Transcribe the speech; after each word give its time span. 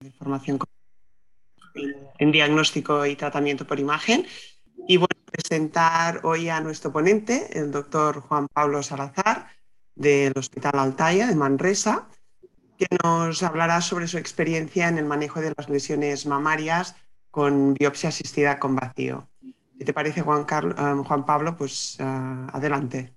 de 0.00 0.10
formación 0.12 0.58
en 2.18 2.32
diagnóstico 2.32 3.06
y 3.06 3.16
tratamiento 3.16 3.66
por 3.66 3.80
imagen. 3.80 4.26
Y 4.88 4.98
bueno, 4.98 5.16
presentar 5.30 6.20
hoy 6.24 6.48
a 6.48 6.60
nuestro 6.60 6.92
ponente, 6.92 7.58
el 7.58 7.70
doctor 7.70 8.20
Juan 8.20 8.46
Pablo 8.48 8.82
Salazar, 8.82 9.48
del 9.94 10.32
Hospital 10.36 10.78
Altaya 10.78 11.26
de 11.26 11.34
Manresa, 11.34 12.08
que 12.76 12.86
nos 13.02 13.42
hablará 13.42 13.80
sobre 13.80 14.06
su 14.06 14.18
experiencia 14.18 14.88
en 14.88 14.98
el 14.98 15.06
manejo 15.06 15.40
de 15.40 15.54
las 15.56 15.68
lesiones 15.68 16.26
mamarias 16.26 16.94
con 17.30 17.74
biopsia 17.74 18.10
asistida 18.10 18.58
con 18.58 18.76
vacío. 18.76 19.28
Si 19.78 19.84
te 19.84 19.92
parece, 19.92 20.22
Juan, 20.22 20.46
eh, 20.48 21.24
Pablo, 21.26 21.56
pues 21.56 21.96
eh, 21.98 22.04
adelante. 22.04 23.15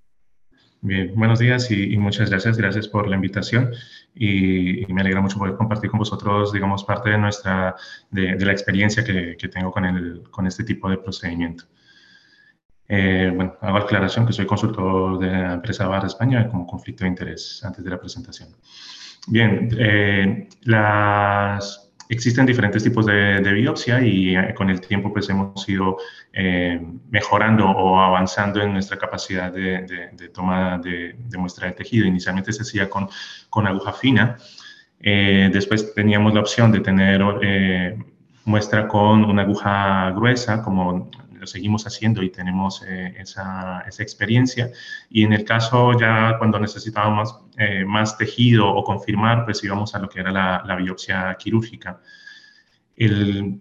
Bien, 0.82 1.12
buenos 1.14 1.38
días 1.38 1.70
y, 1.70 1.96
muchas 1.98 2.30
gracias. 2.30 2.56
Gracias 2.56 2.88
por 2.88 3.06
la 3.06 3.16
invitación 3.16 3.72
y, 4.14 4.86
me 4.88 5.02
alegra 5.02 5.20
mucho 5.20 5.38
poder 5.38 5.54
compartir 5.56 5.90
con 5.90 5.98
vosotros, 5.98 6.52
digamos, 6.52 6.84
parte 6.84 7.10
de 7.10 7.18
nuestra, 7.18 7.76
de, 8.10 8.36
la 8.44 8.52
experiencia 8.52 9.04
que, 9.04 9.36
que 9.38 9.48
tengo 9.48 9.70
con, 9.70 9.84
el, 9.84 10.22
con 10.30 10.46
este 10.46 10.64
tipo 10.64 10.88
de 10.88 10.96
procedimiento. 10.96 11.64
Eh, 12.88 13.30
bueno, 13.34 13.56
hago 13.60 13.76
aclaración 13.76 14.26
que 14.26 14.32
soy 14.32 14.46
consultor 14.46 15.18
de 15.18 15.26
la 15.28 15.52
empresa 15.54 15.86
Barra 15.86 16.08
España 16.08 16.48
como 16.48 16.66
conflicto 16.66 17.04
de 17.04 17.10
interés 17.10 17.62
antes 17.62 17.84
de 17.84 17.90
la 17.90 18.00
presentación. 18.00 18.48
Bien, 19.28 19.68
eh, 19.78 20.48
las 20.62 21.89
Existen 22.10 22.44
diferentes 22.44 22.82
tipos 22.82 23.06
de, 23.06 23.52
biopsia 23.52 24.00
y 24.04 24.34
eh, 24.34 24.52
con 24.52 24.68
el 24.68 24.80
tiempo 24.80 25.12
pues 25.12 25.28
hemos 25.30 25.68
ido 25.68 25.96
eh, 26.32 26.80
mejorando 27.08 27.70
o 27.70 28.00
avanzando 28.00 28.60
en 28.60 28.72
nuestra 28.72 28.98
capacidad 28.98 29.52
de, 29.52 30.10
de 30.12 30.28
toma 30.28 30.78
de, 30.78 31.14
muestra 31.38 31.68
de 31.68 31.74
tejido. 31.74 32.06
Inicialmente 32.06 32.52
se 32.52 32.62
hacía 32.62 32.90
con, 32.90 33.08
con 33.48 33.68
aguja 33.68 33.92
fina, 33.92 34.36
eh, 34.98 35.50
después 35.52 35.94
teníamos 35.94 36.34
la 36.34 36.40
opción 36.40 36.72
de 36.72 36.80
tener 36.80 37.22
muestra 38.44 38.88
con 38.88 39.24
una 39.24 39.42
aguja 39.42 40.10
gruesa, 40.10 40.62
como 40.62 41.08
lo 41.40 41.46
seguimos 41.46 41.86
haciendo 41.86 42.22
y 42.22 42.30
tenemos 42.30 42.82
eh, 42.86 43.14
esa, 43.18 43.80
esa, 43.88 44.02
experiencia. 44.02 44.70
Y 45.08 45.24
en 45.24 45.32
el 45.32 45.44
caso 45.44 45.98
ya 45.98 46.36
cuando 46.38 46.60
necesitábamos 46.60 47.40
eh, 47.56 47.84
más 47.84 48.16
tejido 48.18 48.68
o 48.68 48.84
confirmar, 48.84 49.44
pues 49.44 49.64
íbamos 49.64 49.94
a 49.94 49.98
lo 49.98 50.08
que 50.08 50.20
era 50.20 50.30
la, 50.30 50.62
la 50.66 50.76
biopsia 50.76 51.36
quirúrgica. 51.38 52.00
El, 52.96 53.60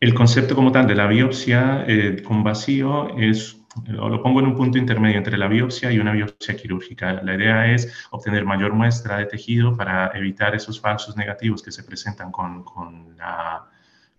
el, 0.00 0.14
concepto 0.14 0.56
como 0.56 0.72
tal 0.72 0.86
de 0.86 0.96
la 0.96 1.06
biopsia 1.06 1.84
eh, 1.86 2.22
con 2.22 2.42
vacío 2.42 3.16
es 3.16 3.56
lo 3.86 4.20
pongo 4.20 4.40
en 4.40 4.46
un 4.46 4.56
punto 4.56 4.78
intermedio 4.78 5.18
entre 5.18 5.38
la 5.38 5.46
biopsia 5.46 5.92
y 5.92 6.00
una 6.00 6.10
biopsia 6.10 6.56
quirúrgica. 6.56 7.22
La 7.22 7.34
idea 7.34 7.72
es 7.72 8.08
obtener 8.10 8.44
mayor 8.44 8.72
muestra 8.72 9.18
de 9.18 9.26
tejido 9.26 9.76
para 9.76 10.10
evitar 10.14 10.56
esos 10.56 10.80
falsos 10.80 11.16
negativos 11.16 11.62
que 11.62 11.70
se 11.70 11.84
presentan 11.84 12.32
con, 12.32 12.64
con 12.64 13.16
la 13.16 13.70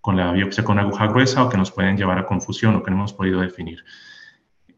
con 0.02 0.18
la 0.18 0.32
biopsia 0.32 0.64
con 0.64 0.80
aguja 0.80 1.08
gruesa 1.08 1.44
o 1.44 1.50
que 1.50 1.58
nos 1.58 1.72
pueden 1.72 1.96
llevar 1.96 2.18
a 2.18 2.26
confusión 2.26 2.76
o 2.76 2.84
que 2.84 2.92
no 2.92 2.98
hemos 2.98 3.14
podido 3.14 3.40
definir. 3.42 3.84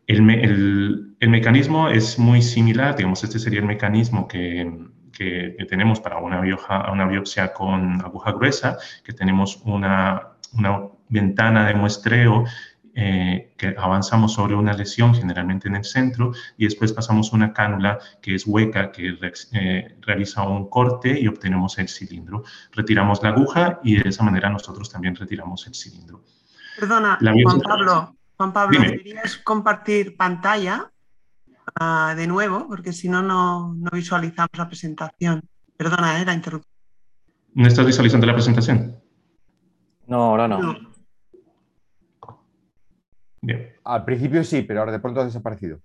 El, 0.06 0.30
el, 0.30 1.16
el 1.20 1.30
mecanismo 1.30 1.88
es 1.90 2.20
muy 2.20 2.42
similar, 2.42 2.96
digamos, 2.96 3.24
este 3.24 3.40
sería 3.40 3.62
el 3.62 3.66
mecanismo 3.66 4.28
que, 4.28 4.70
que, 5.14 5.56
tenemos 5.70 6.02
para 6.02 6.18
una, 6.18 6.42
biopsia, 6.42 6.92
una 6.92 7.08
biopsia 7.08 7.54
con 7.54 8.02
aguja 8.02 8.32
gruesa, 8.34 8.78
que 9.04 9.14
tenemos 9.14 9.62
una, 9.64 10.34
una 10.58 10.82
ventana 11.08 11.68
de 11.68 11.76
muestreo 11.76 12.44
eh, 12.95 13.53
que 13.58 13.75
avanzamos 13.77 14.33
sobre 14.33 14.53
una 14.55 14.73
lesión, 14.73 15.16
generalmente 15.16 15.67
en 15.67 15.75
el 15.75 15.83
centro, 15.83 16.31
y 16.58 16.66
después 16.66 16.94
pasamos 16.94 17.33
una 17.33 17.52
cánula 17.52 17.97
que 18.22 18.36
es 18.36 18.45
hueca, 18.45 18.91
que 18.91 19.17
eh, 19.53 19.97
realiza 20.02 20.44
un 20.44 20.69
corte 20.69 21.19
y 21.19 21.27
obtenemos 21.27 21.77
el 21.80 21.89
cilindro. 21.89 22.44
Retiramos 22.71 23.23
la 23.23 23.30
aguja 23.30 23.80
y 23.83 23.95
de 23.95 24.09
esa 24.09 24.23
manera 24.23 24.49
nosotros 24.49 24.91
también 24.91 25.16
retiramos 25.16 25.66
el 25.66 25.73
cilindro. 25.73 26.23
Perdona, 26.80 27.17
Juan 27.19 27.61
Pablo, 27.61 28.16
Juan 28.38 28.53
Pablo, 28.53 28.80
¿deberías 28.80 29.38
compartir 29.38 30.16
pantalla 30.16 30.91
ah, 31.80 32.14
de 32.15 32.27
nuevo? 32.27 32.67
Porque 32.67 32.93
si 32.93 33.09
no, 33.09 33.23
no 33.23 33.89
visualizamos 33.92 34.52
la 34.55 34.67
presentación. 34.67 35.42
Perdona, 35.77 36.21
¿eh? 36.21 36.26
la 36.26 36.33
interrupción. 36.33 36.71
¿No 37.55 37.67
estás 37.67 37.86
visualizando 37.86 38.27
la 38.27 38.33
presentación? 38.33 38.98
No, 40.08 40.23
ahora 40.26 40.48
no. 40.48 40.92
Al 43.83 44.05
principio 44.05 44.43
sí, 44.43 44.61
pero 44.61 44.80
ahora 44.80 44.92
de 44.92 44.99
pronto 44.99 45.21
ha 45.21 45.26
desaparecido. 45.26 45.80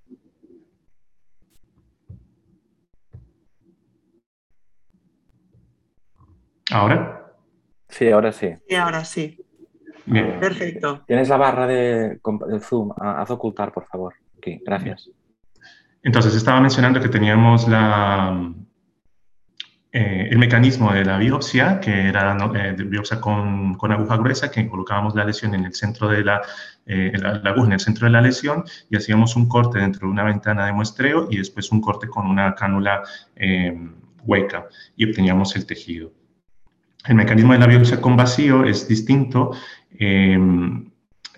¿Ahora? 6.70 7.34
Sí, 7.88 8.10
ahora 8.10 8.32
sí. 8.32 8.54
Sí, 8.68 8.74
ahora 8.74 9.04
sí. 9.04 9.38
Perfecto. 10.40 11.04
Tienes 11.06 11.28
la 11.28 11.36
barra 11.36 11.66
de, 11.66 12.20
Zoom. 12.60 12.92
Haz 12.96 13.30
ocultar, 13.30 13.72
por 13.72 13.86
favor. 13.86 14.14
Aquí, 14.36 14.60
gracias. 14.64 15.10
Entonces, 16.02 16.34
estaba 16.34 16.60
mencionando 16.60 17.00
que 17.00 17.08
teníamos 17.08 17.66
la, 17.68 18.52
eh, 19.90 20.28
el 20.30 20.38
mecanismo 20.38 20.92
de 20.92 21.02
la 21.02 21.16
biopsia, 21.16 21.80
que 21.80 22.08
era 22.08 22.36
eh, 22.54 22.74
biopsia 22.76 23.18
con, 23.20 23.74
con, 23.74 23.90
aguja 23.90 24.18
gruesa, 24.18 24.50
que 24.50 24.68
colocábamos 24.68 25.14
la 25.14 25.24
lesión 25.24 25.54
en 25.54 25.64
el 25.64 25.74
centro 25.74 26.08
de 26.08 26.22
la, 26.22 26.42
eh, 26.84 27.12
la, 27.16 27.50
aguja 27.50 27.68
en 27.68 27.72
el 27.72 27.80
centro 27.80 28.04
de 28.04 28.12
la 28.12 28.20
lesión 28.20 28.64
y 28.90 28.96
hacíamos 28.96 29.34
un 29.34 29.48
corte 29.48 29.78
dentro 29.78 30.06
de 30.06 30.12
una 30.12 30.24
ventana 30.24 30.66
de 30.66 30.72
muestreo 30.72 31.28
y 31.30 31.38
después 31.38 31.72
un 31.72 31.80
corte 31.80 32.06
con 32.06 32.26
una 32.26 32.54
cánula 32.54 33.02
hueca 34.24 34.66
y 34.94 35.08
obteníamos 35.08 35.56
el 35.56 35.64
tejido. 35.64 36.12
El 37.06 37.14
mecanismo 37.14 37.54
de 37.54 37.60
la 37.60 37.66
biopsia 37.66 37.98
con 37.98 38.14
vacío 38.14 38.64
es 38.64 38.86
distinto 38.86 39.52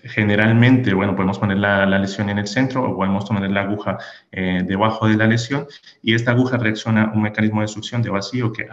generalmente, 0.04 0.94
bueno, 0.94 1.14
podemos 1.14 1.38
poner 1.38 1.58
la, 1.58 1.86
lesión 1.98 2.30
en 2.30 2.38
el 2.38 2.46
centro 2.46 2.84
o 2.84 2.96
podemos 2.96 3.24
poner 3.26 3.50
la 3.50 3.62
aguja 3.62 3.98
eh, 4.32 4.62
debajo 4.66 5.08
de 5.08 5.16
la 5.16 5.26
lesión 5.26 5.66
y 6.02 6.14
esta 6.14 6.32
aguja 6.32 6.56
reacciona 6.56 7.04
a 7.04 7.12
un 7.12 7.22
mecanismo 7.22 7.60
de 7.60 7.68
succión 7.68 8.02
de 8.02 8.10
vacío 8.10 8.52
que 8.52 8.66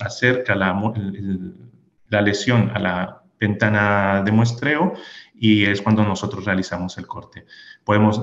acerca 0.00 0.54
la, 0.54 0.74
lesión 2.22 2.70
a 2.74 2.78
la 2.78 3.22
ventana 3.40 4.22
de 4.24 4.32
muestreo 4.32 4.94
y 5.34 5.64
es 5.64 5.82
cuando 5.82 6.04
nosotros 6.04 6.44
realizamos 6.44 6.98
el 6.98 7.06
corte. 7.06 7.46
Podemos, 7.84 8.22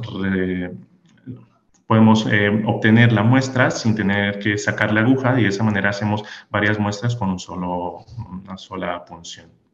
podemos 1.88 2.26
eh, 2.32 2.64
obtener 2.66 3.12
la 3.12 3.24
muestra 3.24 3.72
sin 3.72 3.96
tener 3.96 4.40
que 4.40 4.58
sacar 4.58 4.94
la 4.94 5.02
aguja 5.02 5.40
y 5.40 5.44
de 5.44 5.50
esa 5.50 5.64
manera 5.64 5.90
hacemos 5.90 6.24
varias 6.50 6.80
muestras 6.80 7.16
con 7.16 7.30
un 7.30 7.40
solo, 7.40 8.06
una 8.44 8.58
sola 8.58 9.04
punción. 9.06 9.65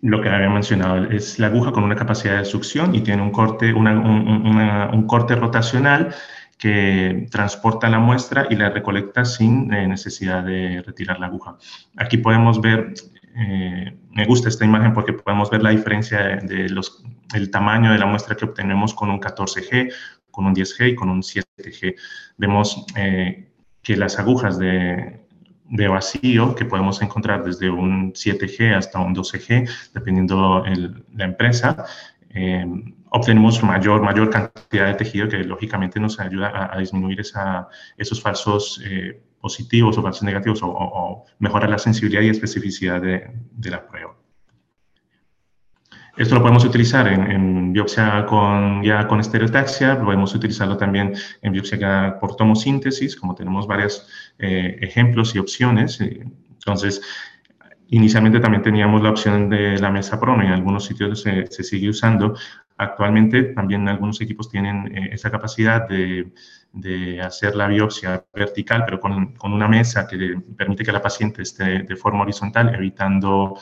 Lo 0.00 0.22
que 0.22 0.28
había 0.28 0.48
mencionado 0.48 1.04
es 1.10 1.38
la 1.38 1.48
aguja 1.48 1.72
con 1.72 1.82
una 1.82 1.96
capacidad 1.96 2.38
de 2.38 2.44
succión 2.44 2.94
y 2.94 3.00
tiene 3.00 3.22
un 3.22 3.32
corte, 3.32 3.72
un, 3.72 5.06
corte 5.08 5.34
rotacional 5.34 6.14
que 6.56 7.26
transporta 7.30 7.88
la 7.88 7.98
muestra 7.98 8.46
y 8.50 8.56
la 8.56 8.70
recolecta 8.70 9.24
sin 9.24 9.72
eh, 9.72 9.86
necesidad 9.86 10.44
de 10.44 10.82
retirar 10.84 11.18
la 11.18 11.26
aguja. 11.26 11.56
Aquí 11.96 12.18
podemos 12.18 12.60
ver, 12.60 12.94
eh, 13.36 13.96
me 14.10 14.24
gusta 14.26 14.48
esta 14.48 14.64
imagen 14.64 14.92
porque 14.92 15.12
podemos 15.12 15.50
ver 15.50 15.62
la 15.62 15.70
diferencia 15.70 16.36
de, 16.42 16.68
los, 16.68 17.04
el 17.34 17.50
tamaño 17.50 17.92
de 17.92 17.98
la 17.98 18.06
muestra 18.06 18.36
que 18.36 18.44
obtenemos 18.44 18.94
con 18.94 19.10
un 19.10 19.20
14G, 19.20 19.92
con 20.30 20.46
un 20.46 20.54
10G 20.54 20.90
y 20.90 20.94
con 20.94 21.10
un 21.10 21.22
7G. 21.22 21.94
Vemos 22.36 22.86
eh, 22.96 23.50
que 23.82 23.96
las 23.96 24.18
agujas 24.18 24.58
de, 24.58 25.27
de 25.70 25.88
vacío 25.88 26.54
que 26.54 26.64
podemos 26.64 27.00
encontrar 27.02 27.44
desde 27.44 27.70
un 27.70 28.12
7G 28.12 28.74
hasta 28.74 28.98
un 28.98 29.14
12G, 29.14 29.68
dependiendo 29.92 30.64
la 31.14 31.24
empresa, 31.24 31.84
eh, 32.30 32.66
obtenemos 33.10 33.62
mayor, 33.62 34.02
mayor 34.02 34.30
cantidad 34.30 34.86
de 34.86 34.94
tejido 34.94 35.28
que 35.28 35.38
lógicamente 35.38 36.00
nos 36.00 36.20
ayuda 36.20 36.70
a, 36.72 36.78
disminuir 36.78 37.20
esa, 37.20 37.68
esos 37.96 38.20
falsos 38.20 38.82
eh, 38.84 39.20
positivos 39.40 39.96
o 39.98 40.02
falsos 40.02 40.22
negativos 40.22 40.60
o, 40.62 41.24
mejorar 41.38 41.70
la 41.70 41.78
sensibilidad 41.78 42.22
y 42.22 42.28
especificidad 42.28 43.00
de 43.00 43.70
la 43.70 43.86
prueba. 43.86 44.14
Esto 46.18 46.34
lo 46.34 46.40
podemos 46.40 46.64
utilizar 46.64 47.06
en, 47.06 47.72
biopsia 47.72 48.26
con, 48.26 48.82
ya 48.82 49.06
con 49.06 49.20
estereotaxia, 49.20 50.00
podemos 50.00 50.34
utilizarlo 50.34 50.76
también 50.76 51.14
en 51.42 51.52
biopsia 51.52 52.18
por 52.18 52.34
tomosíntesis, 52.34 53.14
como 53.14 53.36
tenemos 53.36 53.68
varios 53.68 54.04
eh, 54.36 54.78
ejemplos 54.80 55.36
y 55.36 55.38
opciones. 55.38 56.00
Eh, 56.00 56.26
entonces, 56.54 57.00
inicialmente 57.90 58.40
también 58.40 58.64
teníamos 58.64 59.00
la 59.00 59.10
opción 59.10 59.48
de 59.48 59.78
la 59.78 59.92
mesa 59.92 60.18
prono 60.18 60.42
en 60.42 60.50
algunos 60.50 60.86
sitios 60.86 61.22
se, 61.22 61.46
sigue 61.62 61.88
usando. 61.88 62.34
Actualmente 62.76 63.54
también 63.54 63.88
algunos 63.88 64.20
equipos 64.20 64.50
tienen 64.50 64.88
eh, 64.96 65.10
esa 65.12 65.30
capacidad 65.30 65.88
de, 65.88 66.32
de, 66.72 67.20
hacer 67.20 67.54
la 67.54 67.68
biopsia 67.68 68.24
vertical, 68.34 68.82
pero 68.84 68.98
con, 68.98 69.34
con, 69.34 69.52
una 69.52 69.68
mesa 69.68 70.08
que 70.08 70.36
permite 70.56 70.82
que 70.82 70.90
la 70.90 71.00
paciente 71.00 71.42
esté 71.42 71.84
de 71.84 71.96
forma 71.96 72.22
horizontal, 72.22 72.74
evitando 72.74 73.56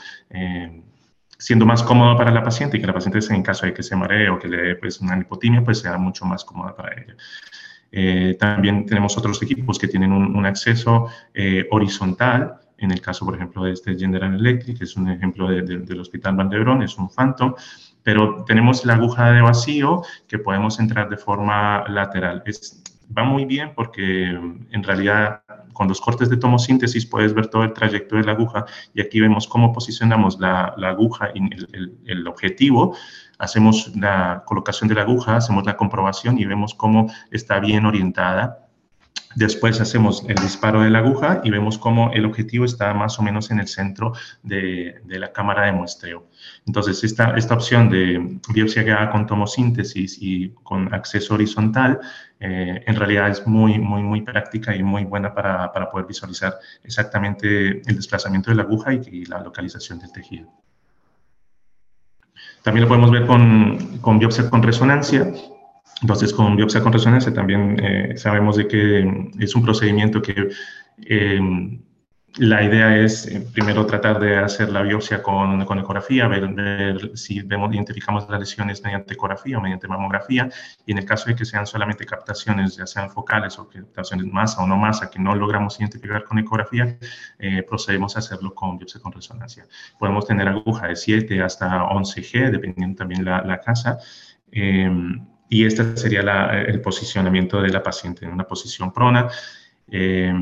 siendo 1.39 1.67
más 1.67 1.83
cómodo 1.83 2.17
para 2.17 2.31
la 2.31 2.43
paciente 2.43 2.77
y 2.77 2.81
que 2.81 2.87
la 2.87 2.95
paciente, 2.95 3.19
en 3.31 3.43
caso 3.43 3.67
de 3.67 3.75
que 3.75 3.83
se 3.83 3.97
maree 3.97 4.29
o 4.29 4.39
que 4.39 4.49
le 4.49 4.57
dé 4.57 4.75
pues, 4.77 5.01
una 5.01 5.19
hipotimia, 5.19 5.63
pues 5.63 5.81
sea 5.81 5.99
mucho 5.99 6.25
más 6.25 6.45
cómoda 6.45 6.75
para 6.75 6.95
ella. 6.95 7.17
Eh, 7.93 8.37
también 8.39 8.85
tenemos 8.87 9.17
otros 9.17 9.43
equipos 9.43 9.79
que 9.79 9.89
tienen 9.89 10.13
un, 10.13 10.45
acceso 10.45 11.09
eh, 11.33 11.67
horizontal, 11.71 12.57
en 12.79 12.91
el 12.91 13.01
caso, 13.01 13.25
por 13.25 13.35
ejemplo, 13.35 13.65
de 13.65 13.73
este 13.73 13.97
General 13.97 14.35
Electric, 14.35 14.79
que 14.79 14.85
es 14.85 14.97
un 14.97 15.11
ejemplo 15.11 15.49
del 15.49 16.01
Hospital 16.01 16.37
Valdebrón, 16.37 16.83
es 16.83 16.99
un 16.99 17.09
Phantom, 17.09 17.55
pero 18.03 18.45
tenemos 18.45 18.85
la 18.85 18.95
aguja 18.95 19.33
de 19.33 19.41
vacío 19.41 20.03
que 20.29 20.39
podemos 20.39 20.79
entrar 20.79 21.09
de 21.09 21.17
forma 21.17 21.85
lateral. 21.89 22.43
Es, 22.45 22.83
va 23.17 23.25
muy 23.25 23.45
bien 23.45 23.73
porque 23.75 24.25
en 24.31 24.83
realidad 24.83 25.43
con 25.73 25.89
los 25.89 26.01
cortes 26.01 26.29
de 26.31 26.37
tomosíntesis 26.37 27.07
puedes 27.07 27.35
ver 27.35 27.49
todo 27.49 27.65
el 27.65 27.73
trayecto 27.73 28.17
de 28.17 28.25
la 28.25 28.33
aguja 28.33 28.65
y 28.95 29.01
aquí 29.01 29.21
vemos 29.21 29.47
cómo 29.47 29.73
posicionamos 29.73 30.39
la, 30.41 30.75
aguja 30.79 31.31
y 31.35 31.41
el, 31.55 31.99
el, 32.07 32.27
objetivo. 32.27 32.97
Hacemos 33.39 33.95
la 33.97 34.43
colocación 34.47 34.89
de 34.89 34.95
la 34.95 35.03
aguja, 35.03 35.37
hacemos 35.37 35.67
la 35.67 35.77
comprobación 35.77 36.39
y 36.39 36.47
vemos 36.47 36.75
cómo 36.75 37.13
está 37.31 37.61
bien 37.61 37.85
orientada 37.85 38.66
Después 39.37 39.83
hacemos 39.83 40.25
el 40.29 40.37
disparo 40.37 40.81
de 40.81 40.89
la 40.89 41.01
aguja 41.01 41.43
y 41.45 41.51
vemos 41.51 41.77
cómo 41.77 42.11
el 42.15 42.25
objetivo 42.25 42.65
está 42.65 42.95
más 42.95 43.19
o 43.19 43.23
menos 43.23 43.51
en 43.51 43.61
el 43.61 43.69
centro 43.69 44.15
de, 44.43 45.03
la 45.07 45.31
cámara 45.31 45.67
de 45.67 45.73
muestreo. 45.73 46.27
Entonces, 46.67 47.05
esta, 47.05 47.37
esta 47.37 47.53
opción 47.53 47.91
de 47.91 48.39
biopsia 48.49 48.83
guiada 48.83 49.11
con 49.11 49.27
tomosíntesis 49.27 50.17
y 50.23 50.55
con 50.63 50.93
acceso 50.95 51.35
horizontal, 51.35 52.01
eh, 52.41 52.83
en 52.87 52.97
realidad 52.97 53.29
es 53.29 53.47
muy, 53.47 53.79
muy, 53.79 54.03
muy 54.03 54.23
práctica 54.23 54.75
y 54.75 54.83
muy 54.83 55.05
buena 55.05 55.35
para, 55.35 55.71
poder 55.91 56.07
visualizar 56.07 56.55
exactamente 56.83 57.83
el 57.87 57.95
desplazamiento 57.95 58.51
de 58.51 58.57
la 58.57 58.63
aguja 58.63 58.95
y, 58.95 59.27
la 59.27 59.43
localización 59.43 59.99
del 59.99 60.13
tejido. 60.13 60.49
También 62.63 62.85
lo 62.85 62.89
podemos 62.89 63.11
ver 63.11 63.27
con, 63.27 63.99
con 64.01 64.19
biopsia 64.19 64.49
con 64.49 64.63
resonancia, 64.63 65.31
entonces, 66.03 66.33
con 66.33 66.57
biopsia 66.57 66.83
con 66.83 66.93
resonancia 66.93 67.33
también 67.33 67.79
eh, 67.83 68.17
sabemos 68.17 68.57
de 68.57 68.69
que 68.69 69.31
es 69.39 69.55
un 69.55 69.63
procedimiento 69.63 70.21
que 70.21 70.51
eh, 71.07 71.41
la 72.37 72.63
idea 72.63 72.99
es 72.99 73.27
eh, 73.29 73.47
primero 73.51 73.87
tratar 73.87 74.21
de 74.21 74.37
hacer 74.37 74.69
la 74.69 74.83
biopsia 74.83 75.23
con, 75.23 75.65
con 75.65 75.79
ecografía, 75.79 76.29
ver, 76.29 77.13
si 77.15 77.41
vemos, 77.41 77.75
identificamos 77.75 78.29
las 78.29 78.41
lesiones 78.41 78.83
mediante 78.85 79.15
ecografía 79.15 79.57
o 79.57 79.63
mediante 79.63 79.89
mamografía, 79.89 80.51
y 80.85 80.93
en 80.93 80.99
el 80.99 81.07
caso 81.07 81.31
de 81.31 81.35
que 81.35 81.47
sean 81.47 81.67
solamente 81.67 82.05
captaciones, 82.05 82.77
ya 82.77 82.87
sean 82.87 83.09
focales 83.09 83.59
o 83.59 83.67
captaciones 83.67 84.27
masa 84.27 84.63
o 84.63 84.67
no 84.67 84.77
masa, 84.77 85.09
que 85.11 85.19
no 85.19 85.35
logramos 85.35 85.81
identificar 85.81 86.25
con 86.25 86.39
ecografía, 86.39 86.99
procedemos 87.67 88.17
a 88.17 88.19
hacerlo 88.19 88.55
con 88.55 88.77
biopsia 88.77 89.01
con 89.01 89.13
resonancia. 89.13 89.65
Podemos 89.99 90.27
tener 90.27 90.47
aguja 90.47 90.89
de 90.89 90.97
7 90.97 91.43
hasta 91.43 91.85
11G, 91.85 92.51
dependiendo 92.51 92.99
también 92.99 93.25
la, 93.25 93.41
la 93.41 93.61
casa. 93.61 93.99
Y 95.49 95.65
este 95.65 95.97
sería 95.97 96.21
el 96.67 96.81
posicionamiento 96.81 97.61
de 97.63 97.69
la 97.71 97.83
paciente 97.83 98.25
en 98.25 98.33
una 98.33 98.45
posición 98.45 98.93
prona. 98.93 99.29
Eh, 99.89 100.33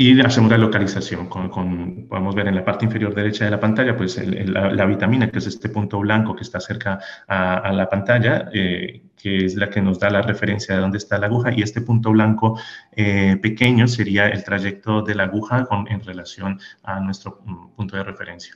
y 0.00 0.20
hacemos 0.20 0.48
la 0.48 0.58
localización. 0.58 1.26
Con, 1.28 2.06
podemos 2.08 2.32
ver 2.32 2.46
en 2.46 2.54
la 2.54 2.64
parte 2.64 2.84
inferior 2.84 3.12
derecha 3.12 3.44
de 3.44 3.50
la 3.50 3.58
pantalla, 3.58 3.96
pues 3.96 4.16
la, 4.24 4.86
vitamina, 4.86 5.28
que 5.28 5.38
es 5.38 5.48
este 5.48 5.68
punto 5.70 5.98
blanco 5.98 6.36
que 6.36 6.44
está 6.44 6.60
cerca 6.60 7.00
a, 7.26 7.72
la 7.72 7.90
pantalla, 7.90 8.48
eh, 8.52 9.02
que 9.20 9.44
es 9.44 9.56
la 9.56 9.68
que 9.68 9.82
nos 9.82 9.98
da 9.98 10.08
la 10.08 10.22
referencia 10.22 10.76
de 10.76 10.80
dónde 10.80 10.98
está 10.98 11.18
la 11.18 11.26
aguja, 11.26 11.52
y 11.52 11.62
este 11.62 11.80
punto 11.80 12.12
blanco 12.12 12.60
eh, 12.92 13.38
pequeño 13.42 13.88
sería 13.88 14.28
el 14.28 14.44
trayecto 14.44 15.02
de 15.02 15.16
la 15.16 15.24
aguja 15.24 15.66
en 15.88 16.00
relación 16.04 16.60
a 16.84 17.00
nuestro 17.00 17.40
mm, 17.44 17.70
punto 17.74 17.96
de 17.96 18.04
referencia. 18.04 18.54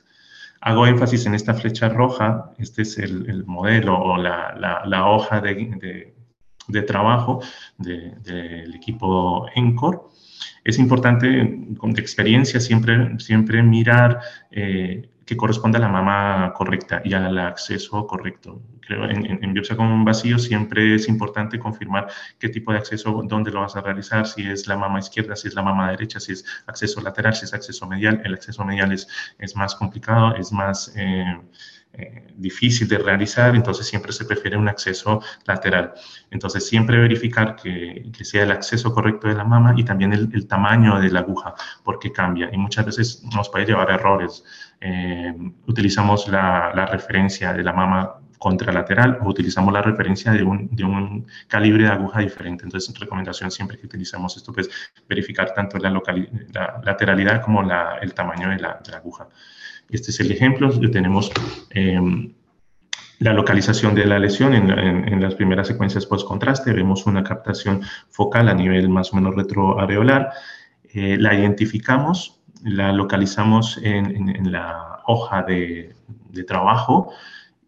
Hago 0.65 0.87
énfasis 0.87 1.25
en 1.25 1.35
esta 1.35 1.53
flecha 1.53 1.89
roja, 1.89 2.53
este 2.57 2.83
es 2.83 2.97
el, 2.97 3.43
modelo 3.45 3.99
o 3.99 4.17
la, 4.17 5.05
hoja 5.05 5.41
de, 5.41 6.13
trabajo 6.87 7.41
del 7.77 8.73
equipo 8.73 9.45
ENCOR. 9.53 10.09
Es 10.63 10.79
importante, 10.79 11.67
con 11.77 11.91
experiencia, 11.99 12.61
siempre, 12.61 13.19
siempre 13.19 13.61
mirar 13.61 14.21
eh, 14.51 15.09
que 15.25 15.37
corresponda 15.37 15.77
a 15.79 15.81
la 15.81 15.87
mama 15.87 16.53
correcta 16.53 17.01
y 17.03 17.13
al 17.13 17.37
acceso 17.39 18.05
correcto. 18.07 18.61
Creo 18.81 19.05
en, 19.05 19.43
en, 19.43 19.53
biopsia 19.53 19.77
con 19.77 20.03
vacío 20.03 20.37
siempre 20.37 20.95
es 20.95 21.07
importante 21.07 21.57
confirmar 21.59 22.07
qué 22.37 22.49
tipo 22.49 22.71
de 22.71 22.79
acceso, 22.79 23.21
dónde 23.25 23.51
lo 23.51 23.61
vas 23.61 23.75
a 23.75 23.81
realizar, 23.81 24.27
si 24.27 24.49
es 24.49 24.67
la 24.67 24.75
mama 24.75 24.99
izquierda, 24.99 25.35
si 25.35 25.47
es 25.47 25.55
la 25.55 25.61
mama 25.61 25.91
derecha, 25.91 26.19
si 26.19 26.33
es 26.33 26.45
acceso 26.67 27.01
lateral, 27.01 27.33
si 27.33 27.45
es 27.45 27.53
acceso 27.53 27.87
medial. 27.87 28.21
El 28.25 28.33
acceso 28.33 28.65
medial 28.65 28.91
es, 28.91 29.07
es 29.39 29.55
más 29.55 29.75
complicado, 29.75 30.35
es 30.35 30.51
más... 30.51 30.93
Eh, 30.95 31.25
eh, 31.95 32.33
difícil 32.35 32.87
de 32.87 32.97
realizar, 32.97 33.55
entonces 33.55 33.85
siempre 33.85 34.11
se 34.13 34.25
prefiere 34.25 34.57
un 34.57 34.67
acceso 34.67 35.21
lateral. 35.45 35.93
Entonces 36.31 36.65
siempre 36.65 36.97
verificar 36.97 37.55
que, 37.55 38.09
que 38.17 38.25
sea 38.25 38.41
el 38.43 38.51
acceso 38.51 38.91
correcto 38.91 39.27
de 39.27 39.35
la 39.35 39.43
mama 39.43 39.75
y 39.77 39.83
también 39.83 40.11
el, 40.11 40.27
el, 40.33 40.47
tamaño 40.47 40.99
de 40.99 41.11
la 41.11 41.19
aguja, 41.19 41.53
porque 41.83 42.11
cambia 42.11 42.49
y 42.51 42.57
muchas 42.57 42.87
veces 42.87 43.23
nos 43.35 43.47
puede 43.49 43.67
llevar 43.67 43.91
a 43.91 43.93
errores. 43.93 44.43
Eh, 44.85 45.33
utilizamos 45.67 46.27
la, 46.27 46.71
la, 46.75 46.85
referencia 46.85 47.53
de 47.53 47.63
la 47.63 47.71
mama 47.71 48.15
contralateral 48.37 49.19
o 49.21 49.29
utilizamos 49.29 49.73
la 49.73 49.81
referencia 49.81 50.33
de 50.33 50.43
un, 50.43 50.67
de 50.75 50.83
un, 50.83 51.25
calibre 51.47 51.83
de 51.83 51.89
aguja 51.89 52.19
diferente. 52.19 52.65
Entonces, 52.65 52.93
recomendación 52.99 53.49
siempre 53.49 53.77
que 53.77 53.85
utilizamos 53.85 54.35
esto, 54.35 54.51
pues 54.51 54.69
verificar 55.07 55.53
tanto 55.53 55.77
la, 55.77 55.89
la 55.89 56.81
lateralidad 56.83 57.41
como 57.41 57.63
la, 57.63 57.97
el 58.01 58.13
tamaño 58.13 58.49
de 58.49 58.55
de 58.55 58.61
la 58.61 58.97
aguja. 58.97 59.29
Este 59.89 60.11
es 60.11 60.19
el 60.19 60.31
ejemplo. 60.31 60.69
Tenemos 60.89 61.31
em, 61.69 62.33
la 63.19 63.33
localización 63.33 63.95
de 63.95 64.05
la 64.05 64.19
lesión 64.19 64.53
en, 64.53 65.21
las 65.21 65.35
primeras 65.35 65.67
secuencias 65.67 66.05
post-contraste. 66.05 66.73
Vemos 66.73 67.05
una 67.05 67.23
captación 67.23 67.81
focal 68.09 68.49
a 68.49 68.53
nivel 68.53 68.89
más 68.89 69.13
o 69.13 69.15
menos 69.15 69.35
retroareolar. 69.35 70.31
Eh, 70.93 71.17
la 71.19 71.33
identificamos, 71.33 72.41
la 72.63 72.93
localizamos 72.93 73.79
en, 73.83 74.51
la 74.51 75.01
hoja 75.05 75.43
de, 75.43 75.95
trabajo 76.47 77.11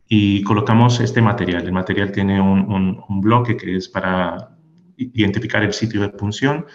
y 0.07 0.41
colocamos 0.43 0.99
este 0.99 1.21
material. 1.21 1.63
El 1.63 1.71
material 1.71 2.11
tiene 2.11 2.41
un, 2.41 3.21
bloque 3.21 3.57
que 3.57 3.75
es 3.75 3.89
para 3.89 4.49
identificar 4.97 5.63
el 5.63 5.73
sitio 5.73 6.01
de 6.01 6.09
punción. 6.09 6.65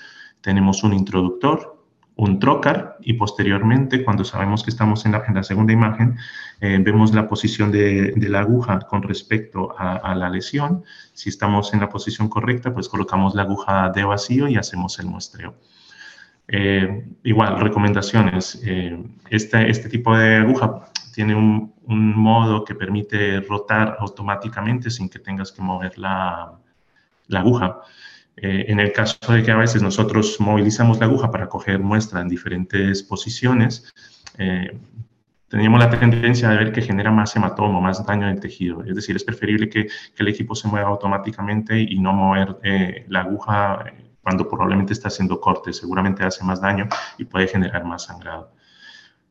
Tenemos 0.41 0.85
un 0.85 0.93
introductor, 0.93 1.85
un 2.17 2.39
trocar 2.39 2.99
y 3.01 3.15
posteriormente, 3.15 4.05
cuando 4.05 4.25
sabemos 4.25 4.63
que 4.63 4.71
estamos 4.71 5.07
en 5.07 5.13
la, 5.13 5.43
segunda 5.43 5.73
imagen, 5.73 6.19
eh, 6.61 6.79
vemos 6.81 7.15
la 7.15 7.29
posición 7.29 7.73
de, 7.73 8.15
la 8.17 8.41
aguja 8.41 8.81
con 8.81 9.03
respecto 9.03 9.75
a, 9.79 10.15
la 10.15 10.29
lesión. 10.29 10.85
Si 11.15 11.31
estamos 11.31 11.73
en 11.73 11.81
la 11.81 11.89
posición 11.89 12.29
correcta, 12.29 12.75
pues 12.75 12.89
colocamos 12.89 13.35
la 13.35 13.43
aguja 13.43 13.91
de 13.91 14.05
vacío 14.05 14.49
y 14.49 14.57
hacemos 14.57 14.99
el 14.99 15.07
muestreo. 15.07 15.55
Eh, 16.53 17.05
igual, 17.23 17.61
recomendaciones. 17.61 18.61
Eh, 18.65 19.01
este, 19.31 19.71
este 19.71 19.89
tipo 19.89 20.17
de 20.17 20.37
aguja 20.37 20.91
tiene 21.15 21.35
un, 21.35 21.73
un, 21.85 22.17
modo 22.17 22.65
que 22.65 22.75
permite 22.75 23.41
rotar 23.41 23.97
automáticamente 24.01 24.91
sin 24.91 25.09
que 25.09 25.21
tengas 25.21 25.53
que 25.53 25.63
mover 25.63 25.97
la, 25.99 26.53
la 27.29 27.41
aguja. 27.41 27.81
Eh, 28.37 28.67
en 28.69 28.81
el 28.81 28.93
caso 28.93 29.17
de 29.29 29.43
que 29.43 29.51
a 29.51 29.57
veces 29.57 29.83
nosotros 29.83 30.41
movilizamos 30.41 30.99
la 30.99 31.07
aguja 31.07 31.31
para 31.31 31.49
coger 31.49 31.79
muestra 31.79 32.21
en 32.21 32.29
diferentes 32.29 33.03
posiciones, 33.03 33.93
eh, 34.39 34.79
la 35.51 35.91
tendencia 35.91 36.49
de 36.49 36.57
ver 36.57 36.73
que 36.73 36.81
genera 36.81 37.11
más 37.11 37.35
hematomo, 37.37 37.81
más 37.81 38.05
daño 38.07 38.29
en 38.29 38.35
el 38.35 38.41
tejido. 38.41 38.85
Es 38.85 38.95
decir, 38.95 39.17
es 39.17 39.25
preferible 39.25 39.69
que, 39.69 39.89
el 40.17 40.29
equipo 40.29 40.55
se 40.55 40.69
mueva 40.69 40.89
automáticamente 40.89 41.81
y 41.81 41.99
no 41.99 42.13
mover 42.13 42.57
eh, 42.63 43.05
la 43.09 43.21
aguja 43.23 43.85
cuando 44.23 44.49
probablemente 44.49 44.93
está 44.93 45.09
haciendo 45.09 45.41
corte. 45.41 45.73
Seguramente 45.73 46.25
hace 46.25 46.45
más 46.45 46.61
daño 46.61 46.89
y 47.19 47.25
puede 47.25 47.49
generar 47.49 47.85
más 47.85 48.05
sangrado. 48.05 48.53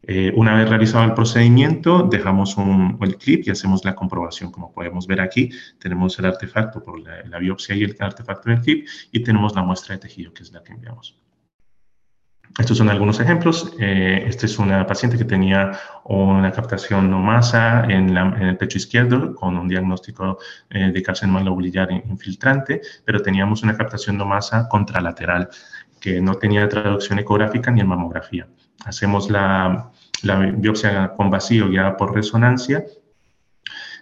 Eh, 0.04 0.32
una 0.36 0.56
vez 0.56 0.70
realizado 0.70 1.04
el 1.04 1.14
procedimiento, 1.14 2.04
dejamos 2.04 2.56
un, 2.58 2.98
el 3.02 3.18
clip 3.18 3.46
y 3.46 3.52
hacemos 3.52 3.84
la 3.84 3.96
comprobación. 3.96 4.52
Como 4.52 4.72
podemos 4.72 5.08
ver 5.08 5.22
aquí, 5.22 5.52
tenemos 5.78 6.18
el 6.20 6.26
artefacto 6.26 6.82
por 6.82 7.00
la, 7.00 7.38
biopsia 7.40 7.76
y 7.76 7.84
el 7.84 7.96
artefacto 8.00 8.50
del 8.50 8.62
clip 8.62 8.88
y 9.12 9.22
tenemos 9.24 9.54
la 9.56 9.64
muestra 9.64 9.96
de 9.96 10.02
tejido, 10.02 10.34
que 10.34 10.44
es 10.44 10.52
la 10.52 10.64
que 10.64 10.74
enviamos. 10.74 11.20
Estos 12.58 12.78
son 12.78 12.90
algunos 12.90 13.20
ejemplos. 13.20 13.74
Eh, 13.80 14.24
esta 14.28 14.46
es 14.46 14.58
una 14.60 14.86
paciente 14.86 15.18
que 15.18 15.26
tenía 15.26 15.72
una 16.06 16.52
captación 16.52 17.10
no 17.10 17.20
masa 17.20 17.86
en, 17.86 18.18
el 18.18 18.58
pecho 18.58 18.78
izquierdo 18.78 19.36
con 19.36 19.58
un 19.58 19.68
diagnóstico 19.68 20.40
eh, 20.70 20.92
de 20.92 21.04
carcinoma 21.04 21.42
lobulillar 21.42 21.92
infiltrante, 21.92 22.82
pero 23.06 23.22
teníamos 23.22 23.64
una 23.64 23.78
captación 23.78 24.18
no 24.18 24.26
masa 24.26 24.68
contralateral 24.68 25.50
que 26.00 26.22
no 26.22 26.36
tenía 26.36 26.68
traducción 26.68 27.20
ecográfica 27.20 27.72
ni 27.72 27.82
en 27.82 27.88
mamografía 27.88 28.48
hacemos 28.86 29.30
la, 29.30 29.92
biopsia 30.58 31.14
con 31.16 31.30
vacío 31.30 31.70
guiada 31.70 31.96
por 31.98 32.14
resonancia, 32.14 32.84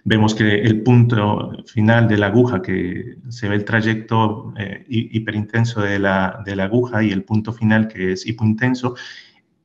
vemos 0.08 0.34
que 0.34 0.62
el 0.62 0.84
punto 0.84 1.52
final 1.66 2.08
de 2.08 2.18
la 2.18 2.28
aguja, 2.28 2.62
que 2.62 3.18
se 3.28 3.50
ve 3.50 3.56
el 3.56 3.66
trayecto 3.66 4.54
eh, 4.58 4.86
hiperintenso 4.88 5.82
de 5.82 6.00
la, 6.00 6.42
de 6.46 6.56
la, 6.56 6.64
aguja 6.64 7.04
y 7.04 7.12
el 7.12 7.26
punto 7.26 7.52
final 7.52 7.90
que 7.90 8.14
es 8.14 8.26
hipointenso, 8.26 8.96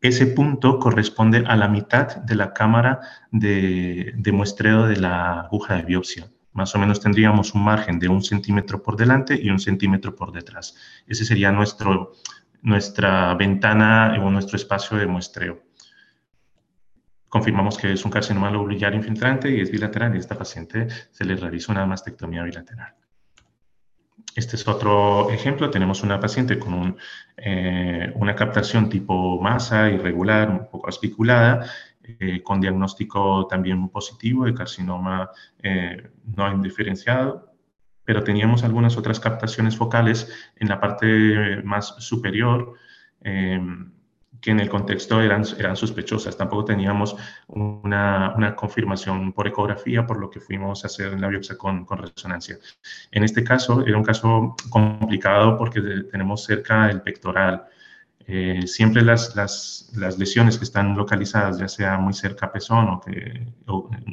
ese 0.01 0.27
punto 0.27 0.81
corresponde 0.81 1.45
a 1.47 1.55
la 1.55 1.69
mitad 1.69 2.17
de 2.17 2.35
la 2.35 2.53
cámara 2.53 2.99
de, 3.31 4.15
de 4.17 4.33
muestreo 4.33 4.89
de 4.89 4.97
la 4.97 5.43
aguja 5.43 5.77
de 5.77 5.85
biopsia. 5.85 6.27
Más 6.55 6.75
o 6.75 6.79
menos 6.81 6.99
tendríamos 6.99 7.55
un 7.55 7.63
margen 7.63 8.01
de 8.01 8.09
un 8.09 8.21
centímetro 8.21 8.83
por 8.83 8.97
delante 8.97 9.41
y 9.41 9.49
un 9.49 9.61
centímetro 9.61 10.17
por 10.17 10.33
detrás. 10.33 10.75
Ese 11.07 11.25
sería 11.25 11.53
nuestro, 11.53 12.15
nuestra 12.63 13.33
ventana 13.37 14.17
o 14.21 14.29
nuestro 14.29 14.57
espacio 14.57 14.97
de 14.97 15.07
muestreo. 15.07 15.63
Confirmamos 17.33 17.79
que 17.79 17.91
es 17.91 18.05
un 18.05 18.11
carcinoma 18.11 18.51
lobular 18.51 18.95
infiltrante 18.95 19.51
y 19.51 19.63
es 19.63 19.71
bilateral 19.71 20.13
y 20.13 20.19
a 20.19 20.21
esta 20.21 20.37
paciente 20.37 20.87
se 21.11 21.25
le 21.25 21.35
realiza 21.35 21.73
una 21.73 21.87
mastectomía 21.87 22.43
bilateral. 22.43 22.95
Este 24.37 24.57
es 24.57 24.69
otro 24.69 25.31
ejemplo. 25.31 25.71
Tenemos 25.71 26.03
una 26.03 26.21
paciente 26.21 26.59
con 26.59 26.99
eh, 27.39 28.13
una 28.17 28.35
captación 28.35 28.91
tipo 28.91 29.41
masa 29.41 29.89
irregular, 29.89 30.51
un 30.51 30.69
poco 30.71 30.91
aspiculada, 30.91 31.65
eh, 32.03 32.43
con 32.43 32.61
diagnóstico 32.61 33.47
también 33.47 33.89
positivo 33.89 34.45
de 34.45 34.53
carcinoma 34.53 35.31
eh, 35.63 36.11
no 36.37 36.53
indiferenciado, 36.53 37.55
pero 38.05 38.23
teníamos 38.23 38.63
algunas 38.63 38.99
otras 38.99 39.19
captaciones 39.19 39.75
focales 39.75 40.31
en 40.57 40.69
la 40.69 40.79
parte 40.79 41.63
más 41.65 41.95
superior 41.97 42.75
que 44.43 44.51
en 44.51 44.61
el 44.61 44.69
contexto 44.69 45.23
eran, 45.23 45.45
eran 45.59 45.77
sospechosas. 45.77 46.37
Tampoco 46.37 46.67
teníamos 46.67 47.17
una, 47.47 48.35
una, 48.37 48.57
confirmación 48.57 49.33
por 49.33 49.47
ecografía, 49.47 50.05
por 50.07 50.19
lo 50.19 50.29
que 50.29 50.41
fuimos 50.41 50.83
a 50.85 50.89
hacer 50.89 51.19
la 51.19 51.29
biopsia 51.29 51.57
con, 51.57 51.85
con, 51.87 51.99
resonancia. 51.99 52.59
En 53.13 53.23
este 53.23 53.45
caso 53.45 53.87
era 53.87 53.97
un 53.97 54.05
caso 54.05 54.57
complicado 54.69 55.57
porque 55.57 55.81
tenemos 56.11 56.45
cerca 56.45 56.91
el 56.91 57.03
pectoral. 57.03 57.67
Eh, 58.27 58.67
siempre 58.67 59.03
las, 59.03 59.35
las, 59.37 59.93
las, 59.97 60.19
lesiones 60.19 60.59
que 60.59 60.65
están 60.65 60.97
localizadas, 60.97 61.59
ya 61.59 61.69
sea 61.69 61.99
muy 61.99 62.13
cerca 62.13 62.47
a 62.47 62.53
pezón 62.53 62.89
o 62.89 63.01
que 63.01 63.47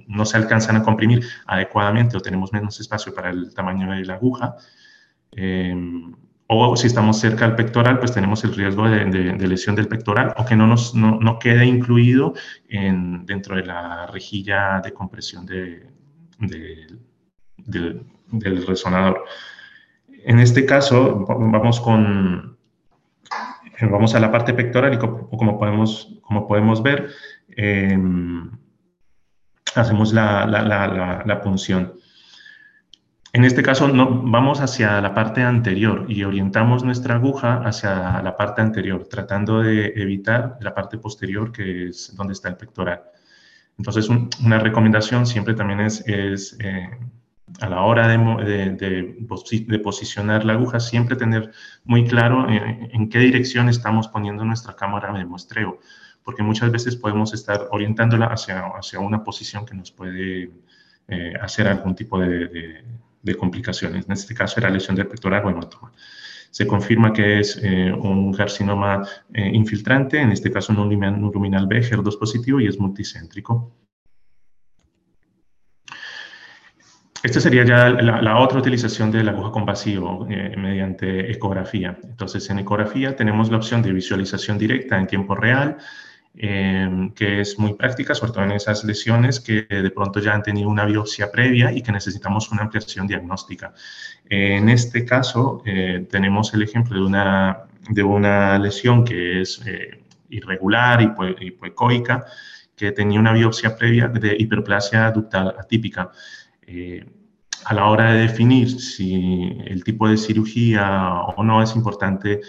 no 0.07 0.25
se 0.25 0.37
alcanzan 0.37 0.77
a 0.77 0.83
comprimir 0.83 1.23
adecuadamente 1.45 2.17
o 2.17 2.19
tenemos 2.19 2.51
menos 2.53 2.79
espacio 2.79 3.13
para 3.13 3.29
el 3.29 3.53
tamaño 3.53 3.91
de 3.91 4.05
la 4.05 4.15
aguja, 4.15 4.55
eh, 5.31 5.75
o 6.51 6.75
si 6.75 6.87
estamos 6.87 7.19
cerca 7.19 7.45
del 7.45 7.55
pectoral, 7.55 7.99
pues 7.99 8.11
tenemos 8.11 8.43
el 8.43 8.55
riesgo 8.55 8.89
de, 8.89 9.47
lesión 9.47 9.75
del 9.75 9.87
pectoral 9.87 10.33
o 10.35 10.45
que 10.45 10.55
no, 10.55 10.65
nos, 10.65 10.95
no, 10.95 11.37
quede 11.37 11.63
incluido 11.65 12.33
en, 12.67 13.23
dentro 13.27 13.55
de 13.55 13.65
la 13.65 14.07
rejilla 14.07 14.81
de 14.83 14.91
compresión 14.91 15.45
de, 15.45 15.85
del 17.59 18.65
resonador. 18.65 19.25
En 20.25 20.39
este 20.39 20.65
caso, 20.65 21.23
vamos 21.27 21.79
con, 21.79 22.57
vamos 23.81 24.15
a 24.15 24.19
la 24.19 24.31
parte 24.31 24.55
pectoral 24.55 24.95
y 24.95 24.97
como, 24.97 25.59
podemos, 25.59 26.17
como 26.23 26.47
podemos 26.47 26.81
ver, 26.81 27.11
em, 27.55 28.49
hacemos 29.75 30.13
la, 30.13 30.47
la, 30.47 31.23
la 31.23 31.41
punción. 31.41 31.93
En 33.31 33.43
este 33.43 33.61
caso 33.61 33.87
no, 33.87 34.23
vamos 34.23 34.59
hacia 34.59 34.99
la 35.01 35.13
parte 35.13 35.43
anterior 35.43 36.05
y 36.09 36.23
orientamos 36.23 36.83
nuestra 36.83 37.15
aguja 37.15 37.61
hacia 37.63 38.21
la 38.23 38.35
parte 38.35 38.61
anterior, 38.61 39.07
tratando 39.07 39.61
de 39.61 39.93
evitar 39.95 40.57
la 40.61 40.73
parte 40.73 40.97
posterior 40.97 41.51
que 41.51 41.89
es 41.89 42.15
donde 42.15 42.33
está 42.33 42.49
el 42.49 42.57
pectoral. 42.57 43.03
Entonces, 43.77 44.09
una 44.09 44.59
recomendación 44.59 45.27
siempre 45.27 45.53
también 45.53 45.79
es, 45.79 46.03
eh, 46.59 46.89
a 47.61 47.69
la 47.69 47.81
hora 47.83 48.07
de, 48.07 48.71
de, 48.71 49.77
posicionar 49.77 50.43
la 50.43 50.53
aguja, 50.53 50.79
siempre 50.79 51.15
tener 51.15 51.51
muy 51.85 52.05
claro 52.05 52.49
eh, 52.49 52.89
en, 52.91 53.09
qué 53.09 53.19
dirección 53.19 53.69
estamos 53.69 54.07
poniendo 54.07 54.43
nuestra 54.43 54.75
cámara 54.75 55.13
de 55.13 55.23
muestreo, 55.23 55.79
porque 56.23 56.43
muchas 56.43 56.71
veces 56.71 56.95
podemos 56.95 57.33
estar 57.33 57.67
orientándola 57.71 58.25
hacia, 58.25 58.65
hacia 58.77 58.99
una 58.99 59.23
posición 59.23 59.65
que 59.65 59.75
nos 59.75 59.91
puede 59.91 60.51
eh, 61.07 61.33
hacer 61.41 61.67
algún 61.67 61.95
tipo 61.95 62.19
de 62.19 62.83
de 63.21 63.35
complicaciones. 63.35 64.05
En 64.05 64.13
este 64.13 64.33
caso 64.33 64.59
era 64.59 64.69
lesión 64.69 64.95
del 64.95 65.07
pectoral 65.07 65.45
o 65.45 65.49
hematoma. 65.49 65.91
Se 66.51 66.65
confirma 66.65 67.13
que 67.13 67.39
es 67.39 67.59
eh, 67.61 67.91
un 67.91 68.33
carcinoma 68.33 69.07
eh, 69.33 69.51
infiltrante, 69.53 70.19
en 70.19 70.31
este 70.31 70.51
caso 70.51 70.73
un 70.73 70.89
luminal 70.89 71.67
B, 71.67 71.81
HER2 71.81 72.17
positivo 72.17 72.59
y 72.59 72.67
es 72.67 72.79
multicéntrico. 72.79 73.71
Esta 77.21 77.41
sería 77.41 77.65
ya 77.65 77.89
la, 77.89 78.39
otra 78.39 78.59
utilización 78.59 79.11
de 79.11 79.23
la 79.23 79.31
aguja 79.31 79.51
con 79.51 79.65
vacío 79.65 80.25
eh, 80.29 80.55
mediante 80.57 81.29
ecografía. 81.29 81.99
Entonces, 82.03 82.49
en 82.49 82.59
ecografía 82.59 83.15
tenemos 83.15 83.51
la 83.51 83.57
opción 83.57 83.81
de 83.81 83.91
visualización 83.91 84.57
directa 84.57 84.97
en 84.97 85.05
tiempo 85.05 85.35
real, 85.35 85.77
Em, 86.41 87.11
que 87.11 87.41
es 87.41 87.59
muy 87.59 87.73
práctica, 87.73 88.15
sobre 88.15 88.31
todo 88.31 88.45
en 88.45 88.51
esas 88.51 88.85
lesiones 88.85 89.41
que 89.41 89.63
de 89.63 89.91
pronto 89.91 90.21
ya 90.21 90.33
han 90.33 90.41
tenido 90.41 90.69
una 90.69 90.85
biopsia 90.85 91.29
previa 91.29 91.69
y 91.73 91.81
que 91.81 91.91
necesitamos 91.91 92.49
una 92.49 92.61
ampliación 92.61 93.07
diagnóstica. 93.07 93.73
en 94.29 94.69
este 94.69 95.03
caso, 95.03 95.61
eh, 95.65 96.07
tenemos 96.09 96.53
el 96.53 96.63
ejemplo 96.63 96.97
de 96.97 97.05
una, 97.05 97.63
de 97.89 98.03
una 98.03 98.57
lesión 98.57 99.03
que 99.03 99.41
es 99.41 99.61
eh, 99.65 100.01
irregular, 100.29 101.01
y 101.01 101.47
hipoecoica, 101.47 102.25
que 102.75 102.93
tenía 102.93 103.19
una 103.19 103.33
biopsia 103.33 103.75
previa 103.75 104.07
de 104.07 104.37
hiperplasia 104.39 105.11
ductal 105.11 105.55
atípica. 105.59 106.11
Eh, 106.65 107.05
a 107.65 107.73
la 107.73 107.87
hora 107.87 108.13
de 108.13 108.21
definir 108.21 108.79
si 108.79 109.57
el 109.65 109.83
tipo 109.83 110.07
de 110.07 110.15
cirugía 110.15 111.15
o 111.35 111.43
no 111.43 111.61
es 111.61 111.75
importante 111.75 112.39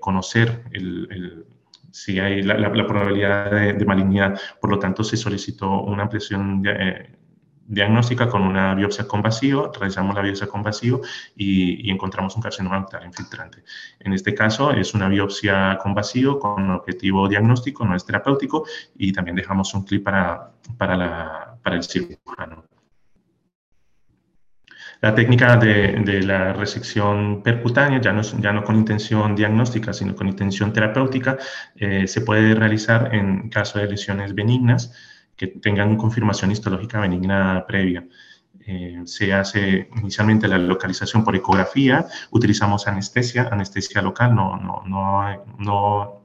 conocer 0.00 0.64
el 0.72 1.46
si 1.92 2.18
hay 2.18 2.42
la, 2.42 2.70
probabilidad 2.86 3.50
de, 3.50 3.84
malignidad. 3.84 4.38
Por 4.60 4.70
lo 4.70 4.78
tanto, 4.78 5.04
se 5.04 5.16
solicitó 5.16 5.82
una 5.82 6.04
ampliación 6.04 6.62
eh, 6.66 7.16
diagnóstica 7.70 8.28
con 8.28 8.42
una 8.42 8.74
biopsia 8.74 9.06
con 9.06 9.22
vacío, 9.22 9.70
realizamos 9.72 10.14
la 10.16 10.22
biopsia 10.22 10.48
con 10.48 10.62
vacío 10.62 11.00
y, 11.36 11.88
encontramos 11.90 12.34
un 12.34 12.42
carcinoma 12.42 12.80
ductal 12.80 13.04
infiltrante. 13.04 13.62
En 14.00 14.12
este 14.12 14.34
caso 14.34 14.72
es 14.72 14.92
una 14.92 15.08
biopsia 15.08 15.78
con 15.80 15.94
vacío 15.94 16.38
con 16.40 16.70
objetivo 16.70 17.28
diagnóstico, 17.28 17.84
no 17.84 17.94
es 17.94 18.04
terapéutico 18.04 18.64
y 18.96 19.12
también 19.12 19.36
dejamos 19.36 19.72
un 19.74 19.84
clip 19.84 20.04
para, 20.04 20.50
para, 20.76 20.96
la, 20.96 21.56
para 21.62 21.76
el 21.76 21.84
cirujano. 21.84 22.64
La 25.00 25.14
técnica 25.14 25.56
de, 25.56 26.22
la 26.22 26.52
resección 26.52 27.42
percutánea, 27.42 28.00
ya 28.00 28.12
no, 28.12 28.22
ya 28.22 28.52
no, 28.52 28.64
con 28.64 28.76
intención 28.76 29.34
diagnóstica, 29.34 29.92
sino 29.92 30.14
con 30.14 30.28
intención 30.28 30.72
terapéutica, 30.72 31.38
eh, 31.76 32.06
se 32.06 32.20
puede 32.20 32.54
realizar 32.54 33.14
en 33.14 33.48
caso 33.48 33.78
de 33.78 33.88
lesiones 33.88 34.34
benignas 34.34 34.92
que 35.36 35.46
tengan 35.46 35.96
confirmación 35.96 36.50
histológica 36.50 37.00
benigna 37.00 37.64
previa. 37.66 38.06
Eh, 38.66 39.00
se 39.04 39.32
hace 39.32 39.88
inicialmente 39.96 40.46
la 40.46 40.58
localización 40.58 41.24
por 41.24 41.34
ecografía, 41.34 42.06
utilizamos 42.30 42.86
anestesia, 42.86 43.48
anestesia 43.50 44.02
local, 44.02 44.34
no, 44.34 44.56
no, 44.58 44.82
no, 44.86 45.44
no 45.58 46.19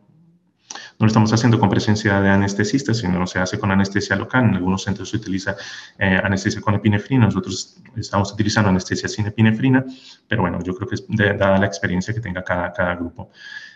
no 0.97 1.05
lo 1.05 1.07
estamos 1.07 1.31
haciendo 1.33 1.59
con 1.59 1.69
presencia 1.69 2.21
de 2.21 2.29
anestesistas, 2.29 2.97
sino 2.97 3.25
se 3.27 3.39
hace 3.39 3.59
con 3.59 3.71
anestesia 3.71 4.15
local. 4.15 4.45
En 4.45 4.55
algunos 4.55 4.83
centros 4.83 5.09
se 5.09 5.17
utiliza 5.17 5.55
eh, 5.97 6.19
anestesia 6.23 6.61
con 6.61 6.75
epinefrina, 6.75 7.25
nosotros 7.25 7.81
estamos 7.95 8.31
utilizando 8.31 8.69
anestesia 8.69 9.09
sin 9.09 9.27
epinefrina, 9.27 9.85
pero 10.27 10.41
bueno, 10.41 10.59
yo 10.63 10.73
creo 10.75 10.87
que 10.87 10.95
es 10.95 11.05
dada 11.07 11.57
la 11.57 11.65
experiencia 11.65 12.13
que 12.13 12.21
tenga 12.21 12.43
cada, 12.43 12.71
cada 12.73 12.95
grupo. 12.95 13.31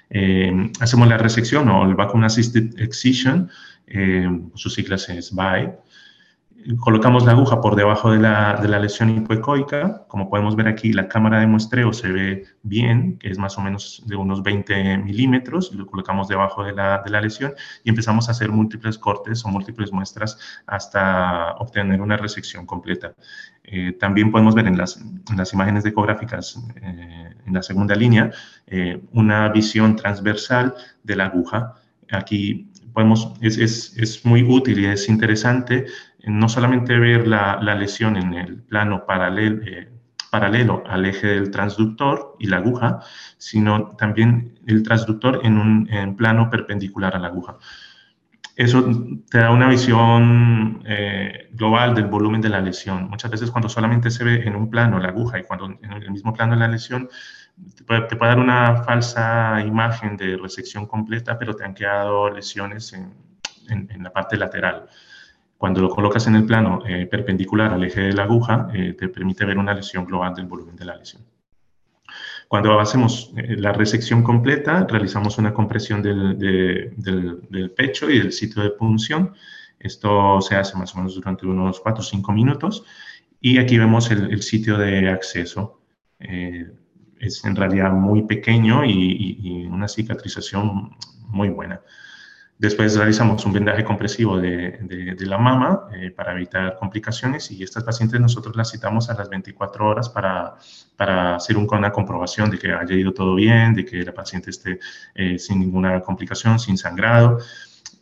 Eh, 0.10 0.72
hacemos 0.80 1.08
la 1.08 1.18
resección 1.18 1.70
o 1.70 1.86
el 1.86 1.96
Vacuum 1.96 2.24
Assisted 2.24 2.80
Excision, 2.80 3.50
eh, 3.88 4.28
sus 4.56 4.74
siglas 4.74 5.10
es 5.10 5.34
VAE, 5.34 5.78
colocamos 6.80 7.26
la 7.26 7.32
aguja 7.32 7.62
por 7.62 7.76
debajo 7.76 8.12
de 8.12 8.20
la, 8.20 8.60
de 8.62 8.68
la, 8.68 8.80
lesión 8.80 9.10
hipoecoica. 9.10 10.06
Como 10.08 10.30
podemos 10.30 10.56
ver 10.56 10.68
aquí, 10.68 10.94
la 10.94 11.08
cámara 11.08 11.40
de 11.40 11.48
muestreo 11.48 11.94
se 11.94 12.12
ve 12.12 12.46
bien, 12.64 13.18
que 13.18 13.30
es 13.30 13.38
más 13.38 13.58
o 13.58 13.62
menos 13.62 14.04
de 14.06 14.16
unos 14.16 14.44
20 14.44 14.98
milímetros. 15.00 15.72
Lo 15.74 15.86
colocamos 15.86 16.28
debajo 16.28 16.64
de 16.64 16.74
la, 16.74 17.02
de 17.04 17.10
la 17.10 17.22
lesión 17.22 17.54
y 17.84 17.90
empezamos 17.90 18.28
a 18.28 18.32
hacer 18.32 18.52
múltiples 18.52 18.98
cortes 18.98 19.44
o 19.46 19.50
múltiples 19.50 19.92
muestras 19.92 20.38
hasta 20.68 21.54
obtener 21.60 22.02
una 22.02 22.18
resección 22.18 22.66
completa. 22.66 23.14
Eh, 23.64 23.94
también 24.00 24.32
podemos 24.32 24.56
ver 24.56 24.68
en 24.68 24.78
las, 24.78 24.98
en 24.98 25.38
las 25.38 25.54
imágenes 25.54 25.86
ecográficas 25.86 26.60
eh, 26.82 27.34
en 27.46 27.54
la 27.54 27.62
segunda 27.62 27.94
línea 27.96 28.32
eh, 28.68 29.02
una 29.12 29.50
visión 29.50 29.96
transversal 29.96 30.74
de 31.04 31.16
la 31.16 31.26
aguja. 31.26 31.76
Aquí 32.12 32.72
podemos, 32.94 33.34
es, 33.42 33.58
es, 33.58 33.98
es 33.98 34.26
muy 34.26 34.44
útil 34.44 34.80
y 34.80 34.86
es 34.86 35.08
interesante 35.08 35.86
no 36.24 36.50
solamente 36.50 36.98
ver 36.98 37.28
la, 37.28 37.60
lesión 37.76 38.18
en 38.18 38.34
el 38.34 38.62
plano 38.62 39.06
paralelo, 39.06 39.62
eh, 39.66 39.90
paralelo 40.30 40.84
al 40.88 41.06
eje 41.06 41.28
del 41.28 41.52
transductor 41.52 42.36
y 42.40 42.48
la 42.48 42.58
aguja, 42.58 43.00
sino 43.38 43.90
también 43.98 44.60
el 44.68 44.84
transductor 44.84 45.42
en 45.44 45.58
un 45.58 46.16
plano 46.18 46.50
perpendicular 46.50 47.16
a 47.16 47.20
la 47.20 47.28
aguja. 47.28 47.58
Eso 48.60 48.86
te 49.30 49.38
da 49.38 49.52
una 49.52 49.70
visión 49.70 50.84
eh, 50.86 51.48
global 51.54 51.96
del 51.96 52.08
volumen 52.08 52.42
de 52.42 52.50
la 52.50 52.60
lesión. 52.60 53.10
Muchas 53.10 53.32
veces 53.32 53.52
cuando 53.52 53.70
solamente 53.70 54.12
se 54.12 54.26
ve 54.26 54.46
en 54.46 54.54
un 54.54 54.70
plano 54.70 55.00
la 55.00 55.08
aguja 55.08 55.40
y 55.40 55.44
cuando 55.44 55.68
en 55.68 55.94
el 55.94 56.12
mismo 56.12 56.34
plano 56.34 56.58
la 56.58 56.68
lesión, 56.68 57.08
te 57.74 57.86
puede, 57.86 58.06
dar 58.20 58.38
una 58.38 58.84
falsa 58.84 59.64
imagen 59.66 60.18
de 60.18 60.36
resección 60.36 60.88
completa, 60.88 61.40
pero 61.40 61.56
te 61.56 61.64
han 61.64 61.74
quedado 61.74 62.30
lesiones 62.30 62.92
en, 62.92 63.14
en 63.70 64.04
la 64.04 64.12
parte 64.12 64.36
lateral. 64.36 64.90
Cuando 65.60 65.82
lo 65.82 65.90
colocas 65.90 66.26
en 66.26 66.36
el 66.36 66.46
plano 66.46 66.80
eh, 66.88 67.06
perpendicular 67.06 67.74
al 67.74 67.84
eje 67.84 68.00
de 68.00 68.14
la 68.14 68.24
aguja, 68.24 68.70
eh, 68.74 68.94
te 68.98 69.10
permite 69.10 69.44
ver 69.44 69.58
una 69.58 69.74
lesión 69.74 70.06
global 70.06 70.34
del 70.34 70.46
volumen 70.46 70.78
de 70.78 70.86
la 70.86 70.96
lesión. 70.96 71.22
Cuando 72.48 72.80
hacemos 72.80 73.34
eh, 73.36 73.58
la 73.58 73.74
resección 73.74 74.24
completa, 74.24 74.88
realizamos 74.90 75.38
una 75.38 75.54
compresión 75.54 76.02
del, 76.02 77.74
pecho 77.76 78.10
y 78.10 78.20
del 78.20 78.32
sitio 78.32 78.64
de 78.64 78.70
punción. 78.70 79.34
Esto 79.78 80.40
se 80.40 80.56
hace 80.56 80.78
más 80.78 80.96
o 80.96 81.00
menos 81.00 81.16
durante 81.16 81.46
unos 81.46 81.82
4 81.82 82.00
o 82.00 82.06
5 82.06 82.32
minutos. 82.32 82.86
Y 83.42 83.58
aquí 83.58 83.78
vemos 83.78 84.10
el, 84.12 84.42
sitio 84.42 84.78
de 84.78 85.10
acceso. 85.10 85.82
es 86.20 87.44
en 87.44 87.56
realidad 87.58 87.92
muy 87.92 88.24
pequeño 88.24 88.86
y 88.86 89.68
una 89.70 89.90
cicatrización 89.90 90.96
muy 91.28 91.50
buena. 91.50 91.82
Después 92.60 92.98
realizamos 92.98 93.46
un 93.46 93.54
vendaje 93.54 93.86
compresivo 93.86 94.38
de, 94.38 95.16
la 95.22 95.38
mama 95.38 95.88
eh, 95.94 96.12
para 96.12 96.34
evitar 96.34 96.76
complicaciones 96.76 97.50
y 97.52 97.64
estas 97.64 97.86
pacientes 97.86 98.20
nosotros 98.20 98.54
las 98.58 98.70
citamos 98.70 99.10
a 99.10 99.14
las 99.14 99.30
24 99.30 99.88
horas 99.88 100.10
para, 100.10 100.56
para 100.98 101.38
hacer 101.38 101.56
una 101.56 101.90
comprobación 101.94 102.50
de 102.52 102.60
que 102.60 102.74
haya 102.74 102.96
ido 102.96 103.14
todo 103.14 103.36
bien, 103.36 103.74
de 103.76 103.86
que 103.86 104.04
la 104.04 104.14
paciente 104.14 104.50
esté 104.50 104.78
eh, 105.16 105.40
sin 105.40 105.62
ninguna 105.62 106.02
complicación, 106.02 106.60
sin 106.60 106.78
sangrado. 106.78 107.38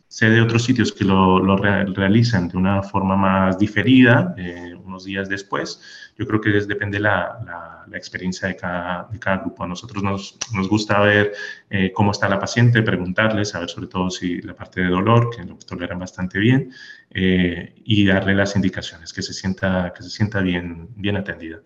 Sé 0.08 0.28
de 0.28 0.40
otros 0.40 0.64
sitios 0.64 0.90
que 0.90 1.04
lo, 1.04 1.56
realizan 1.56 2.48
de 2.48 2.56
una 2.56 2.82
forma 2.82 3.16
más 3.16 3.60
diferida, 3.60 4.34
eh, 4.36 4.74
unos 4.98 5.04
días 5.04 5.28
después. 5.28 5.80
Yo 6.18 6.26
creo 6.26 6.40
que 6.40 6.50
depende 6.50 6.98
la, 6.98 7.38
la, 7.46 7.84
la 7.88 7.96
experiencia 7.96 8.48
de 8.48 8.56
cada, 8.56 9.08
de 9.10 9.18
cada, 9.18 9.38
grupo. 9.38 9.62
A 9.64 9.68
nosotros 9.68 10.02
nos, 10.02 10.36
nos 10.52 10.68
gusta 10.68 11.00
ver 11.00 11.32
eh, 11.70 11.92
cómo 11.92 12.10
está 12.10 12.28
la 12.28 12.38
paciente, 12.38 12.82
preguntarle, 12.82 13.44
saber 13.44 13.68
sobre 13.70 13.86
todo 13.86 14.10
si 14.10 14.42
la 14.42 14.54
parte 14.54 14.80
de 14.80 14.88
dolor, 14.88 15.30
que 15.34 15.44
lo 15.44 15.56
toleran 15.58 15.98
bastante 15.98 16.38
bien, 16.38 16.72
eh, 17.10 17.74
y 17.84 18.06
darle 18.06 18.34
las 18.34 18.56
indicaciones, 18.56 19.12
que 19.12 19.22
se 19.22 19.32
sienta, 19.32 19.92
que 19.96 20.02
se 20.02 20.10
sienta 20.10 20.40
bien, 20.40 20.88
bien 20.96 21.16
atendida. 21.16 21.60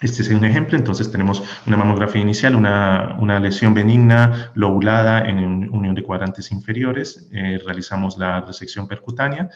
Este 0.00 0.22
es 0.22 0.28
un 0.28 0.44
ejemplo, 0.44 0.78
entonces 0.78 1.10
tenemos 1.10 1.42
una 1.66 1.76
mamografía 1.76 2.22
inicial, 2.22 2.54
una, 2.54 3.16
una 3.18 3.40
lesión 3.40 3.74
benigna 3.74 4.52
lobulada 4.54 5.28
en 5.28 5.38
unión 5.72 5.96
de 5.96 6.04
cuadrantes 6.04 6.52
inferiores, 6.52 7.28
eh, 7.32 7.58
realizamos 7.64 8.16
la 8.16 8.40
resección 8.42 8.86
percutánea, 8.86 9.50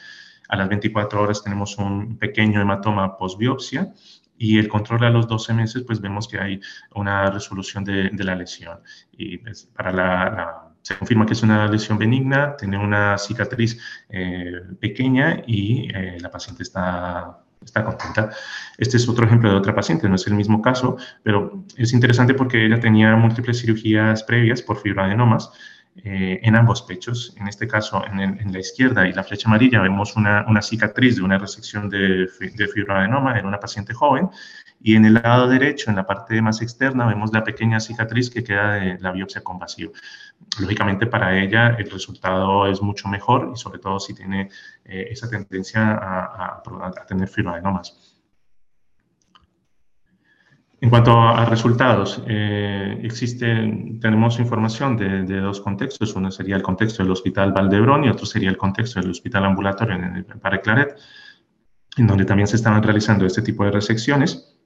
a 0.52 0.56
las 0.56 0.68
24 0.68 1.23
horas 1.23 1.42
tenemos 1.42 1.78
un 1.78 2.18
pequeño 2.18 2.61
hematoma 2.61 3.16
postbiopsia 3.16 3.90
y 4.37 4.59
el 4.59 4.68
control 4.68 5.04
a 5.04 5.11
los 5.11 5.26
12 5.26 5.54
meses, 5.54 5.82
pues 5.87 5.99
vemos 5.99 6.28
que 6.28 6.38
hay 6.38 6.61
una 6.94 7.30
resolución 7.30 7.85
de, 7.85 8.11
de 8.12 8.25
la 8.25 8.37
lesión. 8.37 8.78
Y 9.12 9.38
pues, 9.38 9.71
para 9.75 9.92
la, 9.92 10.75
se 10.82 10.94
confirma 10.99 11.25
que 11.25 11.32
es 11.32 11.42
una 11.42 11.66
lesión 11.68 11.97
benigna, 11.97 12.54
tiene 12.54 12.76
una 12.76 13.16
cicatriz 13.16 13.80
eh, 14.11 14.61
pequeña 14.78 15.42
y 15.47 15.88
eh, 15.94 16.18
la 16.21 16.30
paciente 16.30 16.64
está 16.64 17.38
está 17.64 17.85
contenta. 17.85 18.30
Este 18.76 18.97
es 18.97 19.09
otro 19.09 19.25
ejemplo 19.25 19.49
de 19.49 19.56
otra 19.56 19.75
paciente, 19.75 20.09
no 20.09 20.16
es 20.16 20.26
el 20.26 20.35
mismo 20.35 20.61
caso, 20.61 20.97
pero 21.23 21.64
es 21.76 21.92
interesante 21.92 22.35
porque 22.35 22.66
ella 22.66 22.80
tenía 22.80 23.14
múltiples 23.16 23.61
cirugías 23.61 24.25
previas 24.25 24.61
por 24.61 24.78
fibroadenomas 24.78 25.50
eh, 25.96 26.40
en 26.42 26.56
ambos 26.56 26.82
pechos. 26.82 27.34
En 27.38 27.49
este 27.49 27.68
caso, 27.68 28.02
en, 28.06 28.52
la 28.52 28.58
izquierda 28.58 29.06
y 29.06 29.12
la 29.12 29.25
flecha 29.25 29.49
amarilla 29.49 29.80
vemos 29.80 30.16
una, 30.16 30.44
una 30.49 30.62
cicatriz 30.62 31.16
de 31.16 31.22
una 31.22 31.38
resección 31.38 31.90
de, 31.90 32.28
de 32.40 32.68
fibroadenoma 32.68 33.38
en 33.38 33.46
una 33.46 33.61
paciente 33.61 33.92
joven 33.92 34.30
y 34.84 34.96
en 34.96 35.04
el 35.04 35.14
lado 35.14 35.49
derecho, 35.49 35.90
en 35.90 35.96
la 35.96 36.06
parte 36.06 36.42
más 36.42 36.61
externa, 36.61 37.06
vemos 37.06 37.32
la 37.32 37.44
pequeña 37.44 37.78
cicatriz 37.78 38.30
que 38.30 38.42
queda 38.42 38.75
de 38.75 38.99
la 38.99 39.12
biopsia 39.12 39.42
con 39.42 39.58
vacío. 39.58 39.92
Lógicamente 40.58 41.06
para 41.06 41.38
ella 41.38 41.76
el 41.78 41.88
resultado 41.88 42.66
es 42.66 42.82
mucho 42.82 43.08
mejor 43.08 43.52
y 43.54 43.58
sobre 43.58 43.78
todo 43.78 44.00
si 44.00 44.12
tiene 44.12 44.50
eh, 44.84 45.08
esa 45.11 45.30
tendencia 45.30 45.92
a, 45.92 46.62
a, 46.64 47.06
tener 47.06 47.28
fibroadenomas. 47.28 48.12
En 50.82 50.90
cuanto 50.90 51.12
a 51.12 51.44
resultados, 51.44 52.20
eh, 52.26 52.98
existen, 53.04 54.00
tenemos 54.00 54.40
información 54.40 54.96
de, 54.96 55.22
de, 55.22 55.38
dos 55.38 55.60
contextos. 55.60 56.16
Uno 56.16 56.32
sería 56.32 56.56
el 56.56 56.62
contexto 56.62 57.04
del 57.04 57.12
Hospital 57.12 57.52
Valdebrón 57.52 58.02
y 58.02 58.08
otro 58.08 58.26
sería 58.26 58.50
el 58.50 58.56
contexto 58.56 59.00
del 59.00 59.12
Hospital 59.12 59.45
Ambulatorio 59.45 59.95
en 59.95 60.16
el 60.16 60.25
Pare 60.25 60.60
Claret, 60.60 60.97
en 61.97 62.08
donde 62.08 62.25
también 62.25 62.49
se 62.49 62.56
estaban 62.56 62.82
realizando 62.82 63.25
este 63.25 63.42
tipo 63.42 63.64
de 63.64 63.71
resecciones. 63.71 64.56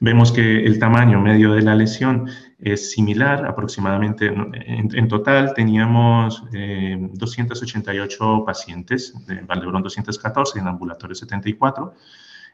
Vemos 0.00 0.32
que 0.32 0.66
el 0.66 0.80
tamaño 0.80 1.20
medio 1.20 1.52
de 1.52 1.62
la 1.62 1.76
lesión 1.76 2.28
es 2.58 2.90
similar, 2.90 3.46
aproximadamente 3.46 4.26
en, 4.26 5.06
total 5.06 5.54
teníamos 5.54 6.42
288 6.50 8.36
eh, 8.36 8.42
pacientes, 8.44 9.14
en 9.28 9.46
Valdebrón 9.46 9.84
214 9.84 10.58
y 10.58 10.62
en 10.62 10.66
ambulatorio 10.66 11.14
74. 11.14 11.94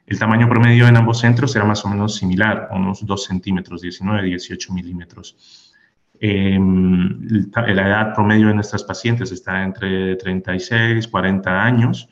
El 0.07 0.19
tamaño 0.19 0.49
promedio 0.49 0.87
en 0.87 0.97
ambos 0.97 1.21
centros 1.21 1.55
era 1.57 1.65
más 1.65 1.85
o 1.85 1.89
menos 1.89 2.17
similar, 2.17 2.69
unos 2.73 3.05
2 3.05 3.25
centímetros, 3.25 3.81
19, 3.81 4.23
18 4.23 4.73
milímetros. 4.73 5.73
Em, 6.21 7.45
la 7.55 7.87
edad 7.87 8.15
promedio 8.15 8.49
de 8.49 8.55
nuestras 8.55 8.85
pacientes 8.85 9.33
está 9.33 9.63
entre 9.65 10.17
36 10.17 11.09
40 11.09 11.65
años 11.65 12.09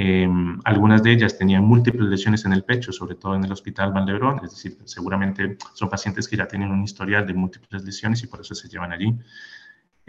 Em, 0.00 0.60
algunas 0.64 1.02
de 1.02 1.10
ellas 1.10 1.36
tenían 1.36 1.64
múltiples 1.64 2.08
lesiones 2.08 2.44
en 2.44 2.52
el 2.52 2.62
pecho, 2.62 2.92
sobre 2.92 3.16
todo 3.16 3.34
en 3.34 3.42
el 3.42 3.50
Hospital 3.50 3.92
Valdebrón, 3.92 4.40
es 4.44 4.52
decir, 4.52 4.78
seguramente 4.84 5.58
son 5.74 5.90
pacientes 5.90 6.28
que 6.28 6.36
ya 6.36 6.46
tienen 6.46 6.70
un 6.70 6.84
historial 6.84 7.26
de 7.26 7.34
múltiples 7.34 7.82
lesiones 7.82 8.22
y 8.22 8.28
por 8.28 8.40
eso 8.40 8.54
se 8.54 8.68
llevan 8.68 8.92
allí. 8.92 9.18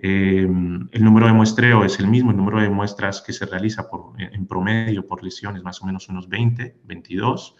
Em, 0.01 0.87
el 0.91 1.03
número 1.03 1.27
de 1.27 1.33
muestreo 1.33 1.83
es 1.83 1.99
el 1.99 2.07
mismo, 2.07 2.31
el 2.31 2.37
número 2.37 2.61
de 2.61 2.69
muestras 2.69 3.21
que 3.21 3.33
se 3.33 3.45
realiza 3.45 3.87
en 4.17 4.47
promedio 4.47 5.05
por 5.07 5.23
lesiones, 5.23 5.63
más 5.63 5.81
o 5.81 5.85
menos 5.85 6.07
unos 6.09 6.29
20, 6.29 6.81
22, 6.83 7.55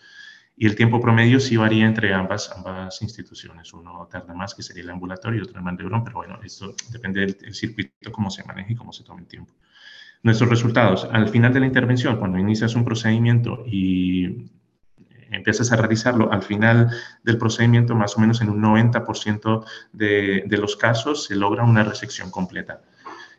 y 0.56 0.65
el 0.65 0.75
tiempo 0.75 0.99
promedio 0.99 1.39
sí 1.39 1.56
varía 1.58 1.86
entre 1.86 2.13
ambas, 2.13 2.52
ambas 2.56 3.02
instituciones. 3.02 3.73
Uno 3.73 4.08
tarda 4.12 4.34
más, 4.34 4.54
que 4.54 4.62
sería 4.62 4.84
el 4.84 4.89
ambulatorio, 4.89 5.39
y 5.39 5.43
otro 5.43 5.58
el 5.58 5.63
Valdebrón, 5.63 6.04
pero 6.04 6.17
bueno, 6.17 6.39
esto 6.43 6.75
depende 6.91 7.21
del 7.21 7.56
circuito, 7.56 8.12
cómo 8.12 8.30
se 8.30 8.43
maneja 8.43 8.73
y 8.73 8.75
cómo 8.75 8.91
se 8.91 9.04
toma 9.04 9.21
el 9.21 9.28
tiempo. 9.28 9.54
Nuestros 10.21 10.49
resultados, 10.49 11.08
al 11.12 11.30
final 11.30 11.54
de 11.54 11.62
la 11.62 11.65
intervención, 11.65 12.17
cuando 12.17 12.38
inicias 12.38 12.75
un 12.75 12.84
procedimiento 12.84 13.63
y 13.65 14.52
empiezas 15.31 15.71
a 15.71 15.75
realizarlo, 15.75 16.31
al 16.31 16.41
final 16.41 16.89
del 17.23 17.37
procedimiento, 17.37 17.95
más 17.95 18.17
o 18.17 18.21
menos 18.21 18.41
en 18.41 18.49
un 18.49 18.61
90% 18.61 19.65
de, 19.93 20.43
de 20.45 20.57
los 20.57 20.75
casos, 20.75 21.25
se 21.25 21.35
logra 21.35 21.63
una 21.63 21.83
resección 21.83 22.31
completa. 22.31 22.81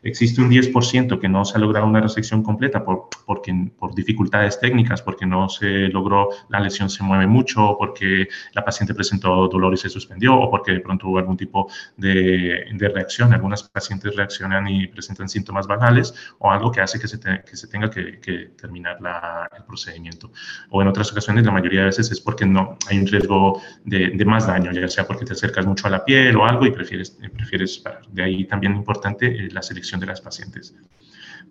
Existe 0.03 0.41
un 0.41 0.49
10% 0.49 1.19
que 1.19 1.29
no 1.29 1.45
se 1.45 1.57
ha 1.57 1.59
logrado 1.59 1.85
una 1.85 2.01
resección 2.01 2.41
completa 2.41 2.83
por, 2.83 3.07
porque, 3.25 3.71
por 3.77 3.93
dificultades 3.93 4.59
técnicas, 4.59 5.01
porque 5.01 5.25
no 5.25 5.47
se 5.47 5.87
logró, 5.89 6.29
la 6.49 6.59
lesión 6.59 6.89
se 6.89 7.03
mueve 7.03 7.27
mucho, 7.27 7.75
porque 7.77 8.27
la 8.53 8.65
paciente 8.65 8.95
presentó 8.95 9.47
dolor 9.47 9.73
y 9.73 9.77
se 9.77 9.89
suspendió, 9.89 10.35
o 10.35 10.49
porque 10.49 10.71
de 10.71 10.79
pronto 10.79 11.07
hubo 11.07 11.19
algún 11.19 11.37
tipo 11.37 11.69
de, 11.97 12.65
de 12.73 12.89
reacción. 12.89 13.31
Algunas 13.33 13.63
pacientes 13.63 14.15
reaccionan 14.15 14.67
y 14.67 14.87
presentan 14.87 15.29
síntomas 15.29 15.67
banales, 15.67 16.13
o 16.39 16.49
algo 16.49 16.71
que 16.71 16.81
hace 16.81 16.99
que 16.99 17.07
se, 17.07 17.19
que 17.19 17.55
se 17.55 17.67
tenga 17.67 17.89
que, 17.89 18.19
que 18.19 18.53
terminar 18.59 18.99
la, 19.01 19.49
el 19.55 19.63
procedimiento. 19.65 20.31
O 20.71 20.81
en 20.81 20.87
otras 20.87 21.11
ocasiones, 21.11 21.45
la 21.45 21.51
mayoría 21.51 21.81
de 21.81 21.85
veces 21.87 22.11
es 22.11 22.19
porque 22.19 22.45
no 22.45 22.77
hay 22.89 22.97
un 22.97 23.05
riesgo 23.05 23.61
de, 23.85 24.09
de 24.09 24.25
más 24.25 24.47
daño, 24.47 24.71
ya 24.71 24.87
sea 24.87 25.05
porque 25.05 25.25
te 25.25 25.33
acercas 25.33 25.65
mucho 25.65 25.85
a 25.87 25.91
la 25.91 26.03
piel 26.03 26.35
o 26.37 26.45
algo 26.45 26.65
y 26.65 26.71
prefieres, 26.71 27.17
prefieres 27.35 27.77
parar. 27.79 28.01
De 28.07 28.23
ahí 28.23 28.45
también 28.45 28.75
importante 28.75 29.27
eh, 29.27 29.49
la 29.51 29.61
selección 29.61 29.90
de 29.99 30.05
las 30.05 30.21
pacientes. 30.21 30.73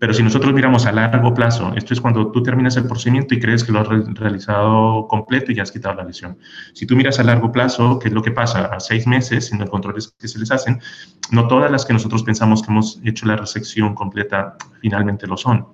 Pero 0.01 0.15
si 0.15 0.23
nosotros 0.23 0.51
miramos 0.53 0.87
a 0.87 0.91
largo 0.91 1.31
plazo, 1.33 1.73
esto 1.75 1.93
es 1.93 2.01
cuando 2.01 2.31
tú 2.31 2.41
terminas 2.41 2.75
el 2.75 2.85
procedimiento 2.85 3.35
y 3.35 3.39
crees 3.39 3.63
que 3.63 3.71
lo 3.71 3.81
has 3.81 3.87
realizado 3.87 5.07
completo 5.07 5.51
y 5.51 5.55
ya 5.55 5.61
has 5.61 5.71
quitado 5.71 5.93
la 5.93 6.03
lesión. 6.03 6.39
Si 6.73 6.87
tú 6.87 6.95
miras 6.95 7.19
a 7.19 7.23
largo 7.23 7.51
plazo, 7.51 7.99
¿qué 7.99 8.07
es 8.07 8.13
lo 8.13 8.23
que 8.23 8.31
pasa? 8.31 8.65
A 8.65 8.79
seis 8.79 9.05
meses, 9.05 9.51
en 9.51 9.59
los 9.59 9.69
controles 9.69 10.13
que 10.19 10.27
se 10.27 10.39
les 10.39 10.51
hacen, 10.51 10.79
no 11.29 11.47
todas 11.47 11.69
las 11.69 11.85
que 11.85 11.93
nosotros 11.93 12.23
pensamos 12.23 12.63
que 12.63 12.71
hemos 12.71 12.99
hecho 13.03 13.27
la 13.27 13.35
resección 13.35 13.93
completa 13.93 14.57
finalmente 14.81 15.27
lo 15.27 15.37
son. 15.37 15.67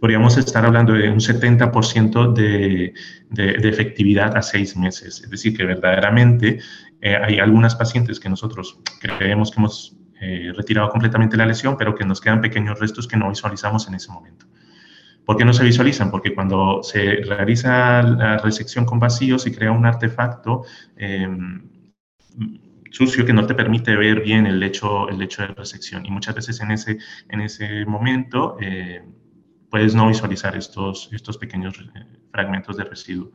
Podríamos 0.00 0.36
estar 0.36 0.64
hablando 0.64 0.94
de 0.94 1.08
un 1.08 1.20
70% 1.20 2.32
de, 2.32 2.94
de, 3.28 3.52
de, 3.52 3.68
efectividad 3.68 4.36
a 4.36 4.42
seis 4.42 4.76
meses. 4.76 5.20
Es 5.22 5.30
decir, 5.30 5.56
que 5.56 5.64
verdaderamente 5.64 6.58
eh, 7.00 7.16
hay 7.16 7.38
algunas 7.38 7.76
pacientes 7.76 8.18
que 8.18 8.28
nosotros 8.28 8.78
creemos 9.00 9.50
que 9.50 9.60
hemos 9.60 9.99
eh, 10.20 10.52
retirado 10.54 10.90
completamente 10.90 11.36
la 11.36 11.46
lesión, 11.46 11.76
pero 11.78 11.94
que 11.94 12.04
nos 12.04 12.20
quedan 12.20 12.40
pequeños 12.40 12.78
restos 12.78 13.08
que 13.08 13.16
no 13.16 13.30
visualizamos 13.30 13.88
en 13.88 13.94
ese 13.94 14.12
momento. 14.12 14.46
¿Por 15.24 15.36
qué 15.36 15.44
no 15.44 15.52
se 15.52 15.64
visualizan? 15.64 16.10
Porque 16.10 16.34
cuando 16.34 16.82
se 16.82 17.22
realiza 17.24 18.02
la 18.02 18.38
resección 18.38 18.84
con 18.84 18.98
vacío 18.98 19.38
se 19.38 19.54
crea 19.54 19.70
un 19.70 19.86
artefacto 19.86 20.64
em, 20.96 21.62
sucio 22.90 23.24
que 23.24 23.32
no 23.32 23.46
te 23.46 23.54
permite 23.54 23.96
ver 23.96 24.20
bien 24.20 24.46
el 24.46 24.60
lecho, 24.60 25.08
el 25.08 25.18
lecho 25.18 25.42
de 25.42 25.48
resección. 25.48 26.04
Y 26.04 26.10
muchas 26.10 26.34
veces 26.34 26.60
en 26.60 26.72
ese, 26.72 26.98
en 27.28 27.40
ese 27.40 27.86
momento 27.86 28.56
eh, 28.60 29.02
puedes 29.70 29.94
no 29.94 30.08
visualizar 30.08 30.56
estos, 30.56 31.08
estos 31.12 31.38
pequeños 31.38 31.78
eh, 31.78 32.06
fragmentos 32.30 32.76
de 32.76 32.84
residuo. 32.84 33.30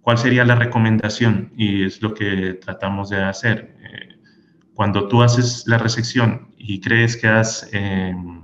¿Cuál 0.00 0.18
sería 0.18 0.44
la 0.44 0.54
recomendación? 0.54 1.52
Y 1.56 1.84
es 1.84 2.02
lo 2.02 2.14
que 2.14 2.54
tratamos 2.54 3.10
de 3.10 3.22
hacer. 3.22 3.76
Cuando 4.74 5.08
tú 5.08 5.22
haces 5.22 5.64
la 5.66 5.78
resección 5.78 6.48
y 6.58 6.80
crees 6.80 7.16
que 7.16 7.28
has, 7.28 7.68
em, 7.72 8.42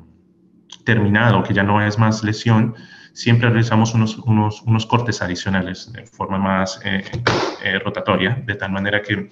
terminado, 0.84 1.42
que 1.42 1.52
ya 1.52 1.62
no 1.62 1.84
es 1.84 1.98
más 1.98 2.22
lesión, 2.22 2.74
siempre 3.12 3.48
realizamos 3.48 3.94
unos, 3.94 4.16
unos, 4.18 4.62
unos 4.62 4.86
cortes 4.86 5.20
adicionales 5.22 5.92
de 5.92 6.06
forma 6.06 6.38
más 6.38 6.80
eh, 6.84 7.04
eh, 7.64 7.78
rotatoria, 7.80 8.42
de 8.46 8.54
tal 8.54 8.72
manera 8.72 9.02
que, 9.02 9.28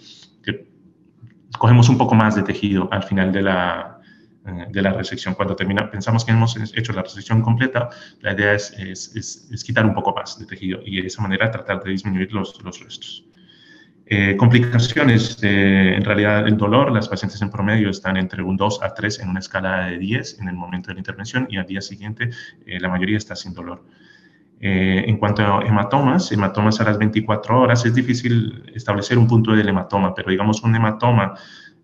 cogemos 1.56 1.88
un 1.88 1.98
poco 1.98 2.14
más 2.14 2.36
de 2.36 2.42
tejido 2.42 2.88
al 2.92 3.02
final 3.02 3.32
de 3.32 3.42
la, 3.42 4.00
eh, 4.46 4.66
de 4.70 4.82
la 4.82 4.92
resección. 4.92 5.34
Cuando 5.34 5.56
termina, 5.56 5.90
pensamos 5.90 6.24
que 6.24 6.30
hemos 6.30 6.56
hecho 6.56 6.92
la 6.92 7.02
resección 7.02 7.42
completa, 7.42 7.88
la 8.20 8.32
idea 8.32 8.52
es, 8.52 8.72
es, 8.72 9.48
es, 9.50 9.64
quitar 9.64 9.84
un 9.84 9.94
poco 9.94 10.14
más 10.14 10.38
de 10.38 10.46
tejido 10.46 10.80
y 10.84 11.00
de 11.00 11.06
esa 11.08 11.22
manera 11.22 11.50
tratar 11.50 11.82
de 11.82 11.90
disminuir 11.90 12.32
los, 12.32 12.62
los 12.62 12.78
restos. 12.80 13.24
Eh, 14.10 14.38
complicaciones, 14.38 15.38
en 15.42 16.02
realidad 16.02 16.48
el 16.48 16.56
dolor, 16.56 16.90
las 16.90 17.10
pacientes 17.10 17.42
en 17.42 17.50
promedio 17.50 17.90
están 17.90 18.16
entre 18.16 18.42
un 18.42 18.56
2 18.56 18.82
a 18.82 18.94
3 18.94 19.20
en 19.20 19.28
una 19.28 19.40
escala 19.40 19.88
de 19.88 19.98
10 19.98 20.40
en 20.40 20.48
el 20.48 20.54
momento 20.54 20.88
de 20.88 20.94
la 20.94 21.00
intervención 21.00 21.46
y 21.50 21.58
al 21.58 21.66
día 21.66 21.82
siguiente 21.82 22.30
eh, 22.64 22.80
la 22.80 22.88
mayoría 22.88 23.18
está 23.18 23.36
sin 23.36 23.52
dolor. 23.52 23.84
Eh, 24.60 25.04
en 25.06 25.18
cuanto 25.18 25.42
a 25.42 25.62
hematomas, 25.62 26.32
hematomas 26.32 26.80
a 26.80 26.84
las 26.84 26.96
24 26.96 27.60
horas, 27.60 27.84
es 27.84 27.94
difícil 27.94 28.72
establecer 28.74 29.18
un 29.18 29.26
punto 29.26 29.52
del 29.52 29.68
hematoma, 29.68 30.14
pero 30.14 30.30
digamos 30.30 30.62
un 30.62 30.74
hematoma 30.74 31.34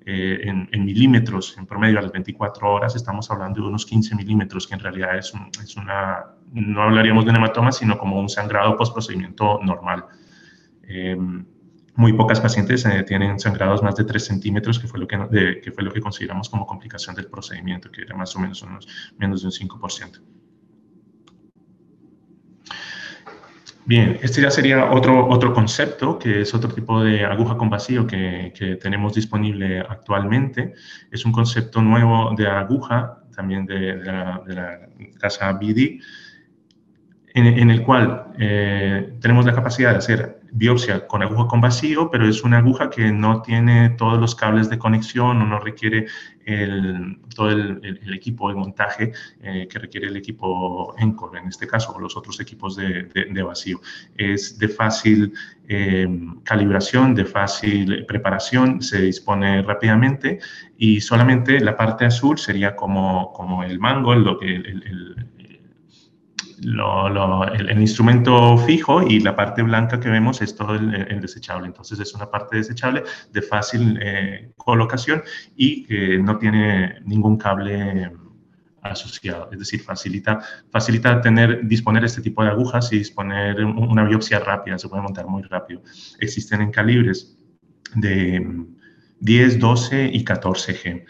en, 0.07 0.69
milímetros 0.83 1.57
en 1.59 1.67
promedio 1.67 1.99
a 1.99 2.03
las 2.03 2.13
24 2.13 2.73
horas, 2.73 2.97
estamos 2.97 3.31
hablando 3.31 3.61
de 3.61 3.69
unos 3.69 3.85
15 3.85 4.15
milímetros, 4.15 4.67
que 4.67 4.75
en 4.75 4.81
realidad 4.81 5.19
es, 5.19 5.33
es 5.63 5.77
una, 5.77 6.25
no 6.53 6.83
hablaríamos 6.83 7.25
de 7.25 7.31
un 7.33 7.37
hematoma, 7.37 7.71
sino 7.71 7.99
como 7.99 8.19
un 8.19 8.31
sangrado 8.31 8.77
post 8.79 8.95
procedimiento 8.95 9.61
normal 9.63 10.05
muy 11.97 12.13
pocas 12.13 12.41
pacientes 12.41 12.85
eh, 12.87 13.03
tienen 13.05 13.39
sangrados 13.39 13.83
más 13.83 13.95
de 13.97 14.05
3 14.05 14.25
centímetros, 14.25 14.79
que 14.79 14.89
fue, 14.89 14.99
lo 14.99 15.07
que, 15.07 15.61
que, 15.63 15.73
fue 15.73 15.85
lo 15.85 15.93
que 15.93 16.01
consideramos 16.01 16.49
como 16.49 16.67
complicación 16.67 17.15
del 17.15 17.27
procedimiento, 17.27 17.91
que 17.91 18.03
era 18.03 18.17
más 18.17 18.35
o 18.35 18.41
menos 18.41 18.63
unos, 18.63 18.89
menos 19.19 19.43
de 19.43 19.49
un 19.49 19.53
5%. 19.53 20.21
Bien, 23.87 24.19
este 24.23 24.41
ya 24.41 24.51
sería 24.51 24.91
otro, 24.91 25.29
otro 25.29 25.53
concepto, 25.53 26.19
que 26.19 26.41
es 26.41 26.55
otro 26.55 26.71
tipo 26.71 27.03
de 27.03 27.25
aguja 27.27 27.59
con 27.59 27.69
vacío 27.69 28.07
que, 28.07 28.53
que 28.57 28.77
tenemos 28.77 29.15
disponible 29.15 29.81
actualmente. 29.81 30.73
Es 31.11 31.27
un 31.27 31.33
concepto 31.33 31.83
nuevo 31.83 32.35
de 32.35 32.47
aguja, 32.47 33.23
también 33.37 33.67
de, 33.67 33.99
de, 33.99 34.05
la, 34.05 34.43
de 34.47 34.55
la, 34.55 34.81
casa 35.21 35.53
BD, 35.53 36.01
en, 37.35 37.47
en 37.47 37.71
el 37.71 37.83
cual 37.83 38.33
eh, 38.39 39.19
tenemos 39.21 39.45
la 39.45 39.55
capacidad 39.55 39.91
de 39.91 39.99
hacer 39.99 40.41
biopsia 40.55 41.07
con 41.09 41.21
aguja 41.23 41.49
con 41.49 41.61
vacío, 41.61 42.11
pero 42.11 42.29
es 42.29 42.45
una 42.45 42.59
aguja 42.59 42.89
que 42.89 43.11
no 43.11 43.43
tiene 43.43 43.91
todos 43.91 44.21
los 44.21 44.37
cables 44.37 44.71
de 44.71 44.79
conexión 44.79 45.43
o 45.43 45.47
no 45.47 45.59
requiere 45.59 46.07
el, 46.47 47.19
todo 47.35 47.51
el, 47.51 48.15
equipo 48.15 48.49
de 48.49 48.55
montaje 48.55 49.13
eh, 49.43 49.67
que 49.69 49.79
requiere 49.81 50.07
el 50.07 50.17
equipo 50.17 50.95
ENCOR, 50.97 51.39
en 51.39 51.49
este 51.49 51.67
caso, 51.67 51.93
o 51.93 51.99
los 51.99 52.17
otros 52.17 52.39
equipos 52.41 52.77
de, 52.77 53.05
de, 53.05 53.43
vacío. 53.43 53.81
Es 54.17 54.57
de 54.57 54.69
fácil 54.69 55.33
eh, 55.69 56.07
calibración, 56.45 57.15
de 57.17 57.25
fácil 57.25 58.07
preparación, 58.07 58.81
se 58.81 59.03
dispone 59.03 59.63
rápidamente 59.63 60.39
y 60.79 61.01
solamente 61.01 61.59
la 61.61 61.77
parte 61.77 62.05
azul 62.05 62.39
sería 62.39 62.77
como, 62.77 63.33
como 63.33 63.65
el 63.65 63.81
mango, 63.81 64.15
lo 64.15 64.39
que 64.39 64.55
el, 64.55 65.27
el, 66.63 67.81
instrumento 67.81 68.57
fijo 68.59 69.03
y 69.03 69.21
la 69.21 69.35
parte 69.35 69.63
blanca 69.63 70.01
que 70.01 70.09
vemos 70.09 70.41
es 70.43 70.55
todo 70.55 70.75
el, 70.75 71.21
desechable. 71.21 71.67
Entonces 71.67 71.99
es 72.01 72.15
una 72.15 72.31
parte 72.31 72.57
desechable 72.57 73.03
de 73.33 73.43
fácil 73.43 73.99
eh, 74.03 74.53
colocación 74.57 75.23
y 75.57 75.85
que 75.85 76.19
no 76.19 76.39
tiene 76.39 77.01
ningún 77.05 77.37
cable 77.37 78.11
asociado. 78.85 79.49
Es 79.51 79.59
decir, 79.59 79.81
facilita, 79.81 80.41
facilita 80.71 81.21
tener, 81.21 81.67
disponer 81.67 82.05
este 82.05 82.21
tipo 82.21 82.43
de 82.45 82.51
agujas 82.51 82.93
y 82.93 82.99
disponer 82.99 83.65
una 83.65 84.05
biopsia 84.05 84.39
rápida, 84.39 84.79
se 84.79 84.89
puede 84.89 85.03
montar 85.03 85.27
muy 85.27 85.43
rápido. 85.43 85.83
Existen 86.21 86.61
en 86.61 86.71
calibres 86.71 87.37
de 87.95 88.67
10, 89.21 89.59
12 89.59 90.11
y 90.13 90.25
14 90.25 90.75
G. 90.75 91.05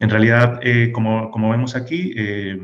En 0.00 0.10
realidad, 0.10 0.60
eh, 0.62 0.92
como, 0.92 1.30
como, 1.30 1.50
vemos 1.50 1.74
aquí, 1.76 2.12
eh, 2.16 2.60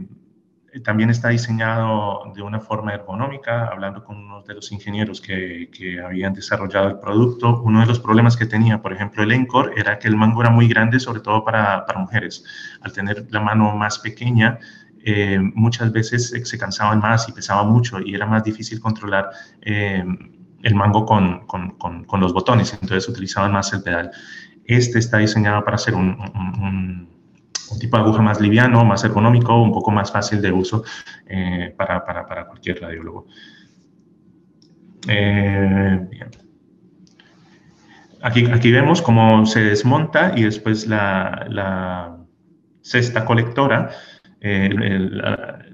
también 0.85 1.11
está 1.11 1.29
diseñado 1.31 2.33
de 2.35 2.43
una 2.43 2.61
forma 2.61 2.95
ergonómica, 2.95 3.67
hablando 3.67 4.05
con 4.05 4.17
uno 4.17 4.43
de 4.43 4.55
los 4.55 4.71
ingenieros 4.71 5.21
que, 5.21 5.69
que, 5.73 6.01
habían 6.01 6.33
desarrollado 6.33 6.89
el 6.89 6.99
producto. 6.99 7.61
Uno 7.63 7.81
de 7.81 7.87
los 7.87 7.99
problemas 7.99 8.37
que 8.37 8.47
tenía, 8.47 8.81
por 8.81 8.93
ejemplo, 8.93 9.23
el 9.23 9.33
Encore, 9.33 9.73
era 9.77 9.99
que 9.99 10.09
el 10.09 10.17
mango 10.17 10.43
era 10.43 10.51
muy 10.51 10.69
grande, 10.69 11.01
sobre 11.01 11.21
todo 11.21 11.45
para, 11.45 11.85
para 11.87 11.99
mujeres. 11.99 12.45
Al 12.83 12.93
tener 12.93 13.27
la 13.31 13.41
mano 13.41 13.75
más 13.75 13.99
pequeña, 13.99 14.59
eh, 15.05 15.39
muchas 15.41 15.91
veces 15.93 16.31
se 16.31 16.59
cansaban 16.59 17.01
más 17.01 17.29
y 17.29 17.33
pesaba 17.33 17.65
mucho 17.65 18.01
y 18.01 18.15
era 18.15 18.27
más 18.27 18.45
difícil 18.45 18.81
controlar 18.81 19.31
eh, 19.63 20.05
el 20.63 20.75
mango 20.75 21.07
con, 21.07 21.47
con, 21.47 21.71
con, 22.05 22.21
los 22.21 22.35
botones, 22.35 22.73
entonces 22.75 23.09
utilizaban 23.09 23.53
más 23.53 23.73
el 23.73 23.83
pedal. 23.83 24.11
Este 24.67 24.99
está 24.99 25.19
diseñado 25.19 25.65
para 25.65 25.79
ser 25.79 25.95
un, 25.95 26.11
un 26.11 26.51
un 26.61 27.20
tipo 27.79 27.97
de 27.97 28.03
aguja 28.03 28.23
más 28.23 28.41
liviano, 28.41 28.85
más 28.85 29.05
económico, 29.05 29.61
un 29.63 29.73
poco 29.73 29.91
más 29.91 30.11
fácil 30.11 30.41
de 30.41 30.53
uso 30.53 30.85
eh, 31.27 31.75
para, 31.77 32.05
para, 32.05 32.27
para, 32.27 32.47
cualquier 32.47 32.81
radiólogo. 32.81 33.27
Eh, 35.09 36.09
aquí, 38.23 38.47
aquí 38.51 38.71
vemos 38.71 39.03
cómo 39.03 39.47
se 39.47 39.61
desmonta 39.61 40.33
y 40.37 40.43
después 40.43 40.87
la, 40.87 41.47
la 41.49 42.17
cesta 42.83 43.25
colectora, 43.25 43.91
eh, 44.41 45.70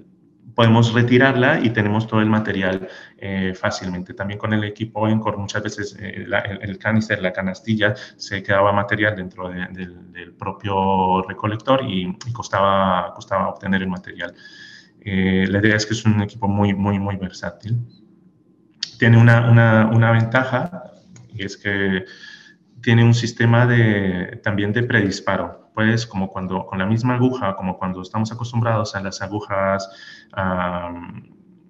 podemos 0.57 0.95
retirarla 0.95 1.61
y 1.61 1.71
tenemos 1.71 2.09
todo 2.09 2.21
el 2.21 2.31
material 2.31 2.89
eh, 3.19 3.53
fácilmente. 3.55 4.15
También 4.15 4.39
con 4.39 4.55
el 4.55 4.65
equipo 4.65 5.07
Encore 5.07 5.37
muchas 5.37 5.63
veces 5.63 5.97
eh, 6.01 6.27
el, 6.63 6.79
canister, 6.79 7.21
la 7.21 7.33
canastilla, 7.33 7.95
se 8.17 8.43
quedaba 8.43 8.73
material 8.73 9.15
dentro 9.15 9.51
del 9.51 10.33
propio 10.37 11.23
recolector 11.23 11.83
y, 11.87 12.11
costaba, 12.33 13.13
costaba 13.15 13.51
obtener 13.51 13.83
el 13.83 13.89
material. 13.89 14.35
Eh, 15.03 15.47
la 15.47 15.59
idea 15.59 15.77
es 15.77 15.85
que 15.85 15.93
es 15.93 16.05
un 16.07 16.23
equipo 16.23 16.49
muy, 16.49 16.73
muy, 16.73 16.99
muy 16.99 17.17
versátil. 17.17 17.77
Tiene 18.99 19.19
una, 19.19 19.51
una, 19.51 19.91
una 19.95 20.11
ventaja 20.11 20.85
y 21.35 21.45
es 21.45 21.59
que 21.59 22.07
tiene 22.81 23.05
un 23.05 23.13
sistema 23.13 23.67
de, 23.67 24.41
también 24.43 24.73
de 24.73 24.85
predisparo 24.85 25.66
pues 25.77 26.07
como 26.07 26.31
cuando 26.31 26.65
con 26.65 26.79
la 26.79 26.87
misma 26.87 27.17
aguja, 27.17 27.55
como 27.55 27.77
cuando 27.77 28.01
estamos 28.01 28.33
acostumbrados 28.33 28.97
a 28.97 29.03
las 29.03 29.21
agujas 29.21 29.87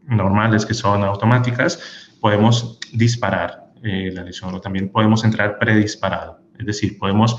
normales 0.06 0.64
que 0.64 0.74
son 0.74 1.02
automáticas, 1.02 2.16
podemos 2.20 2.78
disparar 2.92 3.72
eh, 3.82 4.12
la 4.14 4.22
lesión 4.22 4.54
o 4.54 4.60
también 4.60 4.90
podemos 4.90 5.24
entrar 5.24 5.58
predisparado. 5.58 6.38
Es 6.56 6.66
decir, 6.66 6.98
podemos, 6.98 7.36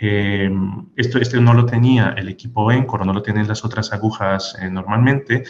eh, 0.00 0.50
esto, 0.96 1.18
este 1.18 1.40
no 1.40 1.54
lo 1.54 1.64
tenía 1.64 2.14
el 2.18 2.28
equipo 2.28 2.72
Encore, 2.72 3.06
no 3.06 3.12
lo 3.12 3.22
tienen 3.22 3.46
las 3.46 3.64
otras 3.64 3.92
agujas 3.92 4.58
eh, 4.60 4.68
normalmente 4.68 5.44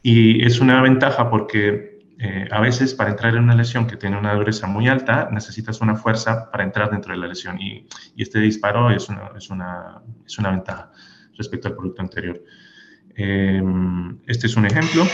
y 0.00 0.44
es 0.44 0.60
una 0.60 0.80
ventaja 0.80 1.28
porque 1.28 1.91
eh, 2.18 2.46
a 2.50 2.60
veces 2.60 2.94
para 2.94 3.10
entrar 3.10 3.34
en 3.34 3.44
una 3.44 3.54
lesión 3.54 3.86
que 3.86 3.96
tiene 3.96 4.18
una 4.18 4.34
dureza 4.34 4.66
muy 4.66 4.88
alta, 4.88 5.28
necesitas 5.32 5.80
una 5.80 5.96
fuerza 5.96 6.50
para 6.50 6.64
entrar 6.64 6.90
dentro 6.90 7.12
de 7.12 7.18
la 7.18 7.26
lesión 7.26 7.60
y, 7.60 7.86
este 8.16 8.38
disparo 8.38 8.90
es 8.90 9.08
una, 9.08 9.30
es, 9.36 9.50
una, 9.50 10.02
es 10.26 10.38
una, 10.38 10.50
ventaja 10.50 10.90
respecto 11.36 11.68
al 11.68 11.74
producto 11.74 12.02
anterior. 12.02 12.42
Eh, 13.16 13.62
este 14.26 14.46
es 14.46 14.56
un 14.56 14.66
ejemplo. 14.66 15.04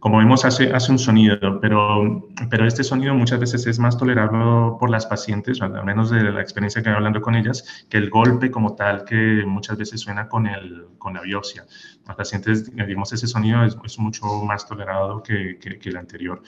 Como 0.00 0.16
vemos, 0.16 0.46
hace, 0.46 0.72
hace 0.72 0.90
un 0.90 0.98
sonido, 0.98 1.60
pero, 1.60 2.26
pero 2.48 2.66
este 2.66 2.82
sonido 2.82 3.14
muchas 3.14 3.38
veces 3.38 3.66
es 3.66 3.78
más 3.78 3.98
tolerable 3.98 4.38
por 4.78 4.88
las 4.88 5.04
pacientes, 5.04 5.60
al 5.60 5.84
menos 5.84 6.10
de 6.10 6.22
la 6.22 6.40
experiencia 6.40 6.82
que 6.82 6.88
he 6.88 6.92
hablando 6.92 7.20
con 7.20 7.34
ellas, 7.34 7.84
que 7.90 7.98
el 7.98 8.08
golpe 8.08 8.50
como 8.50 8.74
tal 8.74 9.04
que 9.04 9.44
muchas 9.46 9.76
veces 9.76 10.00
suena 10.00 10.26
con, 10.26 10.46
el, 10.46 10.86
con 10.96 11.12
la 11.12 11.20
biopsia. 11.20 11.66
Las 12.08 12.16
pacientes, 12.16 12.74
digamos, 12.74 13.12
ese 13.12 13.26
sonido 13.26 13.62
es, 13.62 13.76
es 13.84 13.98
mucho 13.98 14.24
más 14.42 14.66
tolerado 14.66 15.22
que, 15.22 15.58
que, 15.58 15.88
el 15.90 15.96
anterior. 15.98 16.42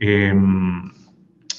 Em, 0.00 0.90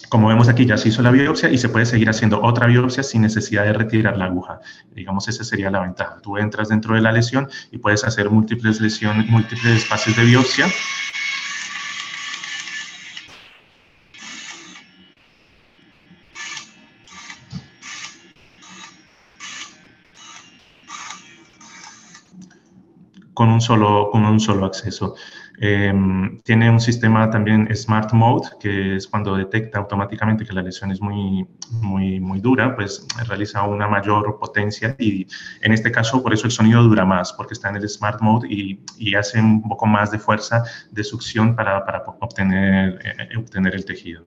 como 0.09 0.27
vemos 0.27 0.49
aquí, 0.49 0.65
ya 0.65 0.75
se 0.75 0.89
hizo 0.89 1.01
la 1.01 1.11
biopsia 1.11 1.49
y 1.49 1.57
se 1.57 1.69
puede 1.69 1.85
seguir 1.85 2.09
haciendo 2.09 2.41
otra 2.41 2.67
biopsia 2.67 3.01
sin 3.01 3.21
necesidad 3.21 3.63
de 3.63 3.71
retirar 3.71 4.17
la 4.17 4.25
aguja. 4.25 4.59
Digamos, 4.91 5.29
esa 5.29 5.45
sería 5.45 5.71
la 5.71 5.79
ventaja. 5.79 6.19
Tú 6.21 6.37
entras 6.37 6.67
dentro 6.67 6.95
de 6.95 7.01
la 7.01 7.13
lesión 7.13 7.47
y 7.71 7.77
puedes 7.77 8.03
hacer 8.03 8.29
múltiples 8.29 8.81
lesiones, 8.81 9.29
múltiples 9.29 9.85
fases 9.85 10.17
de 10.17 10.25
biopsia 10.25 10.67
con 23.39 23.47
un 23.47 23.61
solo, 23.61 24.09
con 24.11 24.25
un 24.25 24.37
solo 24.37 24.65
acceso. 24.65 25.15
Em, 25.61 26.41
tiene 26.41 26.69
un 26.69 26.81
sistema 26.81 27.29
también 27.29 27.73
Smart 27.73 28.11
Mode, 28.11 28.49
que 28.59 28.97
es 28.97 29.07
cuando 29.07 29.33
detecta 29.37 29.79
automáticamente 29.79 30.43
que 30.43 30.51
la 30.51 30.61
lesión 30.61 30.91
es 30.91 30.99
muy, 30.99 31.47
muy, 31.71 32.19
muy 32.19 32.41
dura, 32.41 32.75
pues 32.75 33.07
realiza 33.29 33.63
una 33.63 33.87
mayor 33.87 34.37
potencia 34.41 34.93
y 34.99 35.25
en 35.61 35.71
este 35.71 35.89
caso 35.89 36.21
por 36.21 36.33
eso 36.33 36.47
el 36.47 36.51
sonido 36.51 36.83
dura 36.83 37.05
más, 37.05 37.31
porque 37.31 37.53
está 37.53 37.69
en 37.69 37.77
el 37.77 37.87
Smart 37.87 38.19
Mode 38.19 38.45
y, 38.49 38.83
y 38.97 39.15
hace 39.15 39.39
un 39.39 39.61
poco 39.61 39.85
más 39.85 40.11
de 40.11 40.19
fuerza 40.19 40.61
de 40.91 41.03
succión 41.05 41.55
para, 41.55 41.85
para 41.85 42.03
obtener, 42.19 42.99
eh, 43.05 43.37
obtener 43.37 43.73
el 43.73 43.85
tejido. 43.85 44.25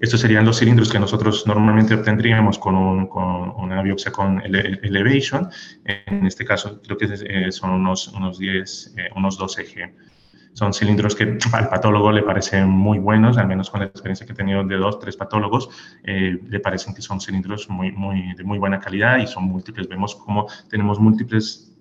Estos 0.00 0.20
serían 0.20 0.44
los 0.44 0.58
cilindros 0.58 0.90
que 0.90 0.98
nosotros 0.98 1.46
normalmente 1.46 1.94
obtendríamos 1.94 2.58
con, 2.58 2.76
una 2.76 3.82
biopsia 3.82 4.12
con 4.12 4.40
elevation. 4.42 5.48
En 5.84 6.26
este 6.26 6.44
caso, 6.44 6.80
creo 6.82 6.96
que 6.96 7.06
eh, 7.06 7.50
son 7.50 7.70
unos, 7.70 8.08
unos 8.08 8.38
10, 8.38 8.94
eh, 8.96 9.10
unos 9.16 9.36
12 9.36 9.66
G. 9.66 9.94
Son 10.52 10.72
cilindros 10.72 11.14
que 11.14 11.38
al 11.52 11.68
patólogo 11.68 12.10
le 12.10 12.22
parecen 12.22 12.68
muy 12.68 12.98
buenos, 12.98 13.38
al 13.38 13.46
menos 13.46 13.70
con 13.70 13.80
la 13.80 13.86
experiencia 13.86 14.26
que 14.26 14.32
he 14.32 14.36
tenido 14.36 14.64
de 14.64 14.76
dos, 14.76 14.98
tres 14.98 15.16
patólogos, 15.16 15.68
eh, 16.04 16.38
le 16.48 16.60
parecen 16.60 16.94
que 16.94 17.02
son 17.02 17.20
cilindros 17.20 17.68
muy, 17.68 17.92
muy, 17.92 18.34
de 18.34 18.44
muy 18.44 18.58
buena 18.58 18.80
calidad 18.80 19.18
y 19.18 19.26
son 19.26 19.44
múltiples. 19.44 19.88
Vemos 19.88 20.16
como 20.16 20.46
tenemos 20.68 20.98
múltiples, 20.98 21.76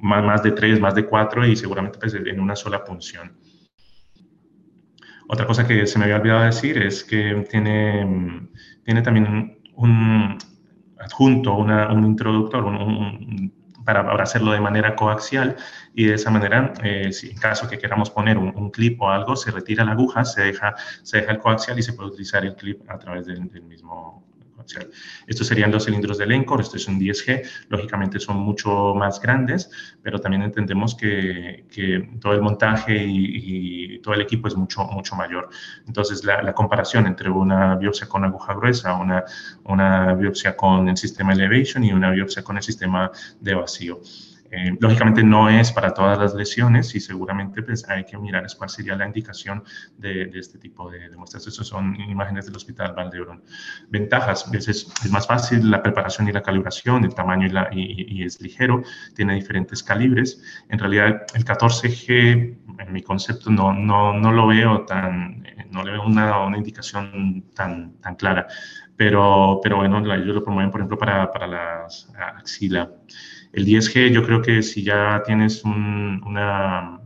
más, 0.00 0.24
más 0.24 0.42
de 0.42 0.52
tres, 0.52 0.80
más 0.80 0.94
de 0.94 1.06
cuatro 1.06 1.46
y 1.46 1.54
seguramente 1.54 1.98
pues, 1.98 2.14
en 2.14 2.40
una 2.40 2.56
sola 2.56 2.84
punción. 2.84 3.32
Otra 5.32 5.46
cosa 5.46 5.66
que 5.66 5.86
se 5.86 5.98
me 5.98 6.04
había 6.04 6.16
olvidado 6.16 6.42
decir 6.42 6.76
es 6.76 7.02
que 7.02 7.46
tiene, 7.50 8.50
tiene 8.84 9.00
también 9.00 9.62
un 9.76 10.36
adjunto, 10.98 11.54
un 11.54 12.04
introductor, 12.04 12.62
para, 13.82 14.22
hacerlo 14.22 14.52
de 14.52 14.60
manera 14.60 14.94
coaxial 14.94 15.56
y 15.94 16.04
de 16.04 16.16
esa 16.16 16.28
manera, 16.30 16.74
eh, 16.84 17.14
si 17.14 17.30
en 17.30 17.38
caso 17.38 17.66
que 17.66 17.78
queramos 17.78 18.10
poner 18.10 18.36
un, 18.36 18.70
clip 18.70 19.00
o 19.00 19.08
algo, 19.08 19.34
se 19.34 19.50
retira 19.50 19.86
la 19.86 19.92
aguja, 19.92 20.26
se 20.26 20.42
deja, 20.42 20.74
se 21.02 21.22
deja 21.22 21.32
el 21.32 21.38
coaxial 21.38 21.78
y 21.78 21.82
se 21.82 21.94
puede 21.94 22.10
utilizar 22.10 22.44
el 22.44 22.54
clip 22.54 22.82
a 22.90 22.98
través 22.98 23.24
del 23.24 23.48
mismo 23.62 24.31
estos 25.26 25.46
serían 25.46 25.70
los 25.70 25.84
cilindros 25.84 26.18
del 26.18 26.32
Encore, 26.32 26.62
esto 26.62 26.76
es 26.76 26.86
un 26.88 26.98
10G, 26.98 27.42
lógicamente 27.68 28.18
son 28.20 28.38
mucho 28.38 28.94
más 28.94 29.20
grandes, 29.20 29.70
pero 30.02 30.20
también 30.20 30.42
entendemos 30.42 30.94
que, 30.94 31.64
todo 32.20 32.32
el 32.32 32.42
montaje 32.42 33.04
y, 33.06 33.98
todo 34.02 34.14
el 34.14 34.20
equipo 34.22 34.48
es 34.48 34.56
mucho, 34.56 34.84
mucho 34.84 35.14
mayor. 35.14 35.48
Entonces, 35.86 36.24
la, 36.24 36.52
comparación 36.52 37.06
entre 37.06 37.30
una 37.30 37.76
biopsia 37.76 38.08
con 38.08 38.24
aguja 38.24 38.54
gruesa, 38.54 38.94
una, 38.94 39.24
una 39.64 40.14
biopsia 40.14 40.56
con 40.56 40.88
el 40.88 40.96
sistema 40.96 41.32
Elevation 41.32 41.84
y 41.84 41.92
una 41.92 42.10
biopsia 42.10 42.42
con 42.42 42.56
el 42.56 42.62
sistema 42.62 43.10
de 43.40 43.54
vacío. 43.54 44.00
Eh, 44.54 44.76
lógicamente 44.78 45.24
no 45.24 45.48
es 45.48 45.72
para 45.72 45.94
todas 45.94 46.18
las 46.18 46.34
lesiones 46.34 46.94
y 46.94 47.00
seguramente 47.00 47.62
pues, 47.62 47.88
hay 47.88 48.04
que 48.04 48.18
mirar 48.18 48.46
cuál 48.58 48.68
sería 48.68 48.94
la 48.94 49.06
indicación 49.06 49.64
de, 49.96 50.30
este 50.34 50.58
tipo 50.58 50.90
de, 50.90 51.08
muestras. 51.16 51.46
Estas 51.46 51.68
son 51.68 51.98
imágenes 51.98 52.44
del 52.44 52.56
Hospital 52.56 52.92
Valdebrón. 52.94 53.42
Ventajas, 53.88 54.52
es, 54.52 54.68
es, 54.68 55.10
más 55.10 55.26
fácil 55.26 55.70
la 55.70 55.82
preparación 55.82 56.28
y 56.28 56.32
la 56.32 56.42
calibración, 56.42 57.02
el 57.02 57.14
tamaño 57.14 57.48
y, 57.72 58.22
es 58.22 58.42
ligero, 58.42 58.82
tiene 59.14 59.36
diferentes 59.36 59.82
calibres. 59.82 60.42
En 60.68 60.78
realidad 60.78 61.22
el 61.34 61.46
14G, 61.46 62.58
en 62.78 62.92
mi 62.92 63.00
concepto, 63.00 63.48
no, 63.48 63.72
no, 63.72 64.12
no 64.12 64.32
lo 64.32 64.48
veo 64.48 64.84
tan, 64.84 65.46
no 65.70 65.82
le 65.82 65.92
veo 65.92 66.04
una, 66.04 66.44
una 66.44 66.58
indicación 66.58 67.46
tan, 67.54 67.94
tan 68.02 68.16
clara. 68.16 68.46
Pero, 68.98 69.60
pero 69.62 69.78
bueno, 69.78 69.98
ellos 70.14 70.34
lo 70.34 70.44
promueven, 70.44 70.70
por 70.70 70.80
ejemplo, 70.80 70.98
para, 70.98 71.30
para 71.32 71.46
las 71.46 72.12
axila. 72.36 72.90
El 73.52 73.66
10G, 73.66 74.10
yo 74.10 74.24
creo 74.24 74.40
que 74.40 74.62
si 74.62 74.82
ya 74.82 75.22
tienes 75.26 75.62
una, 75.64 77.00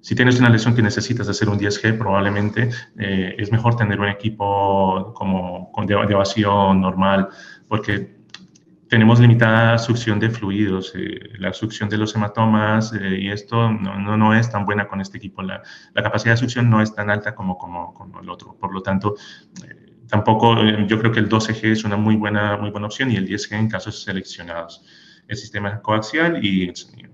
si 0.00 0.14
tienes 0.14 0.38
una 0.38 0.50
lesión 0.50 0.74
que 0.74 0.82
necesitas 0.82 1.26
hacer 1.28 1.48
un 1.48 1.58
10G, 1.58 1.96
probablemente 1.96 2.68
eh, 2.98 3.34
es 3.38 3.50
mejor 3.50 3.76
tener 3.76 3.98
un 3.98 4.08
equipo 4.08 5.14
como 5.14 5.72
con 5.72 5.86
de, 5.86 5.94
vacío 5.94 6.74
normal, 6.74 7.28
porque 7.66 8.20
tenemos 8.88 9.20
limitada 9.20 9.78
succión 9.78 10.20
de 10.20 10.28
fluidos, 10.28 10.92
eh, 10.94 11.18
la 11.38 11.54
succión 11.54 11.88
de 11.88 11.96
los 11.96 12.14
hematomas 12.14 12.92
eh, 12.92 13.20
y 13.20 13.30
esto 13.30 13.72
no, 13.72 14.18
no, 14.18 14.34
es 14.34 14.50
tan 14.50 14.66
buena 14.66 14.86
con 14.86 15.00
este 15.00 15.16
equipo. 15.16 15.40
La, 15.40 15.62
la, 15.94 16.02
capacidad 16.02 16.34
de 16.34 16.36
succión 16.36 16.68
no 16.68 16.82
es 16.82 16.94
tan 16.94 17.08
alta 17.08 17.34
como, 17.34 17.56
como, 17.56 17.94
como 17.94 18.20
el 18.20 18.28
otro. 18.28 18.54
Por 18.60 18.74
lo 18.74 18.82
tanto, 18.82 19.14
tampoco 20.08 20.62
yo 20.86 20.98
creo 20.98 21.10
que 21.10 21.20
el 21.20 21.30
12G 21.30 21.72
es 21.72 21.84
una 21.84 21.96
muy 21.96 22.16
buena, 22.16 22.58
muy 22.58 22.70
buena 22.70 22.88
opción 22.88 23.10
y 23.10 23.16
el 23.16 23.26
10G 23.26 23.52
en 23.52 23.68
casos 23.70 24.02
seleccionados 24.02 24.84
el 25.28 25.36
sistema 25.36 25.80
coaxial 25.80 26.44
y 26.44 26.68
el 26.68 26.76
sonido. 26.76 27.12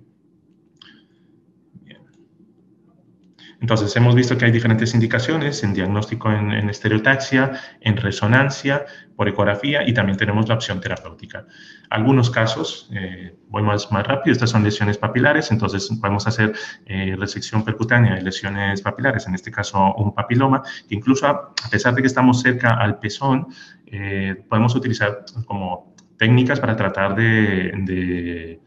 Entonces, 3.61 3.95
hemos 3.97 4.15
visto 4.15 4.39
que 4.39 4.45
hay 4.45 4.53
diferentes 4.53 4.95
indicaciones 4.95 5.65
en 5.65 5.75
diagnóstico 5.75 6.31
en, 6.31 6.71
estereotaxia, 6.71 7.61
en 7.81 7.97
resonancia, 7.97 8.87
por 9.17 9.29
ecografía 9.29 9.87
y 9.87 9.93
también 9.93 10.17
tenemos 10.17 10.49
la 10.49 10.55
opción 10.55 10.81
terapéutica. 10.81 11.45
Algunos 11.91 12.31
casos, 12.31 12.89
eh, 12.95 13.37
voy 13.49 13.65
más, 13.65 13.91
más 13.91 14.07
rápido, 14.07 14.33
estas 14.33 14.51
son 14.51 14.63
lesiones 14.63 14.97
papilares, 14.97 15.51
entonces 15.51 15.89
podemos 16.01 16.25
hacer 16.29 16.53
eh, 16.87 17.17
resección 17.19 17.65
percutánea 17.65 18.15
de 18.15 18.23
lesiones 18.23 18.81
papilares, 18.81 19.27
en 19.27 19.35
este 19.35 19.51
caso 19.51 19.93
un 19.97 20.15
papiloma, 20.15 20.63
que 20.89 20.95
incluso 20.95 21.27
a, 21.27 21.53
pesar 21.69 21.97
de 21.97 22.03
que 22.03 22.07
estamos 22.07 22.41
cerca 22.41 22.75
al 22.75 23.01
pezón, 23.01 23.49
eh, 23.87 24.41
podemos 24.49 24.77
utilizar 24.77 25.25
como 25.47 25.97
técnicas 26.19 26.61
para 26.61 26.77
tratar 26.77 27.15
de, 27.15 28.61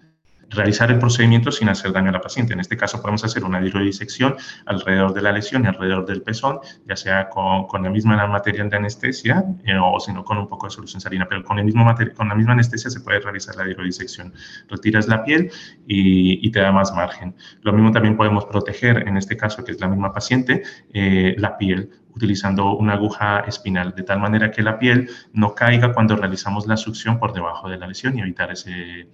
realizar 0.52 0.92
el 0.92 1.00
procedimiento 1.00 1.52
sin 1.52 1.70
hacer 1.70 1.92
daño 1.92 2.10
a 2.10 2.14
la 2.14 2.22
paciente. 2.22 2.54
En 2.54 2.60
este 2.60 2.78
caso 2.78 3.02
podemos 3.02 3.24
hacer 3.24 3.44
una 3.44 3.60
disección 3.60 4.36
alrededor 4.66 5.14
de 5.14 5.22
la 5.22 5.32
lesión 5.32 5.64
y 5.64 5.68
alrededor 5.68 6.06
del 6.06 6.22
pezón, 6.22 6.60
ya 6.86 6.96
sea 6.96 7.30
con, 7.30 7.68
la 7.82 7.90
misma 7.90 8.28
material 8.28 8.70
de 8.70 8.78
anestesia 8.78 9.44
eh, 9.66 9.78
o 9.82 10.00
si 10.00 10.14
no 10.14 10.24
con 10.24 10.38
un 10.38 10.48
poco 10.48 10.68
de 10.68 10.72
solución 10.72 11.02
salina, 11.02 11.26
pero 11.28 11.44
con, 11.44 11.58
el 11.58 11.66
mismo 11.66 11.86
con 12.16 12.30
la 12.30 12.36
misma 12.36 12.54
anestesia 12.54 12.90
se 12.90 13.00
puede 13.00 13.20
realizar 13.20 13.56
la 13.56 13.64
disección. 13.64 14.34
Retiras 14.70 15.08
la 15.08 15.24
piel 15.24 15.52
y, 15.88 16.46
y, 16.46 16.52
te 16.52 16.60
da 16.60 16.72
más 16.72 16.94
margen. 16.94 17.36
Lo 17.62 17.74
mismo 17.74 17.92
también 17.92 18.18
podemos 18.18 18.46
proteger, 18.46 19.08
en 19.08 19.18
este 19.18 19.38
caso 19.38 19.64
que 19.64 19.72
es 19.72 19.80
la 19.80 19.88
misma 19.88 20.14
paciente, 20.14 20.64
eh, 20.94 21.36
la 21.38 21.58
piel 21.58 21.90
utilizando 22.14 22.76
una 22.76 22.94
aguja 22.94 23.40
espinal, 23.48 23.94
de 23.96 24.04
tal 24.04 24.20
manera 24.20 24.52
que 24.52 24.62
la 24.62 24.78
piel 24.78 25.10
no 25.32 25.56
caiga 25.56 25.94
cuando 25.94 26.16
realizamos 26.18 26.68
la 26.68 26.76
succión 26.76 27.20
por 27.20 27.34
debajo 27.34 27.70
de 27.70 27.78
la 27.78 27.88
lesión 27.88 28.18
y 28.18 28.22
evitar 28.22 28.52
ese, 28.52 29.08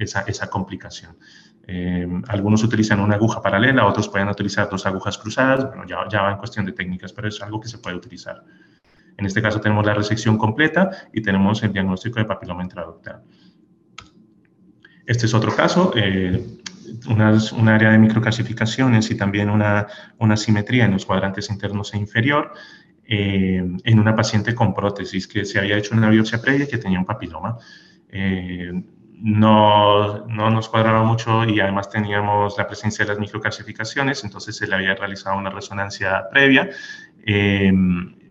esa, 0.00 0.22
esa, 0.22 0.48
complicación. 0.48 1.16
Eh, 1.66 2.06
algunos 2.28 2.64
utilizan 2.64 3.00
una 3.00 3.14
aguja 3.14 3.40
paralela, 3.40 3.86
otros 3.86 4.08
pueden 4.08 4.28
utilizar 4.28 4.68
dos 4.68 4.86
agujas 4.86 5.18
cruzadas, 5.18 5.68
bueno, 5.68 5.84
ya, 5.86 6.08
ya 6.10 6.22
va 6.22 6.32
en 6.32 6.38
cuestión 6.38 6.66
de 6.66 6.72
técnicas, 6.72 7.12
pero 7.12 7.28
es 7.28 7.40
algo 7.42 7.60
que 7.60 7.68
se 7.68 7.78
puede 7.78 7.96
utilizar. 7.96 8.42
En 9.16 9.26
este 9.26 9.42
caso 9.42 9.60
tenemos 9.60 9.84
la 9.84 9.94
resección 9.94 10.38
completa 10.38 10.90
y 11.12 11.22
tenemos 11.22 11.62
el 11.62 11.72
diagnóstico 11.72 12.18
de 12.18 12.24
papiloma 12.24 12.62
intraductal. 12.62 13.22
Este 15.06 15.26
es 15.26 15.34
otro 15.34 15.54
caso, 15.54 15.92
eh, 15.94 16.58
un 17.06 17.68
área 17.68 17.90
de 17.90 17.98
microclasificaciones 17.98 19.10
y 19.10 19.16
también 19.16 19.50
una, 19.50 19.86
una 20.18 20.36
simetría 20.36 20.84
en 20.84 20.92
los 20.92 21.06
cuadrantes 21.06 21.50
internos 21.50 21.94
e 21.94 21.98
inferior 21.98 22.52
eh, 23.12 23.60
en 23.84 23.98
una 23.98 24.14
paciente 24.14 24.54
con 24.54 24.72
prótesis 24.72 25.26
que 25.26 25.44
se 25.44 25.58
había 25.58 25.76
hecho 25.76 25.96
una 25.96 26.10
biopsia 26.10 26.40
previa 26.40 26.68
que 26.68 26.78
tenía 26.78 26.98
un 26.98 27.04
papiloma. 27.04 27.58
Eh, 28.08 28.72
no, 29.22 30.26
no, 30.26 30.50
nos 30.50 30.68
cuadraba 30.68 31.02
mucho 31.04 31.44
y 31.44 31.60
además 31.60 31.90
teníamos 31.90 32.56
la 32.56 32.66
presencia 32.66 33.04
de 33.04 33.10
las 33.10 33.18
microclasificaciones, 33.18 34.24
entonces 34.24 34.56
se 34.56 34.66
le 34.66 34.74
había 34.74 34.94
realizado 34.94 35.36
una 35.36 35.50
resonancia 35.50 36.28
previa. 36.30 36.70
Eh, 37.26 37.72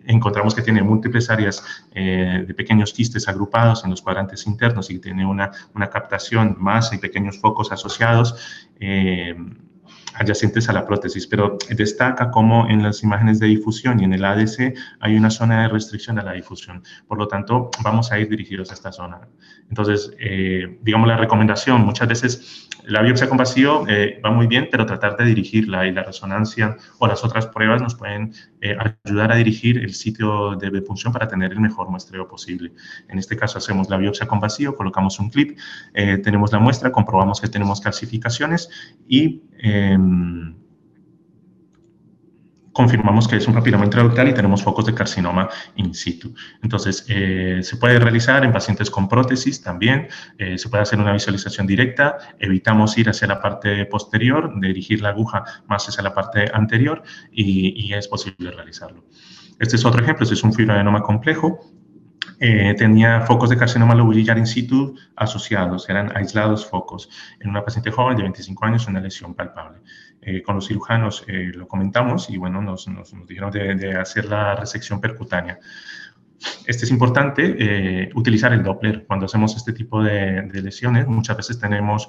encontramos 0.05 0.55
que 0.55 0.63
tiene 0.63 0.81
múltiples 0.81 1.29
áreas 1.29 1.63
eh, 1.91 2.43
de 2.47 2.53
pequeños 2.53 2.93
quistes 2.93 3.27
agrupados 3.27 3.83
en 3.83 3.91
los 3.91 4.01
cuadrantes 4.01 4.47
internos 4.47 4.89
y 4.89 4.99
tiene 4.99 5.25
una, 5.25 5.51
una 5.75 5.89
captación, 5.89 6.55
masa 6.59 6.95
y 6.95 6.97
pequeños 6.97 7.39
focos 7.39 7.71
asociados. 7.71 8.67
Eh, 8.79 9.35
adyacentes 10.19 10.67
a 10.69 10.73
la 10.73 10.85
prótesis, 10.85 11.25
pero 11.27 11.57
destaca 11.69 12.29
cómo 12.29 12.69
en 12.69 12.83
las 12.83 13.03
imágenes 13.03 13.39
de 13.39 13.47
difusión 13.47 13.99
y 13.99 14.03
en 14.03 14.13
el 14.13 14.25
ADC 14.25 14.75
hay 14.99 15.15
una 15.15 15.29
zona 15.29 15.63
de 15.63 15.69
restricción 15.69 16.19
a 16.19 16.23
la 16.23 16.33
difusión. 16.33 16.83
Por 17.07 17.17
lo 17.17 17.27
tanto, 17.27 17.71
vamos 17.81 18.11
a 18.11 18.19
ir 18.19 18.27
dirigidos 18.29 18.69
a 18.71 18.73
esta 18.73 18.91
zona. 18.91 19.21
Entonces, 19.69 20.11
eh, 20.19 20.77
digamos 20.81 21.07
la 21.07 21.15
recomendación, 21.15 21.81
muchas 21.85 22.07
veces 22.07 22.67
la 22.83 23.01
biopsia 23.01 23.29
con 23.29 23.37
vacío 23.37 23.85
eh, 23.87 24.19
va 24.23 24.31
muy 24.31 24.47
bien, 24.47 24.67
pero 24.69 24.85
tratar 24.85 25.15
de 25.15 25.25
dirigirla 25.25 25.87
y 25.87 25.93
la 25.93 26.03
resonancia 26.03 26.75
o 26.97 27.07
las 27.07 27.23
otras 27.23 27.47
pruebas 27.47 27.81
nos 27.81 27.95
pueden 27.95 28.33
eh, 28.61 28.75
ayudar 29.05 29.31
a 29.31 29.35
dirigir 29.35 29.77
el 29.77 29.93
sitio 29.93 30.55
de 30.55 30.81
punción 30.81 31.13
para 31.13 31.27
tener 31.27 31.53
el 31.53 31.61
mejor 31.61 31.89
muestreo 31.89 32.27
posible. 32.27 32.73
En 33.07 33.19
este 33.19 33.37
caso 33.37 33.57
hacemos 33.57 33.89
la 33.89 33.97
biopsia 33.97 34.27
con 34.27 34.39
vacío, 34.39 34.75
colocamos 34.75 35.19
un 35.19 35.29
clip, 35.29 35.57
tenemos 35.93 36.51
la 36.51 36.59
muestra, 36.59 36.91
comprobamos 36.91 37.39
que 37.39 37.47
tenemos 37.47 37.79
calcificaciones 37.79 38.69
y 39.07 39.43
Em, 39.59 40.55
confirmamos 42.71 43.27
que 43.27 43.35
es 43.35 43.45
un 43.45 43.53
papiloma 43.53 43.83
intraductal 43.83 44.29
y 44.29 44.33
tenemos 44.33 44.63
focos 44.63 44.85
de 44.85 44.93
carcinoma 44.93 45.49
in 45.75 45.93
situ. 45.93 46.33
Entonces, 46.63 47.05
eh, 47.09 47.59
se 47.61 47.75
puede 47.75 47.99
realizar 47.99 48.45
en 48.45 48.53
pacientes 48.53 48.89
con 48.89 49.09
prótesis 49.09 49.61
también, 49.61 50.07
eh, 50.37 50.57
se 50.57 50.69
puede 50.69 50.83
hacer 50.83 50.97
una 50.97 51.11
visualización 51.11 51.67
directa, 51.67 52.17
evitamos 52.39 52.97
ir 52.97 53.09
hacia 53.09 53.27
la 53.27 53.41
parte 53.41 53.85
posterior, 53.85 54.53
dirigir 54.61 55.01
la 55.01 55.09
aguja 55.09 55.43
más 55.67 55.89
hacia 55.89 56.03
la 56.03 56.13
parte 56.13 56.49
anterior 56.53 57.03
y, 57.33 57.93
es 57.93 58.07
posible 58.07 58.51
realizarlo. 58.51 59.03
Este 59.59 59.75
es 59.75 59.83
otro 59.83 60.01
ejemplo, 60.01 60.23
este 60.23 60.35
es 60.35 60.43
un 60.43 60.53
fibroadenoma 60.53 61.01
complejo, 61.01 61.59
eh, 62.39 62.73
tenía 62.77 63.21
focos 63.21 63.49
de 63.49 63.57
carcinoma 63.57 63.95
lobulillar 63.95 64.37
in 64.37 64.45
situ 64.45 64.95
asociados, 65.15 65.89
eran 65.89 66.15
aislados 66.15 66.65
focos. 66.65 67.09
En 67.39 67.49
una 67.49 67.63
paciente 67.63 67.91
joven 67.91 68.17
de 68.17 68.23
25 68.23 68.65
años, 68.65 68.87
una 68.87 68.99
lesión 68.99 69.33
palpable. 69.33 69.79
Eh, 70.21 70.41
con 70.41 70.55
los 70.55 70.67
cirujanos 70.67 71.23
eh, 71.27 71.51
lo 71.55 71.67
comentamos 71.67 72.29
y 72.29 72.37
bueno, 72.37 72.61
nos, 72.61 72.87
nos, 72.87 73.13
dijeron 73.25 73.51
de, 73.51 73.95
hacer 73.95 74.25
la 74.25 74.55
resección 74.55 74.99
percutánea. 74.99 75.59
Este 76.65 76.85
es 76.85 76.91
importante, 76.91 78.09
utilizar 78.15 78.53
el 78.53 78.63
Doppler 78.63 79.05
cuando 79.05 79.25
hacemos 79.25 79.57
este 79.57 79.73
tipo 79.73 80.01
de, 80.01 80.49
lesiones. 80.53 81.05
Muchas 81.05 81.35
veces 81.35 81.59
tenemos 81.59 82.07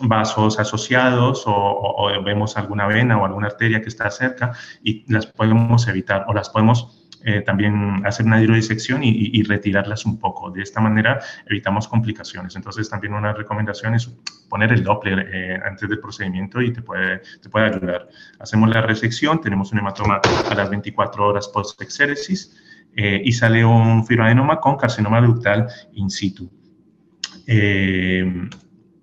vasos 0.00 0.60
asociados 0.60 1.42
o, 1.46 2.08
vemos 2.24 2.56
alguna 2.56 2.86
vena 2.86 3.18
o 3.18 3.24
alguna 3.24 3.48
arteria 3.48 3.82
que 3.82 3.88
está 3.88 4.08
cerca 4.12 4.52
y 4.84 5.04
las 5.12 5.26
podemos 5.26 5.88
evitar 5.88 6.26
o 6.28 6.32
las 6.32 6.48
podemos 6.50 6.97
eh, 7.24 7.40
también 7.40 8.06
hacer 8.06 8.26
una 8.26 8.40
hidrodisección 8.40 9.02
y, 9.02 9.42
retirarlas 9.42 10.06
un 10.06 10.18
poco. 10.18 10.50
De 10.50 10.62
esta 10.62 10.80
manera 10.80 11.20
evitamos 11.46 11.88
complicaciones. 11.88 12.54
Entonces 12.54 12.88
también 12.88 13.14
una 13.14 13.32
recomendación 13.32 13.94
es 13.94 14.14
poner 14.48 14.72
el 14.72 14.84
Doppler 14.84 15.28
eh, 15.32 15.60
antes 15.64 15.88
del 15.88 15.98
procedimiento 15.98 16.60
y 16.60 16.72
te 16.72 16.82
puede, 16.82 17.20
te 17.42 17.48
puede 17.48 17.66
ayudar. 17.66 18.08
Hacemos 18.38 18.70
la 18.70 18.82
resección, 18.82 19.40
tenemos 19.40 19.72
un 19.72 19.78
hematoma 19.78 20.20
a 20.48 20.54
las 20.54 20.70
24 20.70 21.26
horas 21.26 21.48
post-exéresis 21.48 22.56
eh, 22.94 23.20
y 23.24 23.32
sale 23.32 23.64
un 23.64 24.06
fibroadenoma 24.06 24.60
con 24.60 24.76
carcinoma 24.76 25.20
ductal 25.20 25.66
in 25.94 26.10
situ. 26.10 26.50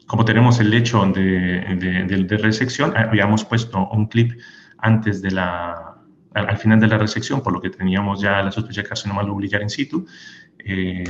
como 0.07 0.23
tenemos 0.23 0.59
el 0.59 0.69
lecho 0.69 1.05
de, 1.07 2.05
de, 2.07 2.23
de 2.23 2.37
resección, 2.37 2.95
habíamos 2.95 3.43
puesto 3.43 3.89
un 3.89 4.07
clip 4.07 4.39
antes 4.77 5.21
de 5.21 5.31
la 5.31 5.84
al, 6.35 6.57
final 6.57 6.79
de 6.79 6.87
la 6.87 6.97
resección, 6.97 7.41
por 7.41 7.53
lo 7.53 7.61
que 7.61 7.69
teníamos 7.69 8.21
ya 8.21 8.43
la 8.43 8.51
sospecha 8.51 8.81
de 8.81 8.87
carcinoma 8.87 9.23
lobulillar 9.23 9.61
in 9.61 9.69
situ, 9.69 10.05
eh, 10.59 11.03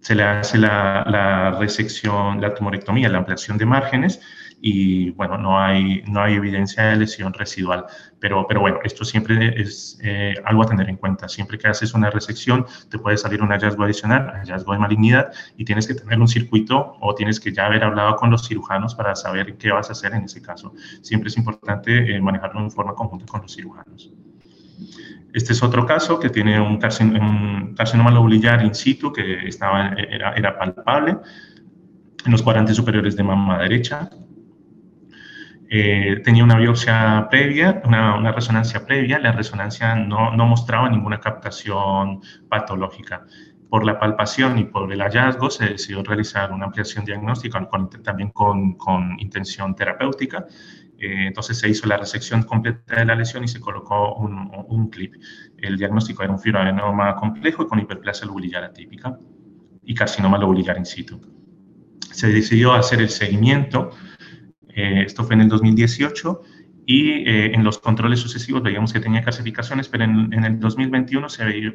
se 0.00 0.14
le 0.16 0.24
hace 0.24 0.58
la, 0.58 1.04
la, 1.06 1.52
resección, 1.52 2.40
la 2.40 2.52
tumorectomía, 2.52 3.08
la 3.08 3.18
ampliación 3.18 3.56
de 3.56 3.66
márgenes 3.66 4.20
y 4.64 5.10
bueno, 5.10 5.36
no 5.36 5.60
hay, 5.60 6.02
no 6.06 6.22
hay 6.22 6.34
evidencia 6.34 6.84
de 6.84 6.96
lesión 6.96 7.32
residual. 7.32 7.84
Pero, 8.20 8.46
pero 8.46 8.60
bueno, 8.60 8.78
esto 8.84 9.04
siempre 9.04 9.60
es 9.60 9.98
eh, 10.02 10.34
algo 10.44 10.62
a 10.62 10.66
tener 10.66 10.88
en 10.88 10.96
cuenta. 10.96 11.28
Siempre 11.28 11.58
que 11.58 11.66
haces 11.66 11.94
una 11.94 12.10
resección 12.10 12.64
te 12.88 12.98
puede 12.98 13.16
salir 13.16 13.42
un 13.42 13.48
hallazgo 13.48 13.82
adicional, 13.82 14.30
hallazgo 14.30 14.72
de 14.72 14.78
malignidad 14.78 15.32
y 15.56 15.64
tienes 15.64 15.88
que 15.88 15.94
tener 15.94 16.18
un 16.20 16.28
circuito 16.28 16.96
o 17.00 17.14
tienes 17.14 17.40
que 17.40 17.52
ya 17.52 17.66
haber 17.66 17.82
hablado 17.82 18.14
con 18.14 18.30
los 18.30 18.46
cirujanos 18.46 18.94
para 18.94 19.16
saber 19.16 19.56
qué 19.56 19.72
vas 19.72 19.88
a 19.88 19.92
hacer 19.92 20.14
en 20.14 20.24
ese 20.24 20.40
caso. 20.40 20.72
Siempre 21.02 21.28
es 21.28 21.36
importante 21.36 22.14
eh, 22.14 22.20
manejarlo 22.20 22.60
en 22.60 22.70
forma 22.70 22.94
conjunta 22.94 23.26
con 23.26 23.42
los 23.42 23.52
cirujanos. 23.52 24.12
Este 25.32 25.52
es 25.52 25.62
otro 25.62 25.86
caso 25.86 26.20
que 26.20 26.28
tiene 26.28 26.60
un, 26.60 26.78
carcinoma 26.78 28.10
lobulillar 28.10 28.64
in 28.64 28.74
situ 28.74 29.12
que 29.12 29.48
estaba, 29.48 29.94
era, 29.96 30.34
era, 30.34 30.58
palpable 30.58 31.16
en 32.24 32.32
los 32.32 32.42
cuadrantes 32.42 32.76
superiores 32.76 33.16
de 33.16 33.22
mama 33.22 33.58
derecha. 33.58 34.10
Eh, 35.70 36.20
tenía 36.22 36.44
una 36.44 36.58
biopsia 36.58 37.28
previa, 37.30 37.80
una, 37.86 38.16
una, 38.16 38.32
resonancia 38.32 38.84
previa. 38.84 39.18
La 39.18 39.32
resonancia 39.32 39.94
no, 39.94 40.36
no, 40.36 40.46
mostraba 40.46 40.90
ninguna 40.90 41.18
captación 41.18 42.20
patológica. 42.50 43.24
Por 43.70 43.86
la 43.86 43.98
palpación 43.98 44.58
y 44.58 44.64
por 44.64 44.92
el 44.92 45.00
hallazgo 45.00 45.48
se 45.48 45.64
decidió 45.64 46.02
realizar 46.02 46.52
una 46.52 46.66
ampliación 46.66 47.06
diagnóstica 47.06 47.66
también 48.04 48.28
con, 48.32 48.74
con 48.74 49.18
intención 49.18 49.74
terapéutica 49.74 50.46
eh, 51.02 51.26
entonces 51.26 51.58
se 51.58 51.68
hizo 51.68 51.88
la 51.88 51.96
resección 51.96 52.44
completa 52.44 52.94
de 52.94 53.04
la 53.04 53.16
lesión 53.16 53.42
y 53.42 53.48
se 53.48 53.58
colocó 53.58 54.14
un, 54.14 54.88
clip. 54.88 55.16
El 55.58 55.76
diagnóstico 55.76 56.22
era 56.22 56.30
un 56.32 56.38
fibroadenoma 56.38 57.16
complejo 57.16 57.66
con 57.66 57.80
hiperplasia 57.80 58.24
lobulillar 58.24 58.62
atípica 58.62 59.18
y 59.82 59.94
carcinoma 59.94 60.38
lobulillar 60.38 60.78
in 60.78 60.86
situ. 60.86 61.20
Se 62.12 62.28
decidió 62.28 62.72
hacer 62.74 63.00
el 63.00 63.08
seguimiento, 63.08 63.90
eh, 64.68 65.02
esto 65.04 65.24
fue 65.24 65.34
en 65.34 65.40
el 65.40 65.48
2018, 65.48 66.40
y 66.86 67.10
eh, 67.28 67.52
en 67.52 67.64
los 67.64 67.80
controles 67.80 68.20
sucesivos 68.20 68.62
veíamos 68.62 68.92
que 68.92 69.00
tenía 69.00 69.24
calcificaciones, 69.24 69.88
pero 69.88 70.04
en, 70.04 70.32
en 70.32 70.44
el 70.44 70.60
2021 70.60 71.28
se 71.28 71.44
veía, 71.44 71.72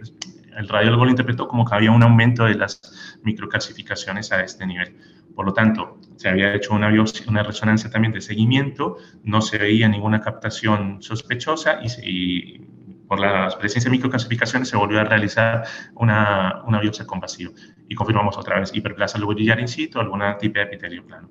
el 0.58 0.70
radiólogo 0.70 1.04
lo 1.04 1.12
interpretó 1.12 1.50
como 1.50 1.66
que 1.66 1.76
había 1.76 1.92
un 1.92 2.02
aumento 2.02 2.46
de 2.46 2.56
las 2.56 3.20
microcalcificaciones 3.24 4.32
a 4.32 4.42
este 4.42 4.66
nivel. 4.66 4.96
Por 5.36 5.46
lo 5.46 5.54
tanto, 5.54 6.00
se 6.18 6.30
había 6.30 6.54
hecho 6.54 6.74
una, 6.74 6.90
una 7.28 7.44
resonancia 7.44 7.90
también 7.90 8.12
de 8.12 8.22
seguimiento, 8.22 8.98
no 9.24 9.42
se 9.42 9.58
veía 9.58 9.88
ninguna 9.88 10.20
captación 10.20 11.02
sospechosa 11.02 11.80
y, 12.04 12.60
por 13.08 13.20
la 13.22 13.48
presencia 13.58 13.90
de 13.90 13.96
microcalcificaciones 13.96 14.68
se 14.68 14.76
volvió 14.76 15.00
a 15.00 15.06
realizar 15.06 15.64
una, 15.96 16.62
una 16.66 16.82
biopsia 16.82 17.06
con 17.06 17.22
vacío 17.22 17.52
y 17.88 17.96
confirmamos 17.96 18.38
otra 18.38 18.60
vez 18.60 18.76
hiperplasia 18.76 19.18
lobulillar 19.18 19.62
in 19.62 19.70
situ, 19.70 19.98
alguna 20.00 20.38
tipo 20.38 20.60
de 20.60 20.64
epitelio 20.64 21.06
plano. 21.06 21.30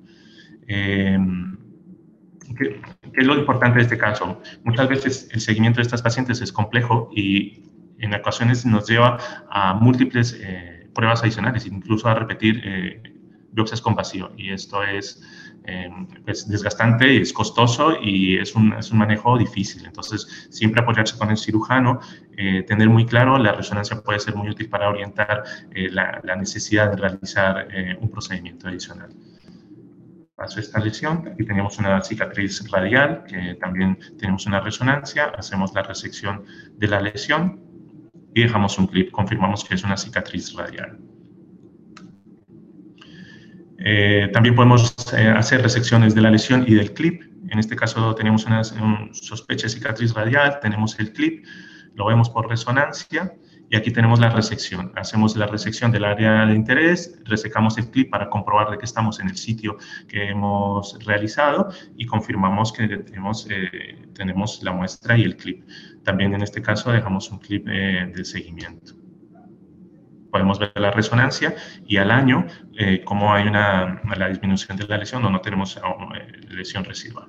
Eh, 0.67 1.19
¿qué, 2.57 2.81
es 3.13 3.27
lo 3.27 3.35
importante 3.35 3.77
de 3.79 3.83
este 3.83 3.99
caso? 3.99 4.41
Muchas 4.65 4.89
veces 4.89 5.29
el 5.33 5.41
seguimiento 5.41 5.77
de 5.77 5.83
estas 5.83 6.01
pacientes 6.01 6.41
es 6.41 6.51
complejo 6.51 7.11
y 7.15 7.63
en 7.99 8.15
ocasiones 8.15 8.65
nos 8.65 8.89
lleva 8.89 9.19
a 9.51 9.75
múltiples 9.75 10.39
eh, 10.41 10.89
pruebas 10.95 11.23
adicionales, 11.23 11.67
incluso 11.67 12.09
a 12.09 12.15
repetir 12.15 12.63
eh, 12.65 13.03
biopsias 13.57 13.81
con 13.81 13.95
vacío. 13.95 14.31
Y 14.37 14.53
esto 14.53 14.85
es, 14.85 15.21
eh, 15.65 15.91
pues, 16.25 16.49
desgastante, 16.49 17.21
es 17.21 17.33
costoso 17.33 17.97
y 18.01 18.37
es 18.39 18.55
un, 18.55 18.75
es 18.75 18.93
un, 18.93 18.99
manejo 18.99 19.37
difícil. 19.37 19.85
Entonces, 19.87 20.47
siempre 20.51 20.83
apoyarse 20.83 21.19
con 21.19 21.31
el 21.31 21.39
cirujano, 21.39 21.99
eh, 22.37 22.63
tener 22.63 22.89
muy 22.89 23.07
claro, 23.07 23.39
la 23.39 23.53
resonancia 23.53 24.01
puede 24.03 24.21
ser 24.21 24.37
muy 24.37 24.51
útil 24.51 24.69
para 24.69 24.89
orientar 24.89 25.43
eh, 25.75 25.89
la, 25.91 26.21
la, 26.23 26.37
necesidad 26.37 26.91
de 26.91 26.97
realizar 26.97 27.67
un 28.01 28.11
procedimiento 28.11 28.69
adicional. 28.69 29.09
Paso 30.37 30.61
esta 30.61 30.79
lesión, 30.81 31.27
aquí 31.33 31.45
tenemos 31.47 31.79
una 31.79 32.03
cicatriz 32.03 32.71
radial, 32.71 33.25
que 33.25 33.55
también 33.55 33.99
tenemos 34.19 34.45
una 34.45 34.61
resonancia, 34.61 35.33
hacemos 35.37 35.73
la 35.73 35.83
resección 35.83 36.45
de 36.77 36.89
la 36.89 37.01
lesión 37.01 37.59
y 38.35 38.43
dejamos 38.43 38.79
un 38.79 38.87
clip, 38.87 39.11
confirmamos 39.11 39.65
que 39.65 39.75
es 39.75 39.83
una 39.83 39.97
cicatriz 39.97 40.55
radial. 40.55 40.99
Eh, 43.79 44.31
también 44.33 44.55
podemos 44.55 44.95
eh, 45.17 45.29
hacer 45.29 45.63
resecciones 45.63 46.15
de 46.15 46.21
la 46.21 46.31
lesión 46.31 46.65
y 46.67 46.75
del 46.75 46.93
clip. 46.93 47.23
En 47.49 47.59
este 47.59 47.77
caso 47.77 48.15
tenemos 48.15 48.45
una 48.47 48.65
sospecha 48.65 49.67
de 49.67 49.71
cicatriz 49.71 50.15
radial, 50.15 50.59
tenemos 50.61 50.99
el 50.99 51.13
clip, 51.13 51.45
lo 51.95 52.07
vemos 52.07 52.29
por 52.31 52.49
resonancia 52.49 53.35
y 53.69 53.77
aquí 53.77 53.91
tenemos 53.91 54.19
la 54.19 54.31
resección. 54.31 54.93
Hacemos 54.97 55.37
la 55.37 55.47
resección 55.47 55.93
del 55.93 56.05
área 56.05 56.47
de 56.47 56.55
interés, 56.55 57.21
resecamos 57.25 57.79
el 57.79 57.91
clip 57.91 58.11
para 58.11 58.29
comprobar 58.29 58.71
de 58.71 58.79
que 58.79 58.85
estamos 58.85 59.21
en 59.21 59.29
el 59.29 59.37
sitio 59.37 59.77
que 60.09 60.29
hemos 60.31 60.99
realizado 61.05 61.69
y 61.97 62.07
confirmamos 62.07 62.73
que 62.73 62.89
tenemos, 62.89 63.47
eh, 63.51 64.09
tenemos 64.15 64.63
la 64.63 64.73
muestra 64.73 65.17
y 65.17 65.23
el 65.23 65.37
clip. 65.37 65.65
También 66.03 66.35
en 66.35 66.43
este 66.43 66.63
caso 66.63 66.91
dejamos 66.91 67.31
un 67.31 67.39
clip 67.39 67.67
de 67.67 68.25
seguimiento 68.25 69.06
podemos 70.37 70.59
ver 70.59 70.73
la 70.75 70.91
resonancia 70.91 71.55
y 71.87 71.97
al 71.97 72.11
año 72.11 72.47
eh, 72.79 73.03
cómo 73.05 73.33
hay 73.33 73.49
una, 73.49 74.03
la 74.19 74.29
disminución 74.29 74.77
de 74.77 74.87
la 74.87 74.99
lesión 74.99 75.25
o 75.25 75.31
no 75.31 75.41
tenemos 75.41 75.79
eh, 75.79 75.81
lesión 76.51 76.85
residual. 76.85 77.29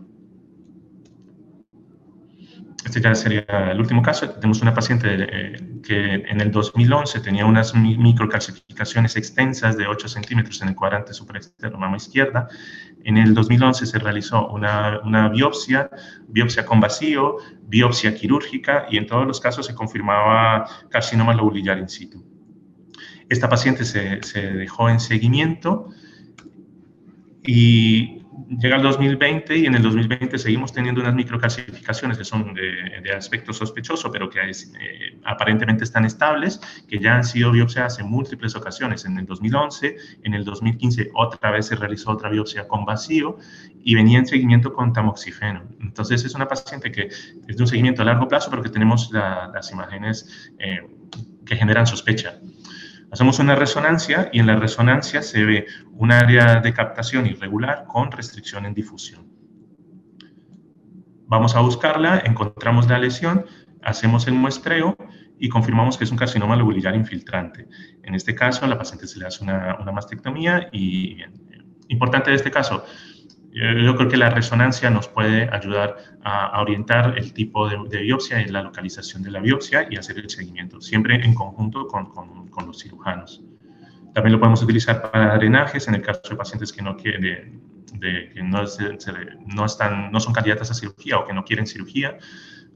Este 2.83 2.99
ya 3.01 3.15
sería 3.15 3.45
el 3.71 3.79
último 3.79 4.01
caso. 4.01 4.29
Tenemos 4.29 4.61
una 4.61 4.73
paciente 4.73 5.07
eh, 5.11 5.55
que 5.85 6.15
en 6.15 6.41
el 6.41 6.51
2011 6.51 7.21
tenía 7.21 7.45
unas 7.45 7.73
microcalcificaciones 7.73 9.15
extensas 9.15 9.77
de 9.77 9.87
8 9.87 10.07
centímetros 10.09 10.61
en 10.61 10.69
el 10.69 10.75
cuadrante 10.75 11.13
superexterno 11.13 11.77
mama 11.77 11.95
izquierda. 11.95 12.49
En 13.05 13.17
el 13.17 13.33
2011 13.33 13.85
se 13.85 13.99
realizó 13.99 14.49
una, 14.49 14.99
una, 15.05 15.29
biopsia, 15.29 15.89
biopsia 16.27 16.65
con 16.65 16.81
vacío, 16.81 17.37
biopsia 17.61 18.13
quirúrgica 18.13 18.85
y 18.89 18.97
en 18.97 19.07
todos 19.07 19.25
los 19.25 19.39
casos 19.39 19.65
se 19.65 19.73
confirmaba 19.73 20.65
carcinoma 20.89 21.33
lobulillar 21.33 21.77
in 21.77 21.87
situ. 21.87 22.36
Esta 23.29 23.49
paciente 23.49 23.83
se, 23.83 24.41
dejó 24.41 24.89
en 24.89 24.99
seguimiento 24.99 25.89
y 27.43 28.23
llega 28.49 28.77
el 28.77 28.83
2020 28.83 29.57
y 29.57 29.65
en 29.65 29.75
el 29.75 29.81
2020 29.81 30.37
seguimos 30.37 30.71
teniendo 30.71 31.01
unas 31.01 31.13
microclasificaciones 31.13 32.17
que 32.17 32.23
son 32.23 32.53
de, 32.53 33.01
de 33.03 33.11
aspecto 33.11 33.51
sospechoso, 33.51 34.09
pero 34.11 34.29
que 34.29 34.39
eh, 34.39 35.19
aparentemente 35.25 35.83
están 35.83 36.05
estables, 36.05 36.61
que 36.87 36.99
ya 36.99 37.15
han 37.15 37.25
sido 37.25 37.51
biopsiadas 37.51 37.99
en 37.99 38.09
múltiples 38.09 38.55
ocasiones. 38.55 39.03
En 39.05 39.17
el 39.17 39.25
2011, 39.25 39.97
en 40.23 40.33
el 40.33 40.45
2015 40.45 41.09
otra 41.13 41.51
vez 41.51 41.65
se 41.67 41.75
realizó 41.75 42.11
otra 42.11 42.29
biopsia 42.29 42.67
con 42.67 42.85
vacío 42.85 43.37
y 43.83 43.95
venía 43.95 44.19
en 44.19 44.25
seguimiento 44.25 44.73
con 44.73 44.93
tamoxifeno. 44.93 45.63
Entonces 45.81 46.23
es 46.23 46.33
una 46.33 46.47
paciente 46.47 46.91
que 46.91 47.07
es 47.47 47.57
de 47.57 47.61
un 47.61 47.67
seguimiento 47.67 48.01
a 48.03 48.05
largo 48.05 48.27
plazo, 48.27 48.49
pero 48.49 48.63
que 48.63 48.69
tenemos 48.69 49.11
las 49.11 49.71
imágenes 49.71 50.51
eh, 50.59 50.81
que 51.45 51.55
generan 51.55 51.87
sospecha. 51.87 52.39
Hacemos 53.11 53.39
una 53.39 53.55
resonancia 53.55 54.29
y 54.33 54.39
en 54.39 54.47
la 54.47 54.57
resonancia 54.57 55.21
se 55.21 55.45
ve 55.45 55.65
un 55.93 56.11
área 56.11 56.59
de 56.59 56.73
captación 56.73 57.25
irregular 57.25 57.85
con 57.87 58.11
restricción 58.11 58.65
en 58.65 58.73
difusión. 58.73 59.27
Vamos 61.27 61.55
a 61.55 61.61
buscarla, 61.61 62.21
encontramos 62.25 62.87
la 62.87 62.99
lesión, 62.99 63.45
hacemos 63.81 64.27
el 64.27 64.33
muestreo 64.33 64.97
y 65.39 65.49
confirmamos 65.49 65.97
que 65.97 66.03
es 66.03 66.11
un 66.11 66.17
carcinoma 66.17 66.55
lobulillar 66.55 66.95
infiltrante. 66.95 67.67
En 68.03 68.15
este 68.15 68.35
caso, 68.35 68.65
a 68.65 68.67
la 68.67 68.77
paciente 68.77 69.07
se 69.07 69.19
le 69.19 69.27
hace 69.27 69.43
una, 69.43 69.77
mastectomía 69.93 70.69
y, 70.71 71.15
bien, 71.15 71.33
importante 71.87 72.29
de 72.29 72.35
este 72.35 72.51
caso, 72.51 72.85
yo 73.57 73.95
creo 73.95 74.09
que 74.09 74.17
la 74.17 74.29
resonancia 74.29 74.89
nos 74.89 75.07
puede 75.07 75.49
ayudar 75.51 75.97
a, 76.23 76.61
orientar 76.61 77.17
el 77.17 77.33
tipo 77.33 77.67
de, 77.67 78.01
biopsia 78.01 78.41
y 78.41 78.45
la 78.49 78.61
localización 78.61 79.23
de 79.23 79.31
la 79.31 79.39
biopsia 79.39 79.87
y 79.89 79.97
hacer 79.97 80.19
el 80.19 80.29
seguimiento, 80.29 80.79
siempre 80.79 81.15
en 81.23 81.33
conjunto 81.33 81.87
con, 81.87 82.11
con, 82.11 82.65
los 82.67 82.79
cirujanos. 82.79 83.43
También 84.13 84.33
lo 84.33 84.39
podemos 84.39 84.61
utilizar 84.61 85.11
para 85.11 85.37
drenajes 85.37 85.87
en 85.87 85.95
el 85.95 86.01
caso 86.01 86.21
de 86.29 86.35
pacientes 86.35 86.71
que 86.71 86.81
no, 86.81 86.97
quieren, 86.97 87.61
de, 87.93 88.29
que 88.33 88.43
no, 88.43 88.63
no, 89.45 89.65
están, 89.65 90.11
no 90.11 90.19
son 90.19 90.33
candidatas 90.33 90.71
a 90.71 90.73
cirugía 90.73 91.17
o 91.17 91.25
que 91.25 91.33
no 91.33 91.43
quieren 91.43 91.65
cirugía 91.65 92.17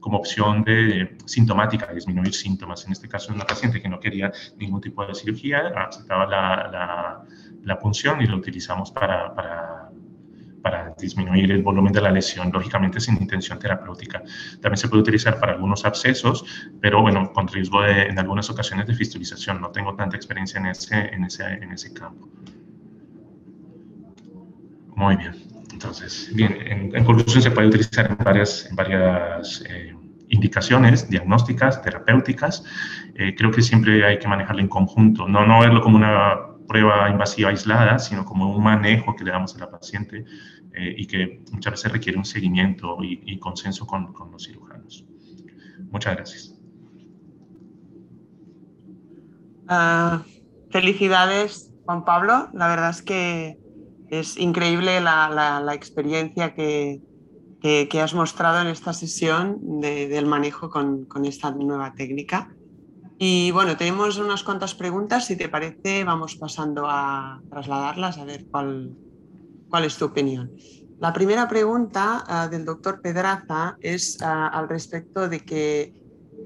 como 0.00 0.18
opción 0.18 0.64
de 0.64 1.16
sintomática, 1.26 1.92
disminuir 1.92 2.34
síntomas. 2.34 2.84
En 2.86 2.92
este 2.92 3.08
caso, 3.08 3.32
una 3.32 3.44
paciente 3.44 3.80
que 3.80 3.88
no 3.88 4.00
quería 4.00 4.32
ningún 4.56 4.80
tipo 4.80 5.06
de 5.06 5.14
cirugía, 5.14 5.72
aceptaba 5.76 6.26
la, 6.26 6.68
la, 6.72 7.22
la 7.62 7.78
punción 7.78 8.20
y 8.20 8.26
lo 8.26 8.36
utilizamos 8.36 8.90
para, 8.90 9.32
para 9.32 9.90
para 10.62 10.94
disminuir 10.98 11.50
el 11.50 11.62
volumen 11.62 11.92
de 11.92 12.00
la 12.00 12.10
lesión, 12.10 12.50
lógicamente 12.52 13.00
sin 13.00 13.16
intención 13.20 13.58
terapéutica. 13.58 14.22
También 14.60 14.76
se 14.76 14.88
puede 14.88 15.02
utilizar 15.02 15.38
para 15.38 15.52
algunos 15.52 15.84
abscesos, 15.84 16.44
pero 16.80 17.02
bueno, 17.02 17.32
con 17.32 17.48
riesgo 17.48 17.82
de, 17.82 18.04
en 18.04 18.18
algunas 18.18 18.48
ocasiones 18.48 18.86
de 18.86 18.94
fistulización. 18.94 19.60
No 19.60 19.70
tengo 19.70 19.94
tanta 19.94 20.16
experiencia 20.16 20.60
en 20.60 20.66
ese, 20.66 20.96
en 21.12 21.24
ese, 21.24 21.44
en 21.44 21.72
ese 21.72 21.92
campo. 21.92 22.28
Muy 24.94 25.16
bien. 25.16 25.34
Entonces, 25.72 26.30
bien, 26.32 26.56
en, 26.94 27.04
conclusión 27.04 27.42
se 27.42 27.50
puede 27.50 27.66
utilizar 27.66 28.08
en 28.08 28.16
varias, 28.16 28.66
en 28.70 28.76
varias 28.76 29.64
eh, 29.68 29.96
indicaciones 30.28 31.08
diagnósticas, 31.08 31.82
terapéuticas. 31.82 32.62
Eh, 33.14 33.34
creo 33.36 33.50
que 33.50 33.62
siempre 33.62 34.06
hay 34.06 34.18
que 34.18 34.28
manejarlo 34.28 34.60
en 34.60 34.68
conjunto, 34.68 35.26
no, 35.26 35.44
no 35.44 35.60
verlo 35.60 35.80
como 35.82 35.96
una 35.96 36.51
prueba 36.66 37.08
invasiva 37.10 37.50
aislada, 37.50 37.98
sino 37.98 38.24
como 38.24 38.54
un 38.54 38.62
manejo 38.62 39.14
que 39.16 39.24
le 39.24 39.30
damos 39.30 39.54
a 39.56 39.58
la 39.58 39.70
paciente 39.70 40.24
eh, 40.74 40.94
y 40.96 41.06
que 41.06 41.42
muchas 41.52 41.72
veces 41.72 41.92
requiere 41.92 42.18
un 42.18 42.24
seguimiento 42.24 42.98
y, 43.02 43.38
consenso 43.38 43.86
con, 43.86 44.12
los 44.30 44.44
cirujanos. 44.44 45.04
Muchas 45.90 46.16
gracias. 46.16 46.54
Ah, 49.68 50.22
felicidades, 50.70 51.72
Juan 51.84 52.04
Pablo. 52.04 52.48
La 52.52 52.68
verdad 52.68 52.90
es 52.90 53.02
que 53.02 53.58
es 54.08 54.36
increíble 54.36 55.00
la, 55.00 55.72
experiencia 55.74 56.54
que, 56.54 57.00
has 58.02 58.14
mostrado 58.14 58.60
en 58.60 58.68
esta 58.68 58.92
sesión 58.92 59.80
del 59.80 60.26
manejo 60.26 60.70
con 60.70 61.24
esta 61.24 61.50
nueva 61.50 61.94
técnica. 61.94 62.54
Y 63.24 63.52
bueno, 63.52 63.76
tenemos 63.76 64.18
unas 64.18 64.42
cuantas 64.42 64.74
preguntas. 64.74 65.26
Si 65.26 65.36
te 65.36 65.48
parece, 65.48 66.02
vamos 66.02 66.34
pasando 66.34 66.88
a 66.88 67.40
trasladarlas 67.48 68.18
a 68.18 68.24
ver 68.24 68.46
cuál, 68.50 68.96
cuál 69.70 69.84
es 69.84 69.96
tu 69.96 70.06
opinión. 70.06 70.50
La 70.98 71.12
primera 71.12 71.46
pregunta 71.46 72.24
ah, 72.26 72.48
del 72.48 72.64
doctor 72.64 73.00
Pedraza 73.00 73.76
es 73.80 74.20
ah, 74.22 74.48
al 74.48 74.68
respecto 74.68 75.28
de 75.28 75.38
que 75.38 75.94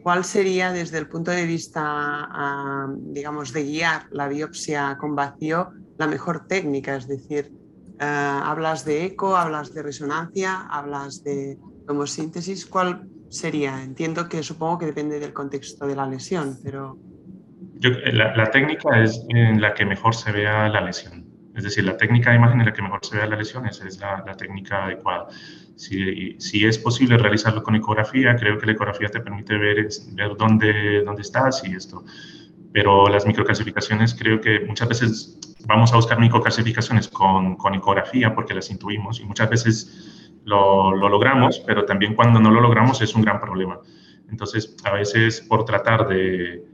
cuál 0.02 0.22
sería 0.26 0.70
desde 0.70 0.98
el 0.98 1.08
punto 1.08 1.30
de 1.30 1.46
vista, 1.46 1.80
ah, 1.82 2.92
digamos, 2.94 3.54
de 3.54 3.64
guiar 3.64 4.08
la 4.10 4.28
biopsia 4.28 4.98
con 5.00 5.16
vacío 5.16 5.70
la 5.96 6.06
mejor 6.06 6.46
técnica. 6.46 6.94
Es 6.94 7.08
decir, 7.08 7.54
hablas 7.98 8.84
de 8.84 9.06
eco, 9.06 9.34
hablas 9.34 9.72
de 9.72 9.82
resonancia, 9.82 10.66
hablas 10.68 11.24
de 11.24 11.58
tomosíntesis. 11.86 12.66
¿Cuál 12.66 13.08
sería? 13.28 13.82
Entiendo 13.82 14.28
que 14.28 14.42
supongo 14.42 14.78
que 14.78 14.86
depende 14.86 15.18
del 15.18 15.32
contexto 15.32 15.86
de 15.86 15.96
la 15.96 16.06
lesión, 16.06 16.58
pero... 16.62 16.98
Eh, 17.82 18.12
la, 18.12 18.50
técnica 18.50 19.02
es 19.02 19.24
en 19.28 19.60
la 19.60 19.74
que 19.74 19.84
mejor 19.84 20.14
se 20.14 20.32
vea 20.32 20.68
la 20.68 20.80
lesión. 20.80 21.26
Es 21.54 21.64
decir, 21.64 21.84
la 21.84 21.96
técnica 21.96 22.30
de 22.30 22.36
imagen 22.36 22.60
en 22.60 22.66
la 22.66 22.72
que 22.72 22.82
mejor 22.82 23.00
se 23.02 23.16
vea 23.16 23.26
la 23.26 23.36
lesión, 23.36 23.66
esa 23.66 23.86
es 23.86 23.98
la, 23.98 24.22
técnica 24.36 24.84
adecuada. 24.84 25.26
Si, 25.74 26.36
si, 26.38 26.64
es 26.64 26.78
posible 26.78 27.18
realizarlo 27.18 27.62
con 27.62 27.74
ecografía, 27.74 28.34
creo 28.36 28.58
que 28.58 28.66
la 28.66 28.72
ecografía 28.72 29.08
te 29.08 29.20
permite 29.20 29.56
ver, 29.56 29.88
ver 30.12 30.36
dónde, 30.36 31.02
dónde 31.04 31.22
estás 31.22 31.62
y 31.66 31.74
esto. 31.74 32.04
Pero 32.72 33.08
las 33.08 33.26
microclasificaciones, 33.26 34.14
creo 34.14 34.40
que 34.40 34.60
muchas 34.60 34.88
veces 34.88 35.38
vamos 35.66 35.92
a 35.92 35.96
buscar 35.96 36.18
microclasificaciones 36.18 37.08
con, 37.08 37.56
con 37.56 37.74
ecografía 37.74 38.34
porque 38.34 38.54
las 38.54 38.70
intuimos 38.70 39.20
y 39.20 39.24
muchas 39.24 39.50
veces 39.50 40.15
lo, 40.46 41.08
logramos, 41.08 41.60
pero 41.66 41.84
también 41.84 42.14
cuando 42.14 42.40
no 42.40 42.50
lo 42.50 42.60
logramos 42.60 43.02
es 43.02 43.14
un 43.14 43.22
gran 43.22 43.40
problema. 43.40 43.80
Entonces, 44.30 44.76
a 44.84 44.92
veces 44.92 45.40
por 45.40 45.64
tratar 45.64 46.06
de, 46.08 46.64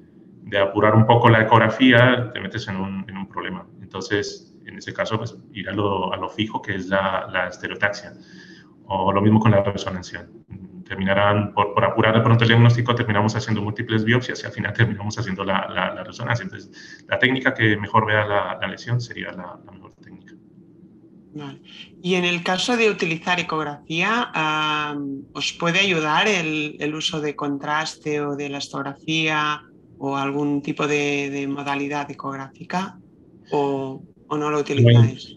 apurar 0.60 0.94
un 0.94 1.06
poco 1.06 1.30
la 1.30 1.42
ecografía, 1.42 2.30
te 2.32 2.40
metes 2.40 2.68
en 2.68 2.76
un, 2.76 3.28
problema. 3.28 3.66
Entonces, 3.80 4.54
en 4.66 4.76
ese 4.76 4.92
caso, 4.92 5.16
pues 5.16 5.34
ir 5.52 5.68
a 5.70 5.72
lo, 5.72 6.28
fijo, 6.28 6.60
que 6.60 6.74
es 6.74 6.88
la, 6.88 7.26
la, 7.32 7.48
estereotaxia. 7.48 8.12
O 8.84 9.10
lo 9.10 9.22
mismo 9.22 9.40
con 9.40 9.52
la 9.52 9.62
resonancia. 9.62 10.28
Terminarán, 10.86 11.54
por, 11.54 11.72
por, 11.72 11.84
apurar 11.84 12.14
de 12.14 12.20
pronto 12.20 12.44
el 12.44 12.48
diagnóstico, 12.48 12.94
terminamos 12.94 13.34
haciendo 13.34 13.62
múltiples 13.62 14.04
biopsias 14.04 14.42
y 14.42 14.46
al 14.46 14.52
final 14.52 14.72
terminamos 14.76 15.18
haciendo 15.18 15.44
la, 15.44 15.66
la 15.68 16.04
resonancia. 16.04 16.44
Entonces, 16.44 17.04
la 17.08 17.18
técnica 17.18 17.54
que 17.54 17.74
mejor 17.78 18.04
vea 18.04 18.26
la, 18.26 18.66
lesión 18.66 19.00
sería 19.00 19.32
la, 19.32 19.58
mejor 19.72 19.94
técnica. 19.94 20.34
Y 22.02 22.14
en 22.14 22.24
el 22.24 22.42
caso 22.42 22.76
de 22.76 22.90
utilizar 22.90 23.40
ecografía, 23.40 24.30
¿os 25.32 25.52
puede 25.54 25.80
ayudar 25.80 26.28
el, 26.28 26.94
uso 26.94 27.20
de 27.20 27.34
contraste 27.34 28.20
o 28.20 28.36
de 28.36 28.48
la 28.48 28.58
astografía 28.58 29.62
o 29.98 30.16
algún 30.16 30.62
tipo 30.62 30.86
de, 30.86 31.46
modalidad 31.48 32.10
ecográfica 32.10 32.98
o, 33.50 34.02
no 34.30 34.50
lo 34.50 34.58
utilizáis? 34.58 35.36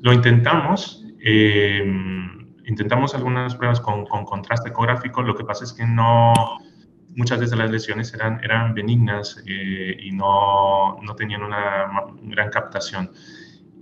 Lo, 0.00 0.12
intentamos. 0.12 1.04
Eh, 1.20 1.82
intentamos 2.66 3.14
algunas 3.14 3.54
pruebas 3.54 3.80
con, 3.80 4.04
contraste 4.04 4.70
ecográfico. 4.70 5.22
Lo 5.22 5.36
que 5.36 5.44
pasa 5.44 5.64
es 5.64 5.72
que 5.72 5.86
no, 5.86 6.32
muchas 7.14 7.40
veces 7.40 7.56
las 7.56 7.70
lesiones 7.70 8.12
eran, 8.14 8.40
eran 8.42 8.74
benignas 8.74 9.42
eh, 9.46 9.96
y 10.00 10.12
no, 10.12 10.98
no, 11.02 11.14
tenían 11.14 11.42
una 11.42 11.88
gran 12.22 12.50
captación. 12.50 13.10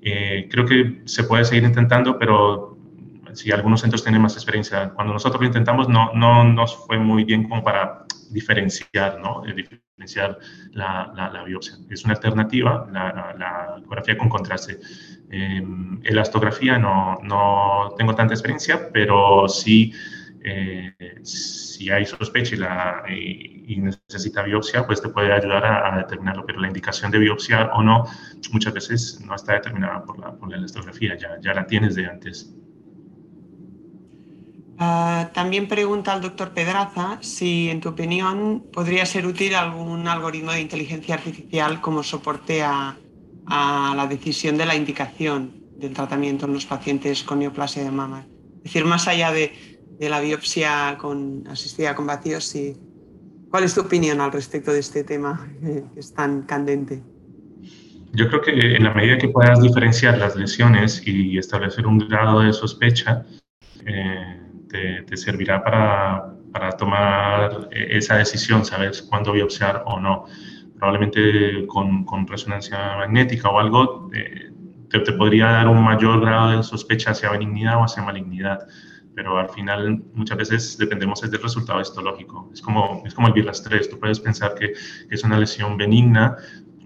Eh, 0.05 0.49
creo 0.51 0.67
que 0.67 1.01
se 1.07 1.25
puede 1.25 1.45
seguir 1.45 1.65
intentando, 1.65 2.19
pero 2.19 2.77
si 3.33 3.51
algunos 3.51 3.81
centros 3.81 4.03
tienen 4.03 4.21
más 4.21 4.35
experiencia, 4.35 4.91
cuando 4.91 5.15
nosotros 5.15 5.41
lo 5.41 5.47
intentamos 5.47 5.89
no, 5.89 6.13
no 6.13 6.45
nos 6.45 6.77
fue 6.87 6.99
muy 6.99 7.25
bien 7.25 7.49
como 7.49 7.65
para 7.65 8.05
diferenciar, 8.31 9.19
¿no? 9.21 9.45
Eh, 9.47 9.55
diferenciar 9.55 10.39
la, 10.73 11.11
la, 11.33 11.43
biopsia. 11.45 11.77
Es 11.89 12.05
una 12.05 12.15
alternativa, 12.15 12.87
la, 12.93 13.35
la 13.39 13.77
ecografía 13.79 14.19
con 14.19 14.29
contraste. 14.29 14.79
Eh, 15.31 15.63
elastografía 16.05 16.79
no, 16.79 17.19
no 17.23 17.95
tengo 17.97 18.15
tanta 18.15 18.35
experiencia, 18.35 18.91
pero 18.93 19.49
sí 19.49 19.93
eh, 20.47 20.93
si 21.23 21.91
hay 21.91 22.05
sospecha 22.05 22.55
y, 22.55 22.59
la, 22.59 23.03
y, 23.09 23.77
necesita 23.77 24.43
biopsia, 24.43 24.87
pues 24.87 25.01
te 25.01 25.09
puede 25.09 25.33
ayudar 25.33 25.65
a, 25.65 25.97
determinarlo, 25.97 26.45
pero 26.45 26.61
la 26.61 26.69
indicación 26.69 27.11
de 27.11 27.19
biopsia 27.19 27.71
o 27.73 27.83
no 27.83 28.05
muchas 28.53 28.75
veces 28.75 29.21
no 29.25 29.35
está 29.35 29.55
determinada 29.55 30.05
por 30.05 30.19
la, 30.19 30.33
por 30.33 30.51
la 30.51 30.59
elastografía, 30.59 31.17
ya, 31.17 31.41
ya 31.41 31.55
la 31.55 31.67
tienes 31.67 31.95
de 31.95 32.07
antes. 32.07 32.55
Uh, 34.77 35.33
también 35.33 35.67
pregunta 35.67 36.13
al 36.13 36.21
doctor 36.21 36.51
Pedraza 36.51 37.19
si, 37.23 37.71
en 37.71 37.81
tu 37.81 37.91
opinión, 37.91 38.67
podría 38.73 39.07
ser 39.07 39.27
útil 39.27 39.55
algún 39.55 40.07
algoritmo 40.09 40.53
de 40.53 40.61
inteligencia 40.61 41.15
artificial 41.15 41.81
como 41.81 42.03
soporte 42.03 42.63
a, 42.63 42.97
a 43.47 43.95
la 43.97 44.07
decisión 44.07 44.59
de 44.59 44.67
la 44.67 44.75
indicación 44.75 45.55
del 45.77 45.95
tratamiento 45.95 46.45
en 46.45 46.53
los 46.53 46.67
pacientes 46.67 47.23
con 47.23 47.39
neoplasia 47.39 47.83
de 47.83 47.91
mama. 47.91 48.27
Es 48.59 48.73
decir, 48.73 48.85
más 48.85 49.09
allá 49.09 49.31
de 49.31 49.74
de 49.99 50.09
la 50.09 50.21
biopsia 50.21 50.97
con, 50.99 51.45
asistida 51.49 51.95
con 51.95 52.07
vacíos. 52.07 52.55
Y, 52.55 52.77
¿Cuál 53.51 53.65
es 53.65 53.75
tu 53.75 53.83
opinión 53.83 54.21
al 54.21 54.33
respecto 54.33 54.73
de 54.73 54.81
este 54.81 55.05
tema 55.05 55.49
que 55.95 56.01
es 56.01 56.13
tan 56.13 56.43
candente? 56.43 57.03
yo 58.15 58.29
creo 58.29 58.41
que 58.41 58.77
en 58.77 58.85
la 58.85 58.95
medida 58.95 59.19
que 59.19 59.29
puedas 59.29 59.61
diferenciar 59.61 60.19
las 60.19 60.37
lesiones 60.37 61.03
y 61.05 61.37
establecer 61.37 61.87
un 61.87 61.99
grado 61.99 62.41
de 62.41 62.53
sospecha, 62.53 63.25
eh, 63.85 64.41
te, 65.07 65.17
servirá 65.17 65.63
para, 65.63 66.33
para, 66.53 66.71
tomar 66.73 67.69
esa 67.73 68.17
decisión, 68.17 68.65
saber 68.65 68.93
cuándo 69.09 69.33
biopsiar 69.33 69.83
o 69.87 69.99
no. 70.01 70.27
Probablemente 70.79 71.67
con, 71.67 72.05
con 72.05 72.27
resonancia 72.27 72.97
magnética 72.97 73.49
o 73.49 73.59
algo 73.59 74.11
eh, 74.15 74.53
te, 74.91 75.01
te, 75.01 75.13
podría 75.13 75.47
dar 75.47 75.69
un 75.69 75.83
mayor 75.83 76.21
grado 76.21 76.57
de 76.57 76.63
sospecha 76.63 77.11
hacia 77.11 77.31
benignidad 77.31 77.79
o 77.79 77.85
hacia 77.85 78.03
malignidad 78.03 78.61
pero 79.15 79.39
al 79.39 79.49
final 79.49 80.03
muchas 80.15 80.37
veces 80.37 80.79
dependemos 80.79 81.21
del 81.21 81.41
resultado 81.41 81.81
histológico. 81.81 82.51
Es 82.53 82.61
como, 82.61 83.03
es 83.07 83.15
como 83.15 83.29
el 83.29 83.33
BIRAS 83.33 83.63
3, 83.63 83.89
tú 83.89 83.99
puedes 83.99 84.21
pensar 84.21 84.55
que, 84.55 84.73
que, 84.73 85.15
es 85.15 85.25
una 85.25 85.39
lesión 85.39 85.77
benigna, 85.77 86.37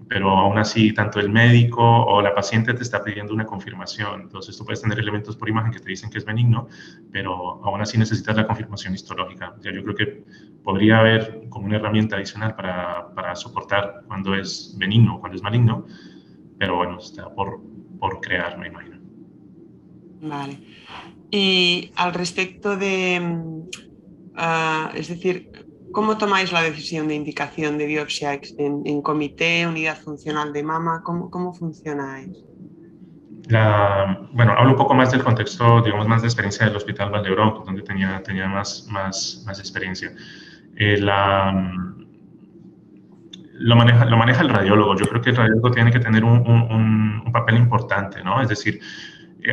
pero 0.09 0.31
aún 0.31 0.57
así 0.57 0.91
tanto 0.91 1.19
el 1.19 1.29
médico 1.29 1.81
o 1.81 2.21
la 2.21 2.33
paciente 2.33 2.73
te 2.73 2.81
está 2.81 3.03
pidiendo 3.03 3.33
una 3.33 3.45
confirmación. 3.45 4.21
Entonces 4.21 4.57
tú 4.57 4.65
puedes 4.65 4.81
tener 4.81 4.99
elementos 4.99 5.35
por 5.37 5.47
imagen 5.47 5.71
que 5.71 5.79
te 5.79 5.89
dicen 5.89 6.09
que 6.09 6.17
es 6.17 6.25
benigno, 6.25 6.67
pero 7.11 7.63
aún 7.63 7.79
así 7.81 7.97
necesitas 7.97 8.35
la 8.35 8.45
confirmación 8.47 8.93
histológica. 8.93 9.55
Ya 9.61 9.71
yo 9.71 9.83
creo 9.83 9.95
que 9.95 10.23
podría 10.63 10.99
haber 10.99 11.47
como 11.49 11.67
una 11.67 11.77
herramienta 11.77 12.15
adicional 12.15 12.55
para, 12.55 13.13
para 13.13 13.35
soportar 13.35 14.03
cuando 14.07 14.33
es 14.33 14.75
benigno 14.77 15.15
o 15.15 15.19
cuando 15.19 15.35
es 15.35 15.43
maligno, 15.43 15.85
pero 16.57 16.75
bueno, 16.75 16.97
está 16.97 17.33
por, 17.33 17.61
por 17.99 18.19
crear, 18.19 18.57
me 18.57 18.67
imagino. 18.67 18.97
Vale. 20.21 20.59
Y 21.31 21.91
al 21.95 22.13
respecto 22.13 22.75
de, 22.75 23.21
uh, 24.35 24.95
es 24.95 25.09
decir, 25.09 25.51
¿cómo 25.91 26.17
tomáis 26.17 26.51
la 26.51 26.61
decisión 26.61 27.07
de 27.07 27.15
indicación 27.15 27.77
de 27.77 27.85
biopsia 27.85 28.39
en, 28.57 28.81
en 28.85 29.01
comité, 29.01 29.67
unidad 29.67 29.97
funcional 29.97 30.51
de 30.53 30.63
mama? 30.63 31.01
¿Cómo, 31.03 31.29
cómo 31.29 31.53
funcionáis? 31.53 32.35
La, 33.47 34.27
bueno, 34.31 34.53
hablo 34.57 34.71
un 34.71 34.77
poco 34.77 34.93
más 34.93 35.11
del 35.11 35.23
contexto, 35.23 35.81
digamos, 35.81 36.07
más 36.07 36.21
de 36.21 36.27
experiencia 36.27 36.67
del 36.67 36.75
Hospital 36.75 37.09
Valdebrón, 37.09 37.63
donde 37.65 37.81
tenía, 37.81 38.21
tenía 38.21 38.47
más, 38.47 38.87
más, 38.91 39.43
más 39.45 39.59
experiencia. 39.59 40.11
Eh, 40.75 40.97
la, 40.99 41.73
lo, 43.53 43.75
maneja, 43.75 44.05
lo 44.05 44.17
maneja 44.17 44.41
el 44.41 44.49
radiólogo. 44.49 44.95
Yo 44.95 45.05
creo 45.07 45.21
que 45.21 45.31
el 45.31 45.35
radiólogo 45.35 45.71
tiene 45.71 45.91
que 45.91 45.99
tener 45.99 46.23
un, 46.23 46.39
un, 46.47 47.23
un 47.25 47.31
papel 47.31 47.57
importante, 47.57 48.23
¿no? 48.23 48.39
Es 48.41 48.49
decir, 48.49 48.79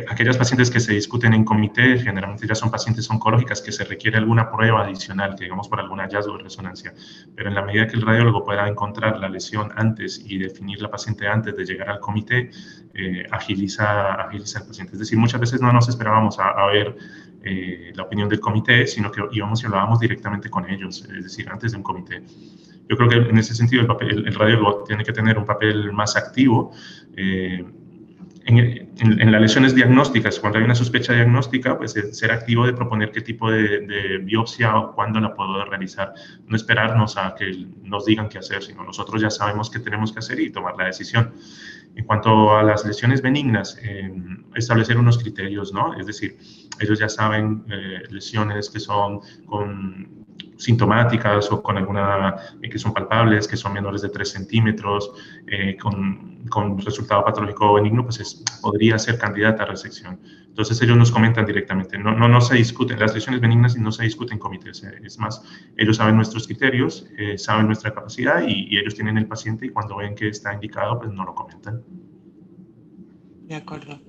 aquellas 0.09 0.37
pacientes 0.37 0.69
que 0.69 0.79
se 0.79 0.93
discuten 0.93 1.33
en 1.33 1.45
comité 1.45 1.97
generalmente 1.97 2.45
ya 2.45 2.55
son 2.55 2.69
pacientes 2.69 3.09
oncológicas 3.09 3.61
que 3.61 3.71
se 3.71 3.85
requiere 3.85 4.17
alguna 4.17 4.51
prueba 4.51 4.83
adicional, 4.83 5.35
que 5.35 5.45
digamos 5.45 5.69
por 5.69 5.79
algún 5.79 5.99
hallazgo 5.99 6.37
de 6.37 6.43
resonancia. 6.43 6.93
Pero 7.35 7.49
en 7.49 7.55
la 7.55 7.61
medida 7.61 7.87
que 7.87 7.95
el 7.95 8.01
radiólogo 8.01 8.43
pueda 8.43 8.67
encontrar 8.67 9.17
la 9.19 9.29
lesión 9.29 9.71
antes 9.75 10.21
y 10.25 10.37
definir 10.39 10.81
la 10.81 10.91
paciente 10.91 11.27
antes 11.27 11.55
de 11.55 11.65
llegar 11.65 11.89
al 11.89 11.99
comité, 11.99 12.51
eh, 12.93 13.25
agiliza, 13.31 14.13
agiliza 14.15 14.59
al 14.59 14.67
paciente. 14.67 14.93
Es 14.93 14.99
decir, 14.99 15.17
muchas 15.17 15.39
veces 15.39 15.61
no 15.61 15.71
nos 15.71 15.87
esperábamos 15.87 16.37
a, 16.39 16.65
ver 16.67 16.97
eh, 17.43 17.93
la 17.95 18.03
opinión 18.03 18.27
del 18.27 18.41
comité, 18.41 18.87
sino 18.87 19.09
que 19.09 19.21
íbamos 19.31 19.63
y 19.63 19.67
hablábamos 19.67 19.99
directamente 19.99 20.49
con 20.49 20.69
ellos, 20.69 21.07
es 21.15 21.23
decir, 21.23 21.47
antes 21.49 21.71
de 21.71 21.77
un 21.77 21.83
comité. 21.83 22.23
Yo 22.89 22.97
creo 22.97 23.09
que 23.09 23.15
en 23.15 23.37
ese 23.37 23.55
sentido 23.55 23.81
el, 23.81 23.87
papel, 23.87 24.27
el 24.27 24.33
radiólogo 24.33 24.83
tiene 24.83 25.03
que 25.03 25.13
tener 25.13 25.37
un 25.37 25.45
papel 25.45 25.91
más 25.93 26.15
activo. 26.15 26.71
Eh, 27.15 27.65
en, 28.47 29.31
las 29.31 29.41
lesiones 29.41 29.75
diagnósticas, 29.75 30.39
cuando 30.39 30.57
hay 30.57 30.63
una 30.63 30.75
sospecha 30.75 31.13
diagnóstica, 31.13 31.77
pues 31.77 31.95
ser 32.11 32.31
activo 32.31 32.65
de 32.65 32.73
proponer 32.73 33.11
qué 33.11 33.21
tipo 33.21 33.51
de, 33.51 34.19
biopsia 34.23 34.77
o 34.77 34.95
cuándo 34.95 35.19
la 35.19 35.33
puedo 35.33 35.65
realizar. 35.65 36.13
No 36.47 36.55
esperarnos 36.55 37.17
a 37.17 37.35
que 37.35 37.67
nos 37.83 38.05
digan 38.05 38.29
qué 38.29 38.37
hacer, 38.37 38.63
sino 38.63 38.83
nosotros 38.83 39.21
ya 39.21 39.29
sabemos 39.29 39.69
qué 39.69 39.79
tenemos 39.79 40.13
que 40.13 40.19
hacer 40.19 40.39
y 40.39 40.49
tomar 40.49 40.75
la 40.77 40.85
decisión. 40.85 41.33
En 41.95 42.05
cuanto 42.05 42.55
a 42.55 42.63
las 42.63 42.85
lesiones 42.85 43.21
benignas, 43.21 43.77
eh, 43.81 44.09
establecer 44.55 44.97
unos 44.97 45.17
criterios, 45.17 45.73
¿no? 45.73 45.99
Es 45.99 46.07
decir, 46.07 46.37
ellos 46.79 46.99
ya 46.99 47.09
saben 47.09 47.65
eh, 47.69 48.03
lesiones 48.11 48.69
que 48.69 48.79
son 48.79 49.19
con 49.45 50.26
sintomáticas 50.57 51.51
o 51.51 51.61
con 51.61 51.77
alguna 51.77 52.35
eh, 52.61 52.69
que 52.69 52.79
son 52.79 52.93
palpables, 52.93 53.47
que 53.47 53.55
son 53.55 53.73
menores 53.73 54.01
de 54.01 54.09
3 54.09 54.29
centímetros, 54.29 55.11
eh, 55.47 55.77
con, 55.77 56.45
con, 56.49 56.77
resultado 56.79 57.23
patológico 57.23 57.73
benigno, 57.73 58.03
pues 58.03 58.19
es, 58.19 58.43
podría 58.61 58.97
ser 58.97 59.17
candidata 59.17 59.63
a 59.63 59.65
resección. 59.67 60.19
Entonces 60.47 60.81
ellos 60.81 60.97
nos 60.97 61.11
comentan 61.11 61.45
directamente, 61.45 61.97
no, 61.97 62.15
no, 62.15 62.27
no 62.27 62.41
se 62.41 62.55
discuten, 62.55 62.99
las 62.99 63.13
lesiones 63.13 63.41
benignas 63.41 63.75
y 63.77 63.79
no 63.79 63.91
se 63.91 64.03
discuten 64.03 64.33
en 64.33 64.39
comités, 64.39 64.83
eh, 64.83 64.99
es 65.03 65.19
más, 65.19 65.43
ellos 65.77 65.97
saben 65.97 66.15
nuestros 66.15 66.47
criterios, 66.47 67.07
saben 67.37 67.67
nuestra 67.67 67.93
capacidad 67.93 68.41
y, 68.41 68.67
y 68.69 68.79
ellos 68.79 68.95
tienen 68.95 69.17
el 69.17 69.27
paciente 69.27 69.67
y 69.67 69.69
cuando 69.69 69.97
ven 69.97 70.15
que 70.15 70.29
está 70.29 70.53
indicado, 70.53 70.99
pues 70.99 71.11
no 71.11 71.23
lo 71.25 71.35
comentan. 71.35 71.83
De 73.47 73.55
acuerdo. 73.55 74.01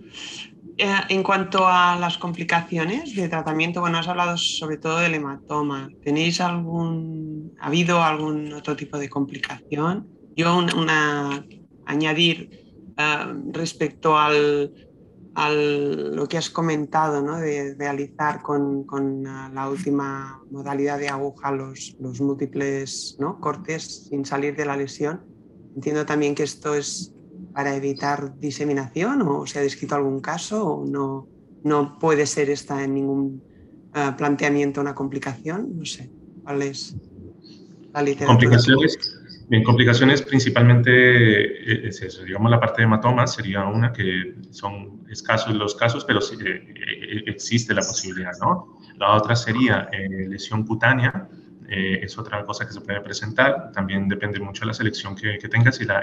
Eh, 0.80 0.94
en 1.08 1.24
cuanto 1.24 1.66
a 1.66 1.96
las 1.98 2.18
complicaciones 2.18 3.16
de 3.16 3.28
tratamiento, 3.28 3.80
bueno, 3.80 3.98
has 3.98 4.06
hablado 4.06 4.36
sobre 4.36 4.76
todo 4.76 5.00
del 5.00 5.14
hematoma. 5.14 5.90
¿Tenéis 6.04 6.40
algún, 6.40 7.52
ha 7.58 7.66
habido 7.66 8.00
algún 8.00 8.52
otro 8.52 8.76
tipo 8.76 8.96
de 8.96 9.08
complicación? 9.08 10.06
Yo 10.36 10.56
una, 10.56 11.44
añadir 11.84 12.94
uh, 12.96 13.50
respecto 13.50 14.16
al, 14.16 14.72
al, 15.34 16.14
lo 16.14 16.28
que 16.28 16.38
has 16.38 16.48
comentado, 16.48 17.22
¿no? 17.22 17.38
de 17.38 17.74
realizar 17.76 18.40
con, 18.40 18.84
con 18.84 19.26
uh, 19.26 19.52
la 19.52 19.68
última 19.68 20.40
modalidad 20.48 21.00
de 21.00 21.08
aguja 21.08 21.50
los, 21.50 21.96
los 21.98 22.20
múltiples 22.20 23.16
¿no? 23.18 23.40
cortes 23.40 24.06
sin 24.08 24.24
salir 24.24 24.54
de 24.54 24.64
la 24.64 24.76
lesión. 24.76 25.24
Entiendo 25.74 26.06
también 26.06 26.36
que 26.36 26.44
esto 26.44 26.76
es 26.76 27.12
para 27.58 27.74
evitar 27.74 28.38
diseminación 28.38 29.20
o 29.22 29.44
se 29.44 29.58
ha 29.58 29.62
descrito 29.62 29.96
algún 29.96 30.20
caso 30.20 30.64
o 30.64 30.86
no, 30.86 31.26
no 31.64 31.98
puede 31.98 32.24
ser 32.24 32.50
esta 32.50 32.84
en 32.84 32.94
ningún 32.94 33.42
uh, 33.96 34.16
planteamiento 34.16 34.80
una 34.80 34.94
complicación? 34.94 35.76
No 35.76 35.84
sé, 35.84 36.08
¿cuál 36.44 36.62
es 36.62 36.94
la 37.92 38.02
literatura? 38.02 38.28
Complicaciones, 38.28 39.20
bien, 39.48 39.64
complicaciones 39.64 40.22
principalmente 40.22 40.92
eh, 40.92 41.88
es 41.88 42.00
eso, 42.00 42.22
digamos 42.22 42.48
la 42.48 42.60
parte 42.60 42.82
de 42.82 42.84
hematomas 42.84 43.34
sería 43.34 43.64
una 43.64 43.92
que 43.92 44.36
son 44.52 45.02
escasos 45.10 45.52
los 45.52 45.74
casos, 45.74 46.04
pero 46.04 46.20
sí, 46.20 46.36
eh, 46.40 47.24
existe 47.26 47.74
la 47.74 47.82
posibilidad, 47.82 48.34
¿no? 48.40 48.78
La 48.98 49.16
otra 49.16 49.34
sería 49.34 49.88
eh, 49.90 50.28
lesión 50.28 50.64
cutánea, 50.64 51.28
eh, 51.68 52.00
es 52.02 52.16
otra 52.16 52.46
cosa 52.46 52.66
que 52.66 52.72
se 52.72 52.80
puede 52.80 53.02
presentar. 53.02 53.70
También 53.72 54.08
depende 54.08 54.40
mucho 54.40 54.62
de 54.62 54.68
la 54.68 54.74
selección 54.74 55.14
que, 55.14 55.36
tengas 55.48 55.78
y 55.80 55.84
la, 55.84 56.02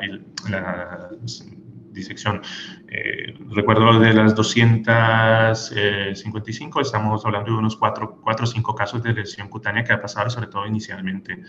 disección. 1.91 2.41
Eh, 2.89 3.33
recuerdo 3.51 3.99
de 3.99 4.13
las 4.13 4.35
255, 4.35 6.81
estamos 6.81 7.25
hablando 7.25 7.53
de 7.53 7.57
unos 7.57 7.77
4 7.77 8.21
o 8.21 8.45
5 8.45 8.75
casos 8.75 9.01
de 9.01 9.13
lesión 9.13 9.47
cutánea 9.47 9.85
que 9.85 9.93
ha 9.93 10.01
pasado, 10.01 10.29
sobre 10.29 10.47
todo 10.47 10.67
inicialmente. 10.67 11.41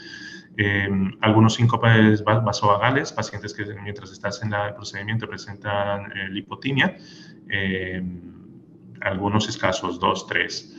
Eh, 0.57 0.89
algunos 1.21 1.55
síncopes 1.55 2.23
vasovagales, 2.23 3.13
pacientes 3.13 3.53
que 3.53 3.65
mientras 3.83 4.13
estás 4.13 4.41
en 4.43 4.55
el 4.55 4.73
procedimiento 4.75 5.29
presentan 5.29 6.13
lipotimia, 6.31 6.97
algunos 9.01 9.49
escasos, 9.49 9.99
2, 9.99 10.27
3. 10.29 10.76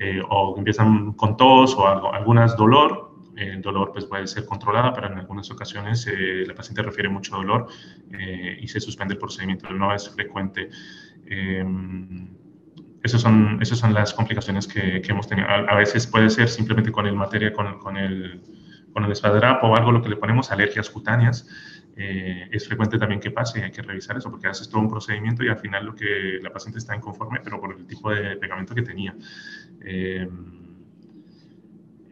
Eh, 0.00 0.22
o 0.28 0.54
empiezan 0.56 1.12
con 1.12 1.36
tos 1.36 1.74
o 1.74 1.86
algo, 1.86 2.12
algunas 2.14 2.56
dolor. 2.56 3.08
El 3.36 3.62
dolor 3.62 3.92
pues, 3.92 4.04
puede 4.04 4.26
ser 4.26 4.44
controlada, 4.46 4.92
pero 4.92 5.08
en 5.08 5.18
algunas 5.18 5.50
ocasiones 5.50 6.06
eh, 6.06 6.44
la 6.46 6.54
paciente 6.54 6.82
refiere 6.82 7.08
mucho 7.08 7.36
dolor 7.36 7.68
eh, 8.12 8.58
y 8.60 8.66
se 8.66 8.80
suspende 8.80 9.14
el 9.14 9.18
procedimiento. 9.18 9.70
No 9.70 9.94
es 9.94 10.08
frecuente. 10.10 10.70
Em, 11.26 12.28
esas 13.02 13.20
son, 13.20 13.58
esas 13.62 13.78
son 13.78 13.94
las 13.94 14.12
complicaciones 14.12 14.66
que, 14.66 15.00
que 15.00 15.12
hemos 15.12 15.28
tenido. 15.28 15.48
A, 15.48 15.74
veces 15.76 16.06
puede 16.06 16.30
ser 16.30 16.48
simplemente 16.48 16.90
con 16.90 17.06
el 17.06 17.14
materia, 17.14 17.52
con, 17.52 17.78
con 17.78 17.96
el, 17.96 18.40
con 18.92 19.04
el 19.04 19.12
espadrapo 19.12 19.68
o 19.68 19.76
algo, 19.76 19.92
lo 19.92 20.02
que 20.02 20.08
le 20.08 20.16
ponemos 20.16 20.50
alergias 20.50 20.90
cutáneas. 20.90 21.46
Eh, 22.00 22.48
es 22.52 22.64
frecuente 22.68 22.96
también 22.96 23.20
que 23.20 23.32
pase, 23.32 23.62
hay 23.64 23.72
que 23.72 23.82
revisar 23.82 24.16
eso, 24.16 24.30
porque 24.30 24.46
haces 24.46 24.68
todo 24.68 24.80
un 24.80 24.88
procedimiento 24.88 25.42
y 25.42 25.48
al 25.48 25.58
final 25.58 25.84
lo 25.84 25.96
que 25.96 26.38
la 26.40 26.50
paciente 26.50 26.78
está 26.78 26.94
inconforme, 26.94 27.40
pero 27.42 27.60
por 27.60 27.76
el 27.76 27.86
tipo 27.86 28.10
de 28.12 28.36
pegamento 28.36 28.72
que 28.72 28.82
tenía. 28.82 29.16
Eh, 29.84 30.28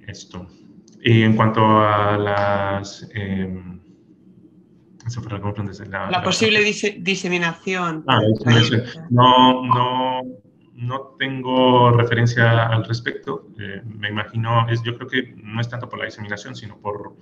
esto. 0.07 0.47
Y 1.03 1.23
en 1.23 1.37
cuanto 1.37 1.61
a 1.81 2.17
las... 2.19 3.09
Eh, 3.15 3.63
la, 5.89 6.11
la, 6.11 6.23
posible 6.23 6.61
diseminación. 6.99 8.05
Ah, 8.09 8.21
No, 9.09 9.65
no, 9.65 10.21
no 10.75 11.01
tengo 11.17 11.93
referencia 11.93 12.67
al 12.67 12.85
respecto. 12.85 13.51
me 13.85 14.09
imagino, 14.09 14.69
es, 14.69 14.83
yo 14.83 14.97
creo 14.97 15.09
que 15.09 15.35
no 15.37 15.61
es 15.61 15.69
tanto 15.69 15.89
por 15.89 16.01
la 16.01 16.07
diseminación, 16.07 16.57
sino 16.57 16.77
por 16.79 17.15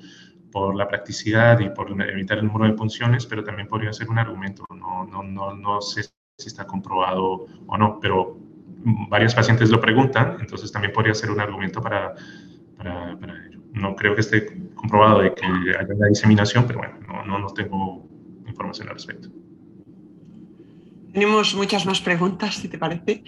por 0.55 0.76
la 0.76 0.86
practicidad 0.86 1.59
y 1.59 1.68
por 1.70 1.90
evitar 2.01 2.38
el 2.38 2.47
número 2.47 2.66
de 2.66 2.78
punciones, 2.78 3.26
pero 3.26 3.42
también 3.42 3.66
podría 3.66 3.92
ser 3.92 4.09
un 4.09 4.20
argumento. 4.20 4.64
No, 4.70 5.05
no, 5.05 5.24
no, 5.24 5.53
no 5.53 5.80
sé 5.80 6.05
si 6.05 6.47
está 6.47 6.64
comprobado 6.64 7.47
o 7.66 7.76
no, 7.76 7.99
pero 7.99 8.38
varios 8.85 9.35
pacientes 9.35 9.70
lo 9.70 9.80
preguntan, 9.80 10.37
entonces 10.41 10.70
también 10.70 10.93
podría 10.93 11.14
ser 11.14 11.30
un 11.30 11.41
argumento 11.41 11.80
para, 11.80 12.14
para, 12.76 13.18
para 13.18 13.47
ello. 13.47 13.61
No 13.72 13.97
creo 13.97 14.14
que 14.14 14.20
esté 14.20 14.47
comprobado 14.74 15.20
de 15.20 15.35
que 15.35 15.47
haya 15.47 15.95
una 15.95 16.09
diseminación, 16.09 16.66
pero 16.66 16.78
bueno, 16.80 16.99
no, 17.07 17.24
no, 17.24 17.39
no 17.39 17.49
tengo 17.49 18.09
información 18.47 18.89
al 18.89 18.95
respecto. 18.95 19.28
Tenemos 21.12 21.55
muchas 21.55 21.87
más 21.87 22.01
preguntas, 22.01 22.57
si 22.57 22.68
te 22.68 22.78
parece. 22.78 23.22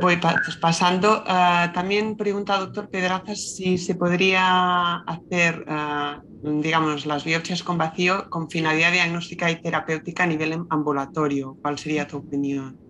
Voy 0.00 0.18
pasando. 0.60 1.24
Ah, 1.26 1.70
también 1.74 2.16
pregunta 2.16 2.58
doctor 2.58 2.90
Pedrazas 2.90 3.56
si 3.56 3.78
se 3.78 3.94
podría 3.94 4.96
hacer, 4.96 5.64
ah, 5.66 6.20
digamos, 6.42 7.06
las 7.06 7.24
biopsias 7.24 7.62
con 7.62 7.78
vacío 7.78 8.28
con 8.28 8.50
finalidad 8.50 8.92
diagnóstica 8.92 9.50
y 9.50 9.60
terapéutica 9.60 10.24
a 10.24 10.26
nivel 10.26 10.60
ambulatorio. 10.68 11.56
¿Cuál 11.62 11.78
sería 11.78 12.06
tu 12.06 12.18
opinión? 12.18 12.87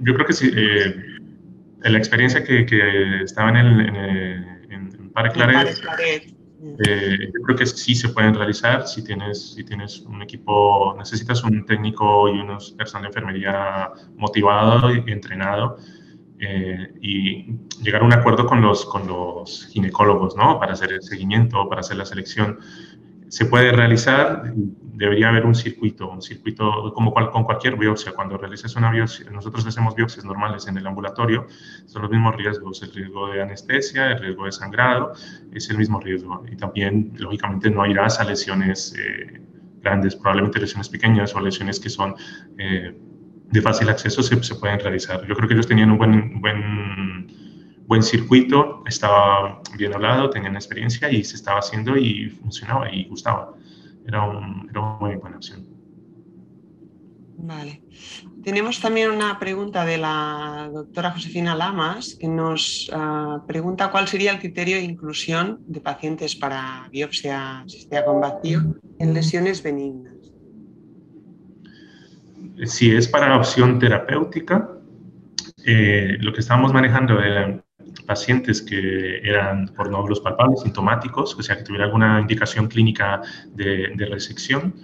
Yo 0.00 0.14
creo 0.14 0.26
que 0.26 0.32
sí. 0.32 0.50
Eh, 0.54 0.94
la 1.82 1.98
experiencia 1.98 2.44
que, 2.44 3.22
estaba 3.22 3.50
en, 3.50 3.56
el, 3.56 3.80
en, 3.80 3.94
en, 4.70 5.12
Claret, 5.32 5.76
eh, 6.86 7.30
yo 7.34 7.40
creo 7.42 7.56
que 7.56 7.66
sí 7.66 7.94
se 7.94 8.10
pueden 8.10 8.34
realizar 8.34 8.86
si 8.86 9.02
tienes, 9.02 9.54
si 9.54 9.64
tienes 9.64 10.00
un 10.00 10.22
equipo, 10.22 10.94
necesitas 10.98 11.42
un 11.42 11.64
técnico 11.64 12.28
y 12.28 12.38
unos 12.38 12.72
personal 12.72 13.02
de 13.02 13.08
enfermería 13.08 13.90
motivado 14.16 14.94
y 14.94 15.02
entrenado 15.10 15.78
eh, 16.38 16.92
y 17.00 17.54
llegar 17.82 18.02
a 18.02 18.04
un 18.04 18.12
acuerdo 18.12 18.46
con 18.46 18.60
los, 18.60 18.84
con 18.86 19.06
los 19.06 19.68
ginecólogos, 19.70 20.36
¿no? 20.36 20.58
Para 20.58 20.72
hacer 20.72 20.92
el 20.92 21.02
seguimiento, 21.02 21.68
para 21.68 21.80
hacer 21.80 21.96
la 21.96 22.04
selección 22.04 22.58
se 23.30 23.44
puede 23.44 23.70
realizar, 23.70 24.52
debería 24.54 25.28
haber 25.28 25.46
un 25.46 25.54
circuito, 25.54 26.10
un 26.10 26.20
circuito 26.20 26.92
como 26.92 27.14
con 27.14 27.44
cualquier 27.44 27.76
biopsia. 27.76 28.10
Cuando 28.12 28.36
realizas 28.36 28.74
una 28.74 28.90
biopsia, 28.90 29.30
nosotros 29.30 29.64
hacemos 29.64 29.94
biopsias 29.94 30.24
normales 30.24 30.66
en 30.66 30.76
el 30.76 30.84
ambulatorio, 30.84 31.46
son 31.86 32.02
los 32.02 32.10
mismos 32.10 32.34
riesgos, 32.34 32.82
el 32.82 32.92
riesgo 32.92 33.28
de 33.30 33.40
anestesia, 33.40 34.10
el 34.10 34.18
riesgo 34.18 34.46
de 34.46 34.52
sangrado, 34.52 35.12
es 35.52 35.70
el 35.70 35.78
mismo 35.78 36.00
riesgo. 36.00 36.44
Y 36.50 36.56
también, 36.56 37.12
lógicamente, 37.18 37.70
no 37.70 37.86
irás 37.86 38.18
a 38.18 38.24
lesiones 38.24 38.96
eh, 38.98 39.40
grandes, 39.80 40.16
probablemente 40.16 40.58
lesiones 40.58 40.88
pequeñas 40.88 41.32
o 41.36 41.40
lesiones 41.40 41.78
que 41.78 41.88
son 41.88 42.16
eh, 42.58 42.98
de 43.44 43.62
fácil 43.62 43.88
acceso 43.90 44.24
se, 44.24 44.54
pueden 44.56 44.80
realizar. 44.80 45.24
Yo 45.28 45.36
creo 45.36 45.46
que 45.46 45.54
ellos 45.54 45.68
tenían 45.68 45.92
un 45.92 45.98
buen, 45.98 46.40
buen 46.40 47.28
buen 47.90 48.04
circuito, 48.04 48.84
estaba 48.86 49.60
bien 49.76 49.92
hablado, 49.92 50.30
tenían 50.30 50.54
experiencia 50.54 51.10
y 51.10 51.24
se 51.24 51.34
estaba 51.34 51.58
haciendo 51.58 51.96
y 51.96 52.30
funcionaba 52.30 52.88
y 52.88 53.06
gustaba. 53.06 53.52
Era, 54.06 54.28
una 54.28 54.96
muy 55.00 55.16
buena 55.16 55.38
opción. 55.38 55.66
Vale. 57.36 57.82
Tenemos 58.44 58.80
también 58.80 59.10
una 59.10 59.40
pregunta 59.40 59.84
de 59.84 59.98
la 59.98 60.70
doctora 60.72 61.10
Josefina 61.10 61.56
Lamas 61.56 62.16
que 62.20 62.28
nos 62.28 62.88
ah, 62.92 63.42
pregunta 63.48 63.90
cuál 63.90 64.06
sería 64.06 64.30
el 64.30 64.38
criterio 64.38 64.76
de 64.76 64.84
inclusión 64.84 65.58
de 65.66 65.80
pacientes 65.80 66.36
para 66.36 66.88
biopsia 66.92 67.62
asistida 67.62 68.04
con 68.04 68.20
vacío 68.20 68.76
en 69.00 69.14
lesiones 69.14 69.64
benignas. 69.64 70.14
Si 72.66 72.94
es 72.94 73.08
para 73.08 73.36
opción 73.36 73.80
terapéutica, 73.80 74.68
eh, 75.66 76.18
lo 76.20 76.32
que 76.32 76.38
estamos 76.38 76.72
manejando 76.72 77.20
era 77.20 77.64
pacientes 78.06 78.62
que 78.62 79.18
eran 79.18 79.68
por 79.68 79.90
nódulos 79.90 80.20
palpables, 80.20 80.60
sintomáticos, 80.62 81.36
o 81.38 81.42
sea, 81.42 81.56
que 81.56 81.64
tuviera 81.64 81.84
alguna 81.84 82.20
indicación 82.20 82.68
clínica 82.68 83.22
de, 83.54 84.06
resección, 84.10 84.74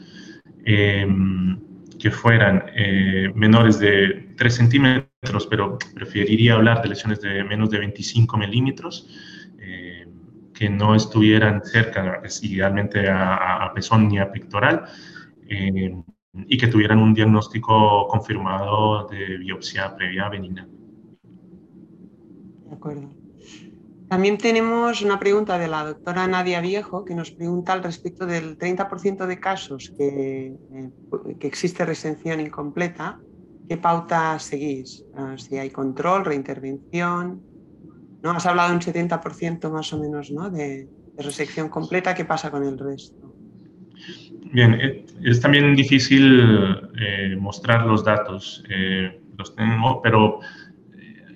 em, 0.65 1.59
que 1.99 2.11
fueran 2.11 2.65
eh, 2.75 3.33
menores 3.35 3.79
de 3.79 4.35
3 4.37 4.55
centímetros, 4.55 5.47
pero 5.49 5.79
preferiría 5.95 6.55
hablar 6.55 6.83
de 6.83 6.89
lesiones 6.91 7.21
de 7.21 7.43
menos 7.45 7.71
de 7.71 7.79
25 7.79 8.37
milímetros, 8.37 9.09
em, 9.59 10.11
que 10.53 10.69
no 10.71 10.95
estuvieran 10.95 11.63
cerca, 11.65 12.23
idealmente, 12.43 13.09
a, 13.09 13.65
a 13.65 13.75
pezón 13.75 14.09
ni 14.09 14.19
a 14.19 14.31
pectoral, 14.31 14.85
em, 15.49 16.03
y 16.47 16.57
que 16.59 16.67
tuvieran 16.69 16.99
un 16.99 17.15
diagnóstico 17.15 18.07
confirmado 18.09 19.07
de 19.09 19.39
biopsia 19.39 19.97
previa 19.97 20.29
benigna. 20.29 20.69
De 22.69 22.75
acuerdo. 22.75 23.11
También 24.09 24.39
tenemos 24.39 25.03
una 25.03 25.19
pregunta 25.19 25.59
de 25.59 25.67
la 25.67 25.85
doctora 25.85 26.29
Nadia 26.29 26.61
Viejo 26.61 27.05
que 27.05 27.15
nos 27.15 27.33
pregunta 27.33 27.73
al 27.73 27.83
respecto 27.83 28.25
del 28.25 28.57
30% 28.57 29.27
de 29.27 29.41
casos 29.41 29.93
que, 29.99 30.55
eh, 30.73 30.91
existe 31.41 31.85
resención 31.85 32.39
incompleta. 32.41 33.19
¿Qué 33.69 33.77
pauta 33.77 34.39
seguís? 34.39 35.05
Ah, 35.17 35.35
si 35.37 35.59
hay 35.59 35.71
control, 35.71 36.25
reintervención. 36.25 37.43
¿no? 38.23 38.31
Has 38.31 38.47
hablado 38.47 38.69
de 38.69 38.77
un 38.77 38.81
70% 38.81 39.71
más 39.73 39.93
o 39.93 39.99
menos 39.99 40.31
¿no? 40.31 40.51
de, 40.51 40.89
resección 41.19 41.69
completa. 41.69 42.15
¿Qué 42.15 42.25
pasa 42.25 42.51
con 42.51 42.63
el 42.63 42.79
resto? 42.79 43.35
Bien, 44.53 44.75
eh, 44.75 45.05
es 45.25 45.41
también 45.41 45.75
difícil 45.75 46.41
eh, 47.01 47.35
mostrar 47.41 47.85
los 47.85 48.05
datos. 48.05 48.63
los 49.37 49.55
tengo, 49.57 50.01
pero 50.01 50.41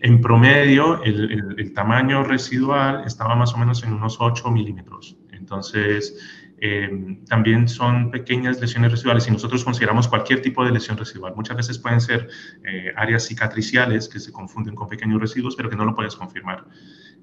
en 0.02 0.20
promedio, 0.20 1.02
el, 1.02 1.72
tamaño 1.74 2.24
residual 2.24 3.04
estaba 3.06 3.34
más 3.34 3.52
o 3.54 3.58
menos 3.58 3.82
en 3.82 3.92
unos 3.92 4.16
8 4.18 4.50
milímetros. 4.50 5.16
Entonces, 5.30 6.18
em, 6.58 7.24
también 7.26 7.68
son 7.68 8.10
pequeñas 8.10 8.60
lesiones 8.60 8.92
residuales 8.92 9.28
y 9.28 9.30
nosotros 9.30 9.62
consideramos 9.62 10.08
cualquier 10.08 10.40
tipo 10.40 10.64
de 10.64 10.72
lesión 10.72 10.96
residual. 10.96 11.34
Muchas 11.36 11.56
veces 11.56 11.78
pueden 11.78 12.00
ser 12.00 12.28
eh, 12.64 12.92
áreas 12.96 13.26
cicatriciales 13.26 14.08
que 14.08 14.20
se 14.20 14.32
confunden 14.32 14.74
con 14.74 14.88
pequeños 14.88 15.20
residuos, 15.20 15.54
pero 15.54 15.68
que 15.68 15.76
no 15.76 15.84
lo 15.84 15.94
puedes 15.94 16.16
confirmar. 16.16 16.64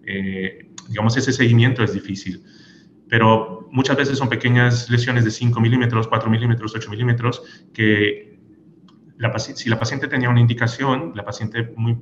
Eh, 0.06 0.72
digamos, 0.88 1.18
ese 1.18 1.34
seguimiento 1.34 1.84
es 1.84 1.94
difícil. 1.94 2.44
Pero 3.10 3.70
muchas 3.72 3.98
veces 3.98 4.18
son 4.18 4.30
pequeñas 4.30 4.90
lesiones 4.90 5.26
de 5.26 5.32
5 5.32 5.60
milímetros, 5.60 6.08
4 6.08 6.30
milímetros, 6.30 6.76
8 6.76 6.90
milímetros, 6.90 7.42
que 7.74 8.37
si 9.38 9.70
la 9.70 9.80
paciente 9.80 10.08
tenía 10.08 10.30
una 10.30 10.40
indicación, 10.40 11.14
la 11.16 11.24
paciente 11.24 11.74
muy, 11.76 11.98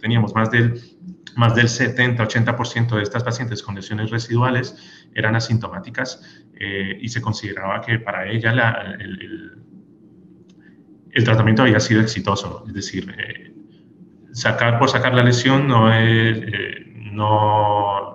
teníamos 0.00 0.34
más 0.34 0.50
del, 0.50 0.80
más 1.36 1.54
del 1.54 1.66
70-80% 1.66 2.96
de 2.96 3.02
estas 3.02 3.24
pacientes 3.24 3.62
con 3.62 3.74
lesiones 3.74 4.10
residuales 4.10 5.08
eran 5.14 5.34
asintomáticas 5.34 6.44
eh, 6.54 6.98
y 7.00 7.08
se 7.08 7.22
consideraba 7.22 7.80
que 7.80 7.98
para 7.98 8.28
ella 8.28 8.52
el, 8.98 9.56
tratamiento 11.24 11.62
había 11.62 11.80
sido 11.80 12.00
exitoso. 12.00 12.64
Es 12.66 12.74
decir, 12.74 13.14
eh, 13.18 13.52
sacar 14.32 14.78
por 14.78 14.90
sacar 14.90 15.14
la 15.14 15.22
lesión 15.22 15.68
no, 15.68 15.92
es, 15.92 16.38
eh, 16.38 16.86
no, 17.12 18.09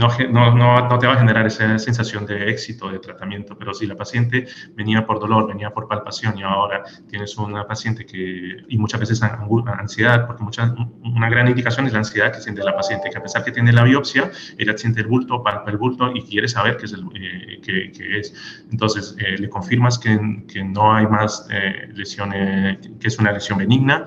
no, 0.00 0.54
no, 0.54 0.88
no, 0.88 0.98
te 0.98 1.06
va 1.06 1.12
a 1.12 1.18
generar 1.18 1.46
esa 1.46 1.78
sensación 1.78 2.24
de 2.24 2.50
éxito 2.50 2.90
de 2.90 2.98
tratamiento, 2.98 3.56
pero 3.58 3.74
si 3.74 3.86
la 3.86 3.96
paciente 3.96 4.46
venía 4.74 5.06
por 5.06 5.20
dolor, 5.20 5.46
venía 5.46 5.70
por 5.70 5.86
palpación 5.88 6.38
y 6.38 6.42
ahora 6.42 6.82
tienes 7.08 7.36
una 7.36 7.66
paciente 7.66 8.06
que, 8.06 8.64
y 8.66 8.78
muchas 8.78 9.00
veces 9.00 9.22
ansiedad, 9.22 10.26
porque 10.26 10.42
mucha, 10.42 10.74
una 11.02 11.28
gran 11.28 11.48
indicación 11.48 11.86
es 11.86 11.92
la 11.92 11.98
ansiedad 11.98 12.32
que 12.32 12.40
siente 12.40 12.64
la 12.64 12.74
paciente, 12.74 13.10
que 13.10 13.18
a 13.18 13.22
pesar 13.22 13.44
que 13.44 13.52
tiene 13.52 13.72
la 13.72 13.84
biopsia, 13.84 14.30
ella 14.56 14.76
siente 14.76 15.02
el 15.02 15.06
bulto, 15.06 15.42
palpa 15.42 15.70
el 15.70 15.76
bulto 15.76 16.10
y 16.14 16.22
quiere 16.22 16.48
saber 16.48 16.78
qué 16.78 16.86
es. 16.86 16.94
Eh. 16.94 18.32
Entonces, 18.70 19.16
eh, 19.18 19.36
le 19.38 19.48
confirmas 19.48 19.98
que, 19.98 20.18
no 20.64 20.94
hay 20.94 21.06
más 21.06 21.46
eh, 21.50 21.90
lesiones, 21.94 22.78
que 22.98 23.08
es 23.08 23.18
una 23.18 23.32
lesión 23.32 23.58
benigna, 23.58 24.06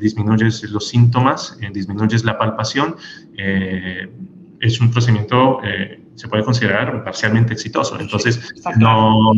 disminuyes 0.00 0.64
los 0.64 0.88
síntomas, 0.88 1.58
disminuyes 1.72 2.24
la 2.24 2.38
palpación, 2.38 2.96
es 4.60 4.80
un 4.80 4.90
procedimiento, 4.90 5.60
eh, 5.62 6.02
se 6.14 6.28
puede 6.28 6.44
considerar 6.44 7.04
parcialmente 7.04 7.52
exitoso. 7.52 7.98
Entonces, 8.00 8.52
no, 8.76 9.32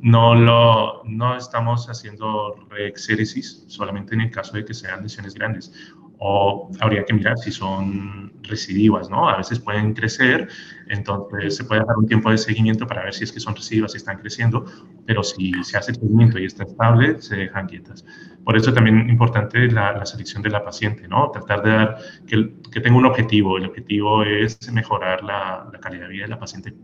no, 0.00 0.34
lo, 0.34 1.02
no 1.04 1.36
estamos 1.36 1.88
haciendo 1.88 2.54
reexéresis 2.68 3.64
solamente 3.68 4.14
en 4.14 4.22
el 4.22 4.30
caso 4.30 4.54
de 4.54 4.64
que 4.64 4.74
sean 4.74 5.02
lesiones 5.02 5.34
grandes 5.34 5.72
o 6.18 6.70
habría 6.80 7.04
que 7.04 7.14
mirar 7.14 7.38
si 7.38 7.52
son 7.52 8.32
recidivas, 8.42 9.08
¿no? 9.10 9.28
A 9.28 9.36
veces 9.36 9.60
pueden 9.60 9.94
crecer, 9.94 10.48
entonces 10.88 11.56
se 11.56 11.64
puede 11.64 11.84
dar 11.84 11.96
un 11.96 12.06
tiempo 12.06 12.30
de 12.30 12.38
seguimiento 12.38 12.86
para 12.86 13.04
ver 13.04 13.14
si 13.14 13.24
es 13.24 13.32
que 13.32 13.40
son 13.40 13.54
recidivas 13.54 13.94
y 13.94 13.98
están 13.98 14.18
creciendo, 14.18 14.64
pero 15.06 15.22
si 15.22 15.52
se 15.62 15.76
hace 15.76 15.92
el 15.92 15.98
seguimiento 15.98 16.38
y 16.38 16.46
está 16.46 16.64
estable, 16.64 17.20
se 17.20 17.36
dejan 17.36 17.66
quietas. 17.66 18.04
Por 18.44 18.56
eso 18.56 18.72
también 18.72 19.00
es 19.00 19.08
importante 19.08 19.70
la, 19.70 20.04
selección 20.06 20.42
de 20.42 20.50
la 20.50 20.64
paciente, 20.64 21.06
¿no? 21.06 21.30
Tratar 21.30 21.62
de 21.62 21.70
dar 21.70 21.98
que, 22.26 22.54
que, 22.72 22.80
tenga 22.80 22.96
un 22.96 23.06
objetivo. 23.06 23.58
El 23.58 23.66
objetivo 23.66 24.22
es 24.22 24.72
mejorar 24.72 25.22
la, 25.22 25.68
la 25.72 25.78
calidad 25.78 26.06
de 26.06 26.08
vida 26.08 26.24
de 26.24 26.30
la 26.30 26.38
paciente. 26.38 26.74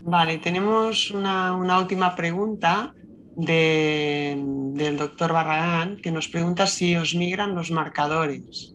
Vale, 0.00 0.38
tenemos 0.38 1.10
una, 1.10 1.52
una 1.54 1.80
última 1.80 2.14
pregunta 2.14 2.94
del 3.36 4.96
doctor 4.96 5.32
Barragán 5.32 5.98
que 5.98 6.10
nos 6.10 6.26
pregunta 6.28 6.66
si 6.66 6.96
os 6.96 7.14
migran 7.14 7.54
los 7.54 7.70
marcadores. 7.70 8.74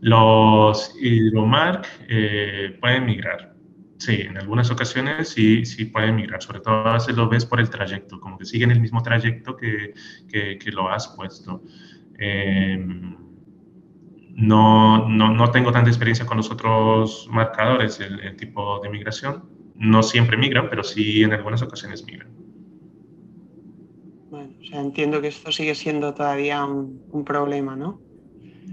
Los 0.00 0.94
hidromark 1.00 1.86
eh, 2.08 2.76
pueden 2.80 3.06
migrar. 3.06 3.54
Sí, 3.98 4.22
en 4.22 4.38
algunas 4.38 4.70
ocasiones 4.70 5.28
sí, 5.28 5.64
sí 5.66 5.84
pueden 5.84 6.16
migrar, 6.16 6.42
sobre 6.42 6.60
todo 6.60 6.98
si 6.98 7.12
lo 7.12 7.28
ves 7.28 7.44
por 7.44 7.60
el 7.60 7.68
trayecto, 7.68 8.18
como 8.18 8.38
que 8.38 8.46
siguen 8.46 8.70
el 8.70 8.80
mismo 8.80 9.02
trayecto 9.02 9.56
que, 9.56 9.92
que, 10.28 10.72
lo 10.72 10.88
has 10.88 11.08
puesto. 11.08 11.62
Em, 12.18 13.14
no, 14.30 15.06
no, 15.06 15.34
no, 15.34 15.50
tengo 15.50 15.70
tanta 15.70 15.90
experiencia 15.90 16.24
con 16.24 16.38
los 16.38 16.50
otros 16.50 17.28
marcadores, 17.30 18.00
el 18.00 18.36
tipo 18.36 18.80
de 18.80 18.88
migración. 18.88 19.50
No 19.76 20.02
siempre 20.02 20.38
migran, 20.38 20.70
pero 20.70 20.82
sí 20.82 21.22
en 21.22 21.34
algunas 21.34 21.60
ocasiones 21.60 22.02
migran. 22.06 22.39
O 24.60 24.64
sea, 24.64 24.80
entiendo 24.80 25.20
que 25.20 25.28
esto 25.28 25.52
sigue 25.52 25.74
siendo 25.74 26.14
todavía 26.14 26.64
un, 26.64 27.24
problema, 27.24 27.76
¿no? 27.76 28.00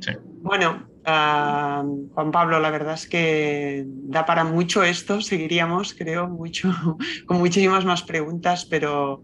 Sí. 0.02 0.12
Bueno, 0.42 0.88
ah, 1.06 1.84
Juan 2.14 2.32
Pablo, 2.32 2.60
la 2.60 2.70
verdad 2.70 2.96
es 2.96 3.08
que 3.08 3.86
da 3.88 4.26
para 4.26 4.44
mucho 4.44 4.84
esto, 4.84 5.22
seguiríamos, 5.22 5.94
creo, 5.94 6.28
mucho, 6.28 6.70
con 7.26 7.38
muchísimas 7.40 7.86
más 7.86 8.04
preguntas, 8.04 8.66
pero 8.66 9.24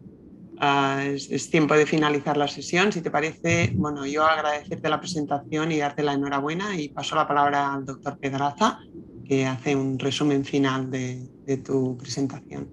ah, 0.60 1.04
es, 1.06 1.50
tiempo 1.50 1.76
de 1.76 1.86
finalizar 1.86 2.38
la 2.38 2.48
sesión. 2.48 2.92
Si 2.92 3.02
te 3.02 3.12
parece, 3.12 3.74
bueno, 3.76 4.06
yo 4.06 4.24
agradecerte 4.24 4.90
la 4.90 5.00
presentación 5.00 5.72
y 5.72 5.80
darte 5.80 6.04
la 6.04 6.14
enhorabuena 6.14 6.80
y 6.80 6.90
paso 6.90 7.16
la 7.16 7.28
palabra 7.28 7.74
al 7.74 7.86
doctor 7.86 8.18
Pedraza, 8.18 8.80
que 9.26 9.46
hace 9.46 9.76
un 9.76 10.00
resumen 10.00 10.46
final 10.46 10.90
de, 10.90 11.28
tu 11.66 11.98
presentación. 11.98 12.70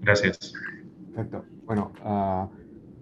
Gracias. 0.00 0.52
Perfecto. 1.14 1.44
Bueno, 1.64 1.92
uh, 2.04 2.57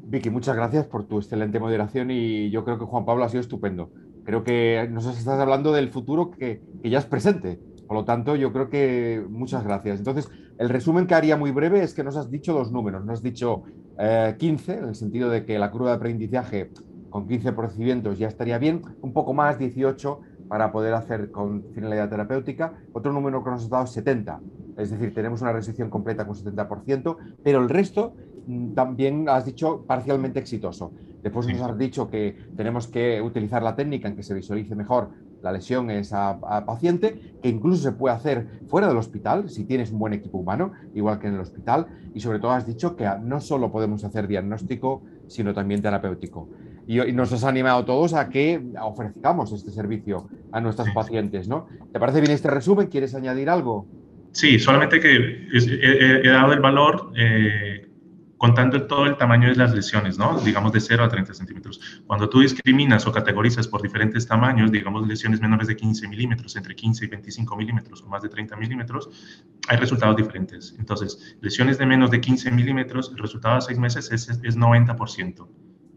Vicky, 0.09 0.31
muchas 0.31 0.55
gracias 0.55 0.87
por 0.87 1.05
tu 1.09 1.17
excelente 1.17 1.59
moderación 1.59 2.13
y 2.13 2.49
yo 2.51 2.65
creo 2.65 2.79
que 2.79 2.85
Juan 2.85 3.05
Pablo 3.05 3.25
ha 3.25 3.29
sido 3.29 3.41
estupendo. 3.41 3.91
Creo 4.23 4.45
que 4.45 4.89
nos 4.89 5.05
estás 5.05 5.41
hablando 5.41 5.73
del 5.73 5.89
futuro 5.89 6.31
que, 6.31 6.63
ya 6.85 7.01
es 7.01 7.07
presente. 7.07 7.59
Por 7.89 7.97
lo 7.97 8.05
tanto, 8.05 8.37
yo 8.37 8.53
creo 8.53 8.71
que 8.71 9.25
muchas 9.29 9.65
gracias. 9.65 9.99
Entonces, 9.99 10.31
el 10.59 10.69
resumen 10.69 11.09
que 11.09 11.17
haría 11.17 11.37
muy 11.37 11.51
breve 11.51 11.83
es 11.83 11.93
que 11.93 12.05
nos 12.05 12.17
has 12.17 12.31
dicho 12.31 12.53
los 12.53 12.71
números. 12.71 13.05
Nos 13.05 13.15
has 13.15 13.23
dicho 13.23 13.65
15, 14.39 14.73
eh, 14.73 14.79
en 14.79 14.85
el 14.85 14.95
sentido 14.95 15.29
de 15.29 15.45
que 15.45 15.59
la 15.59 15.73
curva 15.73 15.91
de 15.91 15.97
aprendizaje 15.97 16.71
con 17.11 17.27
15 17.27 17.53
procedimientos 17.53 18.17
ya 18.17 18.29
estaría 18.29 18.59
bien, 18.59 18.83
un 19.03 19.13
poco 19.13 19.35
más, 19.35 19.59
18 19.59 20.21
para 20.47 20.71
poder 20.71 20.95
hacer 20.95 21.33
con 21.33 21.65
finalidad 21.75 22.09
terapéutica. 22.09 22.75
Otro 22.93 23.13
número 23.13 23.43
que 23.43 23.51
nos 23.51 23.65
has 23.65 23.71
dado 23.71 23.85
es 23.85 23.91
70, 23.91 24.41
es 24.77 24.91
decir, 24.91 25.13
tenemos 25.13 25.43
una 25.43 25.53
restricción 25.53 25.91
completa 25.91 26.25
con 26.25 26.37
70%, 26.37 27.17
pero 27.43 27.61
el 27.61 27.69
resto 27.69 28.15
también 28.74 29.28
has 29.28 29.44
dicho 29.44 29.84
parcialmente 29.86 30.38
exitoso. 30.38 30.92
Después 31.22 31.47
nos 31.49 31.61
has 31.61 31.76
dicho 31.76 32.09
que 32.09 32.36
tenemos 32.57 32.86
que 32.86 33.20
utilizar 33.20 33.62
la 33.62 33.74
técnica 33.74 34.09
en 34.09 34.16
que 34.16 34.22
se 34.22 34.34
visualice 34.34 34.74
mejor 34.74 35.11
la 35.42 35.53
lesión 35.53 35.90
en 35.90 35.99
esa 35.99 36.40
paciente, 36.64 37.36
que 37.42 37.49
incluso 37.49 37.82
se 37.82 37.92
puede 37.92 38.14
hacer 38.14 38.47
fuera 38.68 38.88
del 38.88 38.97
hospital, 38.97 39.49
si 39.49 39.64
tienes 39.64 39.90
un 39.92 39.99
buen 39.99 40.12
equipo 40.12 40.38
humano, 40.38 40.72
igual 40.94 41.18
que 41.18 41.28
en 41.28 41.34
el 41.34 41.40
hospital, 41.40 41.86
y 42.14 42.20
sobre 42.20 42.38
todo 42.38 42.53
has 42.53 42.66
dicho 42.66 42.97
que 42.97 43.09
no 43.22 43.40
solo 43.40 43.70
podemos 43.70 44.03
hacer 44.05 44.26
diagnóstico, 44.26 45.03
sino 45.28 45.53
también 45.53 45.82
terapéutico 45.82 46.49
y, 46.86 47.12
nos 47.12 47.32
has 47.32 47.44
animado 47.44 47.84
todos 47.84 48.14
a 48.14 48.28
que 48.28 48.61
ofrezcamos 48.80 49.53
este 49.53 49.70
servicio 49.70 50.28
a 50.53 50.61
nuestros 50.61 50.88
pacientes, 50.90 51.49
¿no? 51.49 51.68
¿Te 51.92 51.99
parece 51.99 52.20
bien 52.20 52.32
este 52.32 52.49
resumen? 52.49 52.86
¿Quieres 52.86 53.14
añadir 53.14 53.51
algo? 53.51 53.86
Sí, 54.32 54.59
solamente 54.59 55.01
que 55.01 55.49
he, 55.53 56.28
dado 56.28 56.53
el 56.53 56.61
valor 56.61 57.12
eh, 57.16 57.86
contando 58.39 58.87
todo 58.87 59.07
el 59.07 59.16
tamaño 59.16 59.49
de 59.49 59.57
las 59.57 59.74
lesiones, 59.74 60.18
¿no? 60.18 60.39
Digamos 60.41 60.72
de 60.72 60.80
0 60.80 61.05
a 61.05 61.09
30 61.09 61.34
centímetros. 61.34 61.80
Cuando 62.07 62.28
tú 62.28 62.41
discriminas 62.41 63.07
o 63.07 63.12
categorizas 63.12 63.66
por 63.66 63.82
diferentes 63.82 64.26
tamaños, 64.26 64.70
digamos 64.70 65.07
lesiones 65.07 65.41
menores 65.41 65.68
de 65.68 65.76
15 65.76 66.09
milímetros, 66.09 66.57
entre 66.57 66.74
15 66.74 67.05
y 67.05 67.09
25 67.09 67.57
milímetros 67.57 68.03
o 68.03 68.09
más 68.09 68.22
de 68.22 68.28
30 68.28 68.57
milímetros, 68.57 69.09
hay 69.68 69.76
resultados 69.78 70.16
diferentes. 70.16 70.74
Entonces, 70.78 71.37
lesiones 71.41 71.78
de 71.78 71.87
menos 71.87 72.11
de 72.11 72.20
15 72.20 72.51
milímetros, 72.51 73.11
el 73.11 73.18
resultado 73.18 73.57
a 73.57 73.61
6 73.61 73.78
meses 73.78 74.11
es, 74.12 74.28
es 74.28 74.57
90%. 74.57 75.49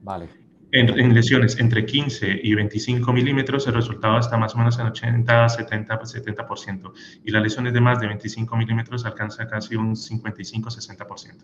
Vale. 0.02 0.30
En, 0.72 1.16
lesiones 1.16 1.60
entre 1.60 1.84
15 1.84 2.42
y 2.44 2.54
25 2.54 3.12
milímetros, 3.12 3.66
el 3.66 3.74
resultado 3.74 4.20
está 4.20 4.38
más 4.38 4.54
o 4.54 4.60
menos 4.60 4.78
en 4.78 4.86
80, 4.86 5.50
70, 5.50 6.00
70%. 6.00 6.92
Y 7.26 7.32
las 7.32 7.42
lesiones 7.42 7.74
de 7.74 7.82
más 7.82 8.00
de 8.00 8.06
25 8.06 8.56
milímetros 8.56 9.04
alcanza 9.06 9.48
casi 9.48 9.76
un 9.76 9.96
55, 9.96 10.70
60%. 10.70 11.44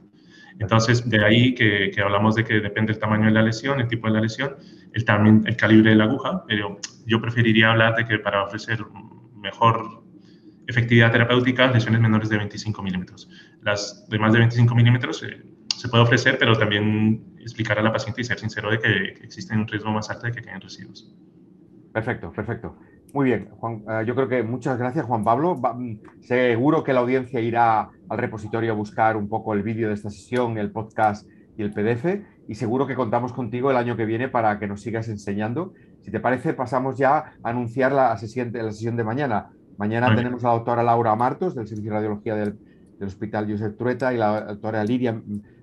Entonces, 0.59 1.09
de 1.09 1.23
ahí 1.23 1.53
que, 1.53 1.91
hablamos 2.03 2.35
de 2.35 2.43
que 2.43 2.59
depende 2.61 2.93
el 2.93 2.99
tamaño 2.99 3.25
de 3.25 3.31
la 3.31 3.41
lesión, 3.41 3.79
el 3.79 3.87
tipo 3.87 4.07
de 4.07 4.13
la 4.13 4.21
lesión, 4.21 4.55
el, 4.93 5.03
también, 5.03 5.43
el 5.45 5.57
calibre 5.57 5.91
de 5.91 5.97
la 5.97 6.05
aguja, 6.05 6.45
pero 6.47 6.79
yo 7.05 7.21
preferiría 7.21 7.71
hablar 7.71 7.95
de 7.95 8.05
que 8.05 8.19
para 8.19 8.43
ofrecer 8.43 8.79
mejor 9.35 10.03
efectividad 10.67 11.11
terapéutica, 11.11 11.67
lesiones 11.71 12.01
menores 12.01 12.29
de 12.29 12.37
25 12.37 12.81
milímetros. 12.81 13.29
Las 13.61 14.07
de 14.09 14.19
más 14.19 14.33
de 14.33 14.39
25 14.39 14.73
milímetros 14.75 15.23
eh, 15.23 15.43
se 15.75 15.89
puede 15.89 16.03
ofrecer, 16.03 16.37
pero 16.39 16.57
también 16.57 17.35
explicar 17.39 17.77
a 17.77 17.83
la 17.83 17.91
paciente 17.91 18.21
y 18.21 18.23
ser 18.23 18.39
sincero 18.39 18.71
de 18.71 18.79
que, 18.79 19.03
existe 19.23 19.53
un 19.53 19.67
riesgo 19.67 19.91
más 19.91 20.09
alto 20.09 20.25
de 20.25 20.31
que 20.31 20.41
queden 20.41 20.61
residuos. 20.61 21.13
Perfecto, 21.93 22.31
perfecto. 22.31 22.77
Muy 23.16 23.28
bien, 23.28 23.47
Juan, 23.59 23.82
eh, 23.88 24.03
yo 24.05 24.13
creo 24.13 24.28
que 24.28 24.43
muchas 24.43 24.78
gracias, 24.78 25.05
Juan 25.05 25.24
Pablo. 25.24 25.55
Mm, 25.55 25.99
seguro 26.20 26.84
que 26.84 26.91
la 26.91 26.99
audiencia 26.99 27.39
irá 27.39 27.89
al 28.09 28.18
repositorio 28.18 28.74
a 28.74 28.76
buscar 28.76 29.16
un 29.16 29.30
poco 29.30 29.53
el 29.53 29.63
vídeo 29.63 29.88
de 29.88 29.93
esta 29.93 30.09
sesión, 30.09 30.57
el 30.57 30.70
podcast 30.70 31.26
y 31.57 31.63
el 31.63 31.72
PDF, 31.72 32.26
y 32.49 32.55
seguro 32.55 32.86
que 32.86 32.93
contamos 32.93 33.32
contigo 33.32 33.72
el 33.72 33.78
año 33.78 33.95
que 33.95 34.03
viene 34.05 34.28
para 34.28 34.59
que 34.59 34.68
nos 34.68 34.82
sigas 34.82 35.07
enseñando. 35.07 35.72
Si 36.01 36.11
te 36.11 36.20
parece, 36.20 36.53
pasamos 36.53 36.97
ya 36.97 37.18
a 37.41 37.49
anunciar 37.51 37.93
la 37.93 38.18
sesión, 38.18 38.51
la 38.53 38.74
sesión 38.74 38.97
de 38.97 39.05
mañana. 39.05 39.49
Mañana 39.78 40.13
tenemos 40.13 40.43
a 40.43 40.49
la 40.49 40.55
doctora 40.55 40.84
Laura 40.84 41.16
Martos, 41.16 41.55
del 41.55 41.68
Servicio 41.68 41.91
de 41.91 41.95
Radiología 41.95 42.36
del, 42.36 42.59
del 42.99 43.07
Hospital 43.07 43.49
Josep 43.49 43.78
Trueta, 43.78 44.13
y 44.13 44.18
la 44.18 44.41
doctora 44.41 44.84
Lidia 44.84 45.22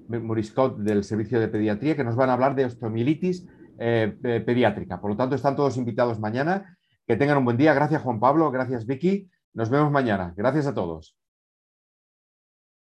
Moriscot 0.08 0.78
del 0.78 1.04
Servicio 1.04 1.38
de 1.38 1.48
Pediatría, 1.48 1.96
que 1.96 2.04
nos 2.04 2.16
van 2.16 2.30
a 2.30 2.32
hablar 2.32 2.54
de 2.54 2.64
osteomielitis 2.64 3.46
eh, 3.78 4.42
pediátrica. 4.46 5.02
Por 5.02 5.10
lo 5.10 5.16
tanto, 5.18 5.34
están 5.34 5.54
todos 5.54 5.76
invitados 5.76 6.18
mañana. 6.18 6.78
Que 7.06 7.16
tengan 7.16 7.38
un 7.38 7.44
buen 7.44 7.56
día. 7.56 7.74
Gracias, 7.74 8.02
Juan 8.02 8.20
Pablo. 8.20 8.50
Gracias, 8.50 8.86
Vicky. 8.86 9.30
Nos 9.54 9.70
vemos 9.70 9.90
mañana. 9.90 10.34
Gracias 10.36 10.66
a 10.66 10.74
todos. 10.74 11.16